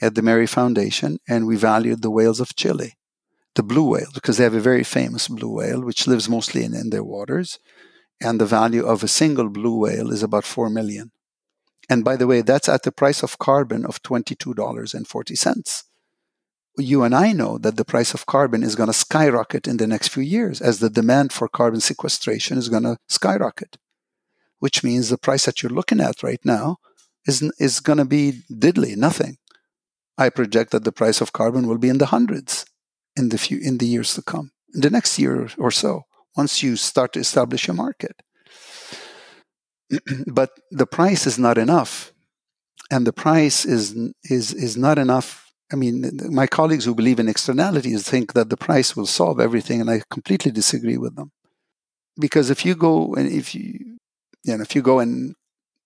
at 0.00 0.14
the 0.14 0.22
MERI 0.22 0.46
Foundation, 0.48 1.18
and 1.28 1.46
we 1.46 1.56
valued 1.56 2.02
the 2.02 2.10
whales 2.10 2.40
of 2.40 2.56
Chile, 2.56 2.94
the 3.54 3.62
blue 3.62 3.88
whale, 3.88 4.10
because 4.14 4.36
they 4.36 4.44
have 4.44 4.54
a 4.54 4.60
very 4.60 4.84
famous 4.84 5.28
blue 5.28 5.50
whale 5.50 5.82
which 5.82 6.06
lives 6.06 6.28
mostly 6.28 6.64
in, 6.64 6.74
in 6.74 6.90
their 6.90 7.04
waters 7.04 7.58
and 8.20 8.40
the 8.40 8.46
value 8.46 8.84
of 8.84 9.02
a 9.02 9.08
single 9.08 9.48
blue 9.48 9.76
whale 9.76 10.10
is 10.10 10.22
about 10.22 10.44
4 10.44 10.70
million. 10.70 11.12
And 11.88 12.04
by 12.04 12.16
the 12.16 12.26
way, 12.26 12.42
that's 12.42 12.68
at 12.68 12.82
the 12.82 12.92
price 12.92 13.22
of 13.22 13.38
carbon 13.38 13.86
of 13.86 14.02
$22.40. 14.02 15.84
You 16.76 17.02
and 17.02 17.14
I 17.14 17.32
know 17.32 17.58
that 17.58 17.76
the 17.76 17.84
price 17.84 18.14
of 18.14 18.26
carbon 18.26 18.62
is 18.62 18.76
going 18.76 18.88
to 18.88 18.92
skyrocket 18.92 19.66
in 19.66 19.78
the 19.78 19.86
next 19.86 20.08
few 20.08 20.22
years 20.22 20.60
as 20.60 20.78
the 20.78 20.90
demand 20.90 21.32
for 21.32 21.48
carbon 21.48 21.80
sequestration 21.80 22.58
is 22.58 22.68
going 22.68 22.84
to 22.84 22.98
skyrocket, 23.08 23.78
which 24.58 24.84
means 24.84 25.08
the 25.08 25.18
price 25.18 25.46
that 25.46 25.62
you're 25.62 25.72
looking 25.72 26.00
at 26.00 26.22
right 26.22 26.40
now 26.44 26.76
is, 27.26 27.42
is 27.58 27.80
going 27.80 27.98
to 27.98 28.04
be 28.04 28.42
diddly, 28.50 28.96
nothing. 28.96 29.37
I 30.18 30.28
project 30.28 30.72
that 30.72 30.84
the 30.84 30.92
price 30.92 31.20
of 31.20 31.32
carbon 31.32 31.66
will 31.66 31.78
be 31.78 31.88
in 31.88 31.98
the 31.98 32.06
hundreds 32.06 32.66
in 33.16 33.30
the 33.30 33.38
few 33.38 33.58
in 33.58 33.78
the 33.78 33.86
years 33.86 34.14
to 34.14 34.22
come, 34.22 34.50
in 34.74 34.80
the 34.82 34.90
next 34.90 35.18
year 35.18 35.48
or 35.58 35.70
so 35.70 36.02
once 36.36 36.62
you 36.62 36.76
start 36.76 37.12
to 37.12 37.20
establish 37.20 37.68
a 37.68 37.74
market. 37.74 38.22
but 40.26 40.50
the 40.70 40.86
price 40.86 41.26
is 41.26 41.38
not 41.38 41.58
enough. 41.58 42.12
And 42.90 43.06
the 43.06 43.12
price 43.12 43.64
is, 43.64 43.94
is, 44.24 44.54
is 44.54 44.76
not 44.76 44.98
enough. 44.98 45.50
I 45.70 45.76
mean, 45.76 46.10
my 46.30 46.46
colleagues 46.46 46.86
who 46.86 46.94
believe 46.94 47.20
in 47.20 47.28
externalities 47.28 48.08
think 48.08 48.32
that 48.32 48.48
the 48.48 48.56
price 48.56 48.96
will 48.96 49.06
solve 49.06 49.38
everything, 49.40 49.82
and 49.82 49.90
I 49.90 50.00
completely 50.10 50.50
disagree 50.50 50.96
with 50.96 51.14
them. 51.16 51.32
Because 52.18 52.48
if 52.48 52.64
you 52.64 52.74
go 52.74 53.14
and 53.14 53.30
if 53.30 53.54
you, 53.54 53.98
you 54.44 54.56
know, 54.56 54.62
if 54.62 54.74
you 54.74 54.80
go 54.80 54.98
and 54.98 55.34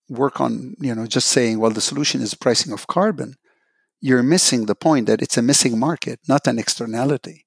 work 0.09 0.39
on, 0.39 0.75
you 0.79 0.95
know, 0.95 1.05
just 1.05 1.27
saying, 1.27 1.59
well, 1.59 1.71
the 1.71 1.81
solution 1.81 2.21
is 2.21 2.33
pricing 2.33 2.71
of 2.71 2.87
carbon, 2.87 3.35
you're 4.03 4.21
missing 4.21 4.65
the 4.65 4.75
point 4.75 5.07
that 5.07 5.21
it's 5.21 5.37
a 5.37 5.41
missing 5.41 5.79
market, 5.79 6.19
not 6.27 6.45
an 6.45 6.59
externality. 6.59 7.45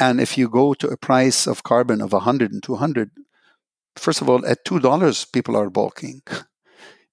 And 0.00 0.22
if 0.22 0.38
you 0.38 0.48
go 0.48 0.72
to 0.72 0.88
a 0.88 0.96
price 0.96 1.46
of 1.46 1.64
carbon 1.64 2.00
of 2.00 2.12
100 2.14 2.50
and 2.50 2.62
200, 2.62 3.10
first 3.94 4.22
of 4.22 4.30
all, 4.30 4.46
at 4.46 4.64
$2, 4.64 5.32
people 5.32 5.54
are 5.54 5.68
balking. 5.68 6.22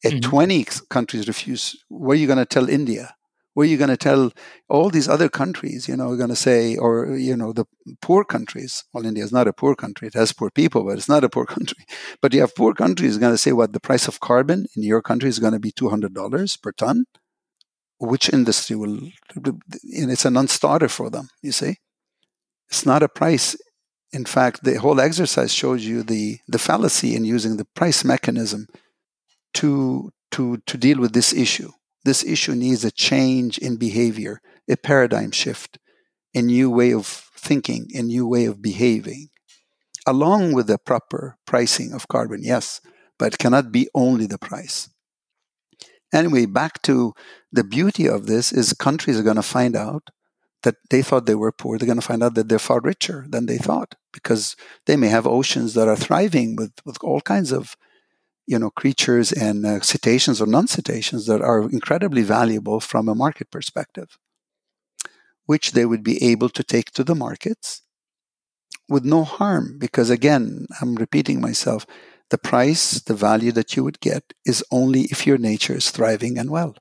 At 0.05 0.13
mm-hmm. 0.13 0.29
20 0.29 0.65
countries 0.89 1.27
refuse, 1.27 1.75
what 1.89 2.13
are 2.13 2.19
you 2.19 2.27
going 2.27 2.39
to 2.39 2.45
tell 2.45 2.69
India? 2.69 3.15
What 3.53 3.63
are 3.63 3.69
you 3.69 3.77
going 3.77 3.89
to 3.89 3.97
tell 3.97 4.31
all 4.69 4.89
these 4.89 5.07
other 5.07 5.29
countries? 5.29 5.87
You 5.87 5.97
know, 5.97 6.09
you're 6.09 6.17
going 6.17 6.29
to 6.29 6.35
say, 6.35 6.75
or, 6.75 7.15
you 7.15 7.37
know, 7.37 7.53
the 7.53 7.65
poor 8.01 8.23
countries. 8.23 8.83
Well, 8.93 9.05
India 9.05 9.23
is 9.23 9.31
not 9.31 9.47
a 9.47 9.53
poor 9.53 9.75
country. 9.75 10.07
It 10.07 10.15
has 10.15 10.33
poor 10.33 10.49
people, 10.49 10.83
but 10.85 10.97
it's 10.97 11.09
not 11.09 11.23
a 11.23 11.29
poor 11.29 11.45
country. 11.55 11.85
But 12.21 12.33
you 12.33 12.39
have 12.41 12.55
poor 12.55 12.73
countries 12.73 13.17
going 13.17 13.33
to 13.33 13.37
say 13.37 13.51
what 13.51 13.73
the 13.73 13.79
price 13.81 14.07
of 14.07 14.21
carbon 14.21 14.67
in 14.75 14.83
your 14.83 15.01
country 15.01 15.29
is 15.29 15.39
going 15.39 15.53
to 15.53 15.59
be 15.59 15.71
$200 15.71 16.61
per 16.61 16.71
ton. 16.71 17.05
Which 18.05 18.33
industry 18.33 18.75
will, 18.75 18.99
and 19.35 20.11
it's 20.11 20.25
a 20.25 20.29
non 20.29 20.49
starter 20.49 20.89
for 20.89 21.09
them, 21.09 21.29
you 21.41 21.53
see? 21.53 21.77
It's 22.67 22.85
not 22.85 23.01
a 23.01 23.07
price. 23.07 23.55
In 24.11 24.25
fact, 24.25 24.63
the 24.63 24.75
whole 24.79 24.99
exercise 24.99 25.53
shows 25.53 25.85
you 25.85 26.03
the, 26.03 26.39
the 26.47 26.59
fallacy 26.59 27.15
in 27.15 27.23
using 27.23 27.55
the 27.55 27.65
price 27.65 28.03
mechanism 28.03 28.67
to, 29.55 30.11
to, 30.31 30.57
to 30.57 30.77
deal 30.77 30.99
with 30.99 31.13
this 31.13 31.31
issue. 31.31 31.71
This 32.03 32.25
issue 32.25 32.55
needs 32.55 32.83
a 32.83 32.91
change 32.91 33.57
in 33.57 33.77
behavior, 33.77 34.41
a 34.67 34.75
paradigm 34.75 35.31
shift, 35.31 35.79
a 36.35 36.41
new 36.41 36.69
way 36.69 36.93
of 36.93 37.05
thinking, 37.07 37.87
a 37.95 38.01
new 38.01 38.27
way 38.27 38.45
of 38.45 38.61
behaving, 38.61 39.29
along 40.05 40.51
with 40.51 40.67
the 40.67 40.77
proper 40.77 41.37
pricing 41.45 41.93
of 41.93 42.09
carbon, 42.09 42.43
yes, 42.43 42.81
but 43.17 43.33
it 43.33 43.39
cannot 43.39 43.71
be 43.71 43.87
only 43.95 44.25
the 44.25 44.37
price. 44.37 44.89
Anyway, 46.13 46.45
back 46.45 46.81
to 46.83 47.13
the 47.51 47.63
beauty 47.63 48.07
of 48.07 48.27
this 48.27 48.51
is 48.53 48.71
countries 48.73 49.19
are 49.19 49.23
going 49.23 49.35
to 49.35 49.41
find 49.41 49.75
out 49.75 50.09
that 50.61 50.75
they 50.89 51.01
thought 51.01 51.25
they 51.25 51.35
were 51.35 51.51
poor, 51.51 51.77
they're 51.77 51.87
going 51.87 51.99
to 51.99 52.05
find 52.05 52.23
out 52.23 52.35
that 52.35 52.47
they're 52.47 52.59
far 52.59 52.79
richer 52.79 53.25
than 53.27 53.47
they 53.47 53.57
thought 53.57 53.95
because 54.13 54.55
they 54.85 54.95
may 54.95 55.07
have 55.07 55.27
oceans 55.27 55.73
that 55.73 55.87
are 55.87 55.95
thriving 55.95 56.55
with, 56.55 56.71
with 56.85 56.97
all 57.03 57.19
kinds 57.19 57.51
of 57.51 57.75
you 58.45 58.59
know 58.59 58.69
creatures 58.69 59.31
and 59.31 59.65
uh, 59.65 59.79
cetaceans 59.79 60.41
or 60.41 60.47
non-cetaceans 60.47 61.25
that 61.27 61.41
are 61.41 61.69
incredibly 61.69 62.23
valuable 62.23 62.79
from 62.79 63.07
a 63.07 63.15
market 63.15 63.49
perspective 63.51 64.17
which 65.45 65.71
they 65.71 65.85
would 65.85 66.03
be 66.03 66.21
able 66.23 66.49
to 66.49 66.63
take 66.63 66.91
to 66.91 67.03
the 67.03 67.15
markets 67.15 67.83
with 68.89 69.05
no 69.05 69.23
harm 69.23 69.77
because 69.79 70.09
again 70.09 70.67
i'm 70.81 70.95
repeating 70.95 71.39
myself 71.39 71.85
the 72.33 72.37
price 72.51 72.85
the 73.09 73.19
value 73.29 73.53
that 73.57 73.75
you 73.75 73.81
would 73.83 73.99
get 74.09 74.23
is 74.51 74.63
only 74.79 75.01
if 75.13 75.19
your 75.27 75.39
nature 75.49 75.77
is 75.81 75.91
thriving 75.95 76.37
and 76.37 76.49
well 76.57 76.73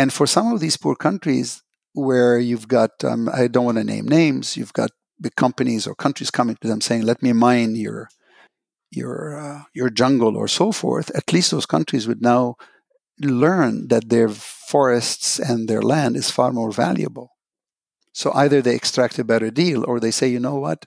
and 0.00 0.12
for 0.12 0.26
some 0.26 0.52
of 0.52 0.60
these 0.60 0.76
poor 0.84 0.96
countries 1.06 1.62
where 2.08 2.38
you've 2.48 2.68
got 2.78 2.92
um, 3.10 3.22
i 3.40 3.46
don't 3.52 3.68
want 3.68 3.78
to 3.78 3.92
name 3.94 4.06
names 4.20 4.56
you've 4.56 4.78
got 4.82 4.90
big 5.20 5.34
companies 5.44 5.86
or 5.86 5.94
countries 6.06 6.30
coming 6.38 6.56
to 6.60 6.68
them 6.68 6.80
saying 6.80 7.02
let 7.02 7.22
me 7.22 7.32
mine 7.32 7.72
your 7.86 8.08
your 8.96 9.38
uh, 9.38 9.62
your 9.72 9.90
jungle 9.90 10.36
or 10.36 10.48
so 10.48 10.72
forth, 10.72 11.10
at 11.14 11.32
least 11.32 11.50
those 11.50 11.66
countries 11.66 12.06
would 12.06 12.22
now 12.22 12.56
learn 13.20 13.88
that 13.88 14.08
their 14.08 14.28
forests 14.28 15.38
and 15.38 15.68
their 15.68 15.82
land 15.82 16.16
is 16.16 16.30
far 16.30 16.52
more 16.52 16.72
valuable. 16.72 17.30
So 18.12 18.32
either 18.34 18.62
they 18.62 18.74
extract 18.74 19.18
a 19.18 19.24
better 19.24 19.50
deal 19.50 19.84
or 19.84 19.98
they 19.98 20.10
say, 20.10 20.28
you 20.28 20.40
know 20.40 20.56
what, 20.56 20.86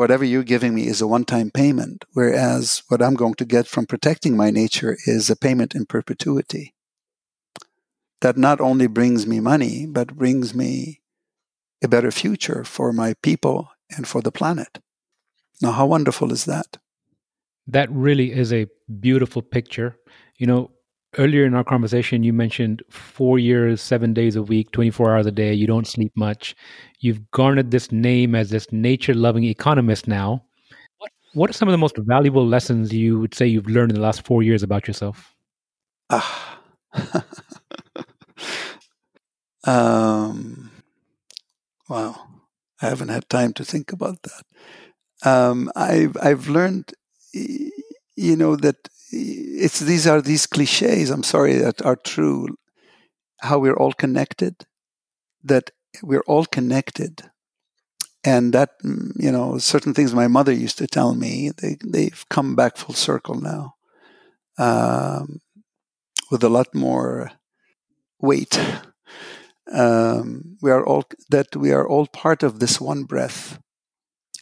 whatever 0.00 0.24
you're 0.24 0.42
giving 0.42 0.74
me 0.74 0.86
is 0.86 1.02
a 1.02 1.06
one-time 1.06 1.50
payment, 1.50 2.06
whereas 2.14 2.82
what 2.88 3.02
I'm 3.02 3.12
going 3.12 3.34
to 3.34 3.44
get 3.44 3.66
from 3.66 3.84
protecting 3.84 4.34
my 4.34 4.50
nature 4.50 4.96
is 5.04 5.28
a 5.28 5.36
payment 5.36 5.74
in 5.74 5.84
perpetuity. 5.84 6.72
That 8.22 8.38
not 8.38 8.62
only 8.62 8.86
brings 8.86 9.26
me 9.26 9.40
money, 9.40 9.84
but 9.84 10.16
brings 10.16 10.54
me 10.54 11.02
a 11.84 11.88
better 11.88 12.10
future 12.10 12.64
for 12.64 12.94
my 12.94 13.12
people 13.22 13.68
and 13.94 14.08
for 14.08 14.22
the 14.22 14.32
planet. 14.32 14.78
Now, 15.60 15.72
how 15.72 15.84
wonderful 15.84 16.32
is 16.32 16.46
that? 16.46 16.78
That 17.66 17.90
really 17.92 18.32
is 18.32 18.54
a 18.54 18.68
beautiful 19.00 19.42
picture. 19.42 19.98
You 20.38 20.46
know, 20.46 20.70
earlier 21.18 21.44
in 21.44 21.54
our 21.54 21.64
conversation, 21.64 22.22
you 22.22 22.32
mentioned 22.32 22.82
four 22.90 23.38
years, 23.38 23.80
seven 23.80 24.12
days 24.14 24.36
a 24.36 24.42
week, 24.42 24.70
24 24.72 25.14
hours 25.14 25.26
a 25.26 25.30
day. 25.30 25.52
You 25.52 25.66
don't 25.66 25.86
sleep 25.86 26.12
much. 26.16 26.54
You've 27.00 27.30
garnered 27.30 27.70
this 27.70 27.90
name 27.92 28.34
as 28.34 28.50
this 28.50 28.70
nature 28.72 29.14
loving 29.14 29.44
economist 29.44 30.06
now. 30.06 30.42
What, 30.98 31.10
what 31.34 31.50
are 31.50 31.54
some 31.54 31.68
of 31.68 31.72
the 31.72 31.78
most 31.78 31.96
valuable 31.98 32.46
lessons 32.46 32.92
you 32.92 33.18
would 33.18 33.34
say 33.34 33.46
you've 33.46 33.68
learned 33.68 33.92
in 33.92 33.96
the 33.96 34.02
last 34.02 34.24
four 34.24 34.42
years 34.42 34.62
about 34.62 34.86
yourself? 34.86 35.34
Ah. 36.10 36.60
um, 39.64 40.70
wow. 41.88 42.26
I 42.82 42.88
haven't 42.88 43.08
had 43.08 43.28
time 43.28 43.52
to 43.54 43.64
think 43.64 43.92
about 43.92 44.18
that. 44.22 44.44
Um, 45.28 45.70
I've 45.76 46.16
I've 46.22 46.48
learned 46.48 46.94
you 47.32 48.36
know 48.36 48.56
that 48.56 48.88
it's 49.12 49.80
these 49.80 50.06
are 50.06 50.20
these 50.20 50.46
cliches 50.46 51.10
i'm 51.10 51.22
sorry 51.22 51.54
that 51.54 51.82
are 51.82 51.96
true. 51.96 52.56
How 53.42 53.58
we're 53.58 53.76
all 53.76 53.94
connected 53.94 54.66
that 55.44 55.70
we're 56.02 56.24
all 56.26 56.44
connected. 56.44 57.22
And 58.22 58.52
that 58.52 58.70
mm, 58.84 59.12
you 59.16 59.32
know 59.32 59.58
certain 59.58 59.94
things 59.94 60.14
my 60.14 60.28
mother 60.28 60.52
used 60.52 60.76
to 60.78 60.86
tell 60.86 61.14
me 61.14 61.50
they, 61.56 61.78
they've 61.82 62.24
come 62.28 62.54
back 62.54 62.76
full 62.76 62.94
circle 62.94 63.40
now 63.40 63.76
um, 64.58 65.40
with 66.30 66.44
a 66.44 66.50
lot 66.50 66.74
more 66.74 67.32
weight. 68.20 68.60
Um, 69.72 70.58
we 70.60 70.70
are 70.70 70.84
all 70.84 71.04
that 71.30 71.56
we 71.56 71.72
are 71.72 71.88
all 71.88 72.06
part 72.08 72.42
of 72.42 72.58
this 72.58 72.80
one 72.80 73.04
breath 73.04 73.58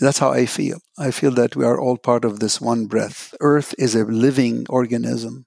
that's 0.01 0.19
how 0.19 0.31
I 0.33 0.47
feel. 0.47 0.79
I 0.99 1.11
feel 1.11 1.33
that 1.33 1.57
we 1.57 1.65
are 1.65 1.81
all 1.81 1.97
part 1.97 2.25
of 2.25 2.41
this 2.41 2.61
one 2.61 2.87
breath. 2.87 3.35
Earth 3.41 3.75
is 3.79 3.95
a 3.95 4.05
living 4.05 4.67
organism. 4.69 5.47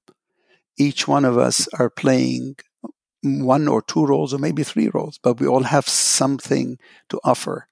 Each 0.78 1.08
one 1.08 1.26
of 1.26 1.38
us 1.38 1.68
are 1.80 1.90
playing 1.90 2.56
one 3.24 3.68
or 3.68 3.82
two 3.82 4.06
roles, 4.06 4.34
or 4.34 4.40
maybe 4.40 4.64
three 4.64 4.90
roles, 4.90 5.20
but 5.22 5.40
we 5.40 5.48
all 5.48 5.64
have 5.64 5.88
something 5.88 6.78
to 7.10 7.20
offer. 7.24 7.68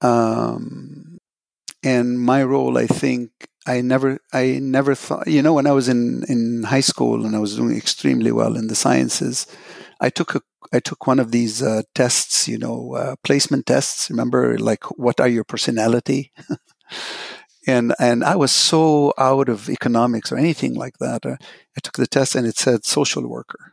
Um, 0.00 1.18
and 1.82 2.18
my 2.18 2.42
role, 2.42 2.78
I 2.78 2.86
think, 2.86 3.30
I 3.66 3.82
never, 3.82 4.18
I 4.32 4.58
never 4.60 4.94
thought. 4.94 5.26
You 5.28 5.42
know, 5.42 5.52
when 5.52 5.66
I 5.66 5.72
was 5.72 5.88
in 5.88 6.24
in 6.28 6.62
high 6.64 6.80
school 6.80 7.26
and 7.26 7.36
I 7.36 7.38
was 7.38 7.56
doing 7.56 7.76
extremely 7.76 8.32
well 8.32 8.56
in 8.56 8.68
the 8.68 8.74
sciences, 8.74 9.46
I 10.00 10.08
took 10.08 10.34
a 10.34 10.40
I 10.72 10.80
took 10.80 11.06
one 11.06 11.18
of 11.18 11.32
these 11.32 11.62
uh, 11.62 11.82
tests, 11.94 12.46
you 12.46 12.58
know, 12.58 12.94
uh, 12.94 13.16
placement 13.24 13.66
tests. 13.66 14.08
Remember, 14.10 14.58
like, 14.58 14.84
what 14.98 15.20
are 15.20 15.28
your 15.28 15.44
personality? 15.44 16.32
and 17.66 17.94
and 17.98 18.24
I 18.24 18.36
was 18.36 18.52
so 18.52 19.12
out 19.18 19.48
of 19.48 19.68
economics 19.68 20.30
or 20.32 20.38
anything 20.38 20.74
like 20.74 20.98
that. 20.98 21.26
Uh, 21.26 21.36
I 21.76 21.80
took 21.82 21.94
the 21.94 22.06
test 22.06 22.34
and 22.34 22.46
it 22.46 22.56
said 22.56 22.84
social 22.84 23.26
worker. 23.26 23.72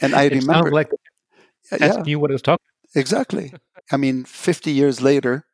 and 0.00 0.14
I 0.14 0.28
remember, 0.38 0.70
like 0.70 0.90
yeah, 1.78 2.02
knew 2.02 2.18
what 2.18 2.30
it 2.30 2.34
was 2.34 2.42
talking. 2.42 2.66
Exactly. 2.94 3.52
I 3.92 3.96
mean, 3.96 4.24
fifty 4.24 4.72
years 4.72 5.00
later, 5.00 5.46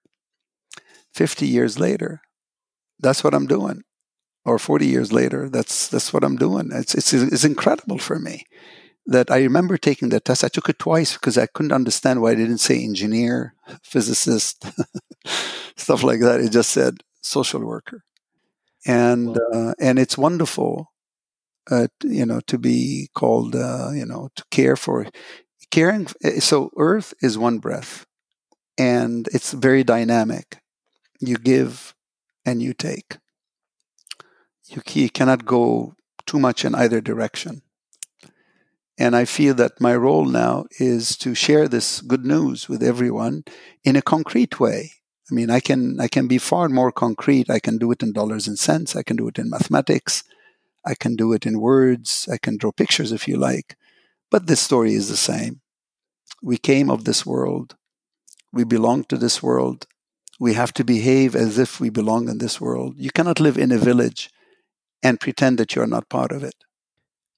fifty 1.12 1.46
years 1.46 1.78
later, 1.78 2.22
that's 2.98 3.22
what 3.22 3.34
I'm 3.34 3.46
doing 3.46 3.82
or 4.44 4.58
40 4.58 4.86
years 4.86 5.12
later 5.12 5.48
that's 5.48 5.88
that's 5.88 6.12
what 6.12 6.24
i'm 6.24 6.36
doing 6.36 6.70
it's 6.72 6.94
it's, 6.94 7.12
it's 7.12 7.44
incredible 7.44 7.98
for 7.98 8.18
me 8.18 8.44
that 9.06 9.30
i 9.30 9.38
remember 9.42 9.76
taking 9.76 10.10
that 10.10 10.24
test. 10.24 10.44
I 10.44 10.48
took 10.48 10.68
it 10.68 10.78
twice 10.78 11.14
because 11.14 11.36
i 11.38 11.46
couldn't 11.46 11.72
understand 11.72 12.20
why 12.20 12.32
it 12.32 12.36
didn't 12.36 12.58
say 12.58 12.82
engineer 12.82 13.54
physicist 13.82 14.64
stuff 15.76 16.02
like 16.02 16.20
that. 16.20 16.40
It 16.40 16.52
just 16.52 16.70
said 16.70 17.02
social 17.20 17.60
worker. 17.64 18.04
And 18.86 19.38
uh, 19.54 19.74
and 19.78 19.98
it's 19.98 20.18
wonderful 20.18 20.92
uh, 21.70 21.86
you 22.02 22.26
know 22.26 22.40
to 22.48 22.58
be 22.58 23.08
called 23.14 23.54
uh, 23.54 23.90
you 23.94 24.04
know 24.04 24.28
to 24.34 24.44
care 24.50 24.76
for 24.76 25.06
caring 25.70 26.08
eh, 26.24 26.40
so 26.40 26.70
earth 26.76 27.14
is 27.22 27.38
one 27.38 27.58
breath 27.58 28.06
and 28.78 29.28
it's 29.32 29.52
very 29.52 29.84
dynamic. 29.84 30.60
You 31.20 31.36
give 31.36 31.94
and 32.44 32.62
you 32.62 32.74
take. 32.74 33.18
You, 34.66 34.82
you 34.92 35.10
cannot 35.10 35.44
go 35.44 35.94
too 36.26 36.38
much 36.38 36.64
in 36.64 36.74
either 36.74 37.00
direction. 37.00 37.62
And 38.98 39.16
I 39.16 39.24
feel 39.24 39.54
that 39.54 39.80
my 39.80 39.96
role 39.96 40.26
now 40.26 40.66
is 40.78 41.16
to 41.18 41.34
share 41.34 41.66
this 41.66 42.00
good 42.00 42.24
news 42.24 42.68
with 42.68 42.82
everyone 42.82 43.44
in 43.84 43.96
a 43.96 44.02
concrete 44.02 44.60
way. 44.60 44.92
I 45.30 45.34
mean, 45.34 45.50
I 45.50 45.60
can 45.60 45.98
I 45.98 46.08
can 46.08 46.28
be 46.28 46.38
far 46.38 46.68
more 46.68 46.92
concrete. 46.92 47.48
I 47.48 47.58
can 47.58 47.78
do 47.78 47.90
it 47.90 48.02
in 48.02 48.12
dollars 48.12 48.46
and 48.46 48.58
cents. 48.58 48.94
I 48.94 49.02
can 49.02 49.16
do 49.16 49.28
it 49.28 49.38
in 49.38 49.48
mathematics. 49.48 50.24
I 50.84 50.94
can 50.94 51.16
do 51.16 51.32
it 51.32 51.46
in 51.46 51.60
words. 51.60 52.28
I 52.30 52.38
can 52.38 52.56
draw 52.58 52.72
pictures 52.72 53.12
if 53.12 53.26
you 53.26 53.36
like. 53.36 53.76
But 54.30 54.46
the 54.46 54.56
story 54.56 54.94
is 54.94 55.08
the 55.08 55.16
same. 55.16 55.60
We 56.42 56.58
came 56.58 56.90
of 56.90 57.04
this 57.04 57.24
world. 57.24 57.76
We 58.52 58.64
belong 58.64 59.04
to 59.04 59.16
this 59.16 59.42
world. 59.42 59.86
We 60.40 60.54
have 60.54 60.72
to 60.74 60.84
behave 60.84 61.36
as 61.36 61.58
if 61.58 61.80
we 61.80 61.88
belong 61.88 62.28
in 62.28 62.38
this 62.38 62.60
world. 62.60 62.96
You 62.98 63.10
cannot 63.10 63.40
live 63.40 63.56
in 63.56 63.72
a 63.72 63.78
village 63.78 64.28
and 65.02 65.20
pretend 65.20 65.58
that 65.58 65.74
you're 65.74 65.86
not 65.86 66.08
part 66.08 66.32
of 66.32 66.42
it. 66.42 66.56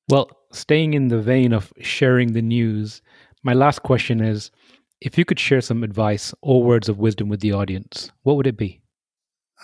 Well, 0.09 0.31
staying 0.55 0.95
in 0.95 1.09
the 1.09 1.21
vein 1.21 1.53
of 1.53 1.73
sharing 1.81 2.33
the 2.33 2.43
news, 2.43 3.03
my 3.43 3.53
last 3.53 3.83
question 3.83 4.21
is 4.21 4.51
if 5.01 5.19
you 5.19 5.25
could 5.25 5.39
share 5.39 5.61
some 5.61 5.83
advice 5.83 6.35
or 6.41 6.63
words 6.63 6.89
of 6.89 6.99
wisdom 6.99 7.29
with 7.29 7.41
the 7.41 7.53
audience, 7.53 8.11
what 8.23 8.37
would 8.37 8.47
it 8.47 8.57
be? 8.57 8.81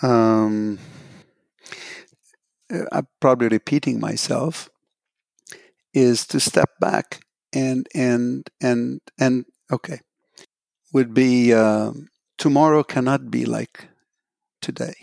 Um, 0.03 0.79
uh, 2.73 2.85
I'm 2.93 3.07
probably 3.21 3.49
repeating 3.49 4.01
myself, 4.01 4.69
is 5.95 6.27
to 6.29 6.41
step 6.41 6.71
back 6.81 7.21
and 7.53 7.87
and 7.95 8.49
and 8.61 9.01
and 9.19 9.45
okay, 9.73 10.01
would 10.93 11.15
be 11.15 11.53
um, 11.53 12.09
tomorrow 12.39 12.83
cannot 12.83 13.31
be 13.31 13.45
like 13.45 13.89
today 14.61 14.95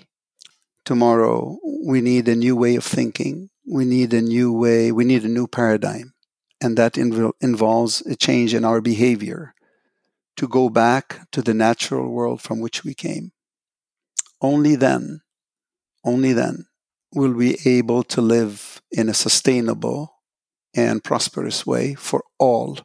tomorrow 0.87 1.57
we 1.85 1.99
need 1.99 2.29
a 2.29 2.35
new 2.35 2.55
way 2.55 2.73
of 2.77 2.83
thinking 2.85 3.49
we 3.67 3.85
need 3.85 4.13
a 4.13 4.21
new 4.21 4.53
way 4.53 4.91
we 4.91 5.03
need 5.03 5.23
a 5.23 5.29
new 5.29 5.47
paradigm. 5.47 6.13
And 6.59 6.77
that 6.77 6.93
inv- 6.93 7.33
involves 7.39 8.01
a 8.07 8.15
change 8.15 8.53
in 8.53 8.65
our 8.65 8.81
behavior 8.81 9.53
to 10.37 10.47
go 10.47 10.69
back 10.69 11.29
to 11.31 11.41
the 11.41 11.53
natural 11.53 12.09
world 12.09 12.41
from 12.41 12.59
which 12.59 12.83
we 12.83 12.93
came. 12.93 13.31
Only 14.41 14.75
then 14.75 15.21
only 16.03 16.33
then 16.33 16.67
will 17.13 17.33
we 17.33 17.57
be 17.57 17.77
able 17.77 18.03
to 18.03 18.21
live 18.21 18.81
in 18.91 19.09
a 19.09 19.13
sustainable 19.13 20.13
and 20.73 21.03
prosperous 21.03 21.65
way 21.65 21.95
for 21.95 22.23
all. 22.37 22.79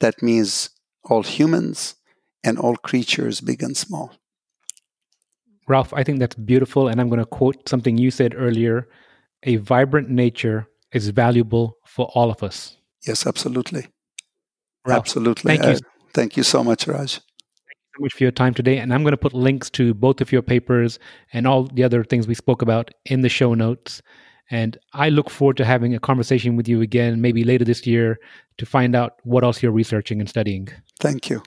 That 0.00 0.22
means 0.22 0.70
all 1.04 1.22
humans 1.22 1.94
and 2.42 2.58
all 2.58 2.76
creatures 2.76 3.40
big 3.40 3.62
and 3.62 3.76
small. 3.76 4.12
Ralph, 5.66 5.94
I 5.94 6.04
think 6.04 6.18
that's 6.18 6.36
beautiful. 6.36 6.88
And 6.88 7.00
I'm 7.00 7.08
going 7.08 7.20
to 7.20 7.26
quote 7.26 7.68
something 7.68 7.96
you 7.96 8.10
said 8.10 8.34
earlier 8.36 8.86
a 9.44 9.56
vibrant 9.56 10.08
nature 10.10 10.66
is 10.92 11.08
valuable 11.10 11.76
for 11.86 12.10
all 12.14 12.30
of 12.30 12.42
us. 12.42 12.76
Yes, 13.06 13.26
absolutely. 13.26 13.86
Ralph, 14.86 15.00
absolutely. 15.00 15.56
Thank 15.56 15.64
you. 15.64 15.86
Uh, 15.86 15.90
thank 16.12 16.36
you 16.36 16.42
so 16.42 16.64
much, 16.64 16.86
Raj. 16.86 17.14
Thank 17.14 17.24
you 17.78 17.92
so 17.96 18.02
much 18.02 18.12
for 18.14 18.24
your 18.24 18.32
time 18.32 18.54
today. 18.54 18.78
And 18.78 18.92
I'm 18.92 19.02
going 19.02 19.12
to 19.12 19.18
put 19.18 19.34
links 19.34 19.70
to 19.70 19.94
both 19.94 20.20
of 20.20 20.32
your 20.32 20.42
papers 20.42 20.98
and 21.32 21.46
all 21.46 21.64
the 21.64 21.84
other 21.84 22.04
things 22.04 22.26
we 22.26 22.34
spoke 22.34 22.62
about 22.62 22.90
in 23.06 23.20
the 23.20 23.28
show 23.28 23.54
notes. 23.54 24.02
And 24.50 24.76
I 24.92 25.08
look 25.08 25.30
forward 25.30 25.56
to 25.58 25.64
having 25.64 25.94
a 25.94 26.00
conversation 26.00 26.56
with 26.56 26.68
you 26.68 26.82
again, 26.82 27.20
maybe 27.20 27.44
later 27.44 27.64
this 27.64 27.86
year, 27.86 28.18
to 28.58 28.66
find 28.66 28.94
out 28.94 29.14
what 29.24 29.42
else 29.42 29.62
you're 29.62 29.72
researching 29.72 30.20
and 30.20 30.28
studying. 30.28 30.68
Thank 31.00 31.30
you. 31.30 31.42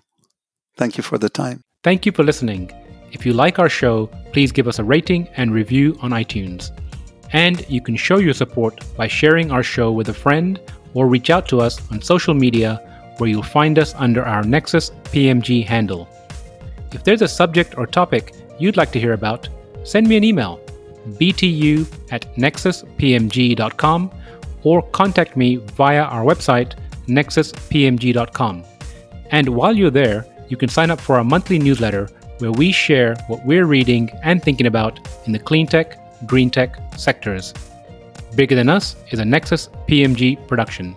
Thank 0.78 0.98
you 0.98 1.04
for 1.04 1.18
the 1.18 1.30
time. 1.30 1.62
Thank 1.84 2.06
you 2.06 2.12
for 2.12 2.24
listening. 2.24 2.72
If 3.12 3.26
you 3.26 3.34
like 3.34 3.60
our 3.60 3.70
show, 3.70 4.08
please 4.34 4.52
give 4.52 4.68
us 4.68 4.80
a 4.80 4.84
rating 4.84 5.28
and 5.38 5.54
review 5.54 5.98
on 6.02 6.12
iTunes. 6.12 6.72
And 7.34 7.68
you 7.70 7.82
can 7.82 7.96
show 7.96 8.18
your 8.18 8.34
support 8.34 8.84
by 8.96 9.08
sharing 9.08 9.52
our 9.52 9.64
show 9.64 9.92
with 9.92 10.10
a 10.10 10.14
friend 10.14 10.60
or 10.94 11.08
reach 11.08 11.30
out 11.30 11.48
to 11.50 11.60
us 11.60 11.80
on 11.92 12.02
social 12.02 12.34
media 12.34 12.82
where 13.18 13.30
you'll 13.30 13.44
find 13.44 13.78
us 13.80 13.94
under 13.96 14.24
our 14.24 14.44
Nexus 14.44 14.92
PMG 15.06 15.66
handle. 15.66 16.08
If 16.92 17.04
there's 17.04 17.22
a 17.22 17.28
subject 17.28 17.78
or 17.78 17.86
topic 17.86 18.34
you'd 18.60 18.78
like 18.78 18.92
to 18.92 19.00
hear 19.00 19.14
about, 19.14 19.50
send 19.84 20.08
me 20.08 20.18
an 20.18 20.24
email 20.24 20.60
btu 21.20 21.86
at 22.12 22.34
nexuspmg.com 22.36 24.12
or 24.64 24.82
contact 24.90 25.38
me 25.38 25.56
via 25.56 26.04
our 26.04 26.24
website 26.24 26.74
nexuspmg.com. 27.08 28.64
And 29.32 29.50
while 29.50 29.76
you're 29.76 29.92
there, 29.92 30.26
you 30.50 30.58
can 30.58 30.70
sign 30.70 30.92
up 30.92 31.00
for 31.00 31.16
our 31.16 31.24
monthly 31.24 31.60
newsletter 31.60 32.10
where 32.40 32.52
we 32.52 32.72
share 32.72 33.16
what 33.28 33.46
we're 33.46 33.66
reading 33.66 34.10
and 34.24 34.44
thinking 34.44 34.68
about 34.68 35.00
in 35.26 35.32
the 35.32 35.40
clean 35.40 35.68
tech, 35.68 35.98
green 36.26 36.49
tech 36.49 36.78
sectors. 36.95 37.53
Bigger 38.36 38.55
Than 38.55 38.70
Us 38.70 38.95
is 39.11 39.20
a 39.20 39.26
Nexus 39.26 39.70
PMG 39.88 40.47
production. 40.47 40.95